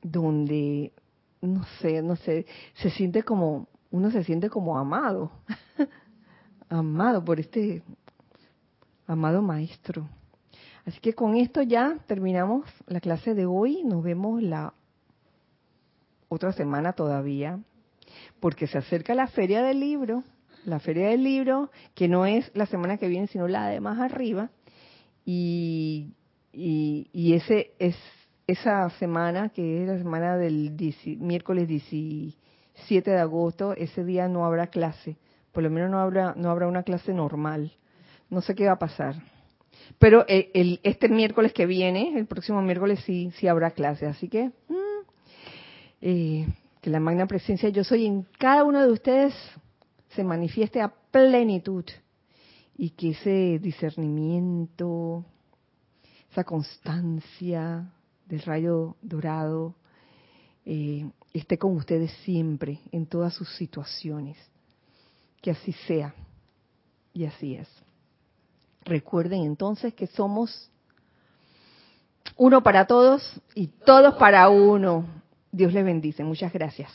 donde, 0.01 0.93
no 1.41 1.63
sé, 1.81 2.01
no 2.01 2.15
sé, 2.15 2.45
se 2.75 2.89
siente 2.91 3.23
como, 3.23 3.67
uno 3.91 4.11
se 4.11 4.23
siente 4.23 4.49
como 4.49 4.77
amado, 4.77 5.31
amado 6.69 7.23
por 7.23 7.39
este 7.39 7.83
amado 9.05 9.41
maestro. 9.41 10.07
Así 10.85 10.99
que 10.99 11.13
con 11.13 11.35
esto 11.35 11.61
ya 11.61 11.97
terminamos 12.07 12.65
la 12.87 13.01
clase 13.01 13.33
de 13.33 13.45
hoy. 13.45 13.83
Nos 13.83 14.03
vemos 14.03 14.41
la 14.41 14.73
otra 16.29 16.53
semana 16.53 16.93
todavía, 16.93 17.59
porque 18.39 18.67
se 18.67 18.77
acerca 18.77 19.13
la 19.13 19.27
feria 19.27 19.61
del 19.61 19.81
libro, 19.81 20.23
la 20.67 20.79
feria 20.79 21.09
del 21.09 21.23
libro, 21.23 21.71
que 21.95 22.07
no 22.07 22.25
es 22.25 22.51
la 22.53 22.65
semana 22.65 22.97
que 22.97 23.07
viene, 23.07 23.27
sino 23.27 23.47
la 23.47 23.69
de 23.69 23.79
más 23.79 23.99
arriba. 23.99 24.49
Y, 25.25 26.13
y, 26.53 27.33
ese 27.33 27.71
es 27.79 27.95
esa 28.47 28.89
semana, 28.91 29.49
que 29.49 29.83
es 29.83 29.87
la 29.87 29.97
semana 29.97 30.37
del 30.37 30.73
miércoles 31.19 31.67
17 31.67 33.11
de 33.11 33.19
agosto, 33.19 33.73
ese 33.73 34.03
día 34.03 34.27
no 34.27 34.45
habrá 34.45 34.67
clase. 34.67 35.17
Por 35.51 35.63
lo 35.63 35.69
menos 35.69 35.89
no 35.89 35.99
habrá, 35.99 36.33
no 36.35 36.49
habrá 36.49 36.67
una 36.67 36.83
clase 36.83 37.13
normal. 37.13 37.73
No 38.29 38.41
sé 38.41 38.55
qué 38.55 38.65
va 38.65 38.73
a 38.73 38.79
pasar 38.79 39.15
pero 39.99 40.25
eh, 40.27 40.51
el, 40.53 40.79
este 40.83 41.09
miércoles 41.09 41.53
que 41.53 41.65
viene, 41.65 42.17
el 42.17 42.25
próximo 42.25 42.61
miércoles 42.61 42.99
sí, 43.05 43.31
sí 43.37 43.47
habrá 43.47 43.71
clase. 43.71 44.05
Así 44.05 44.27
que 44.27 44.51
mm, 44.67 45.01
eh, 46.01 46.47
que 46.81 46.89
la 46.89 46.99
magna 46.99 47.25
presencia 47.27 47.69
yo 47.69 47.83
soy 47.83 48.05
en 48.05 48.25
cada 48.37 48.63
uno 48.63 48.81
de 48.85 48.91
ustedes 48.91 49.33
se 50.17 50.23
manifieste 50.23 50.81
a 50.81 50.87
plenitud 50.89 51.85
y 52.75 52.89
que 52.89 53.11
ese 53.11 53.59
discernimiento, 53.59 55.23
esa 56.31 56.43
constancia 56.43 57.93
del 58.25 58.41
rayo 58.41 58.95
dorado 59.03 59.75
eh, 60.65 61.07
esté 61.33 61.59
con 61.59 61.75
ustedes 61.75 62.11
siempre 62.23 62.79
en 62.91 63.05
todas 63.05 63.35
sus 63.35 63.47
situaciones. 63.57 64.37
Que 65.39 65.51
así 65.51 65.71
sea. 65.85 66.15
Y 67.13 67.25
así 67.25 67.53
es. 67.53 67.69
Recuerden 68.85 69.43
entonces 69.43 69.93
que 69.93 70.07
somos 70.07 70.71
uno 72.37 72.63
para 72.63 72.87
todos 72.87 73.39
y 73.53 73.67
todos 73.67 74.15
para 74.15 74.49
uno. 74.49 75.05
Dios 75.51 75.73
les 75.73 75.85
bendice. 75.85 76.23
Muchas 76.23 76.51
gracias. 76.51 76.91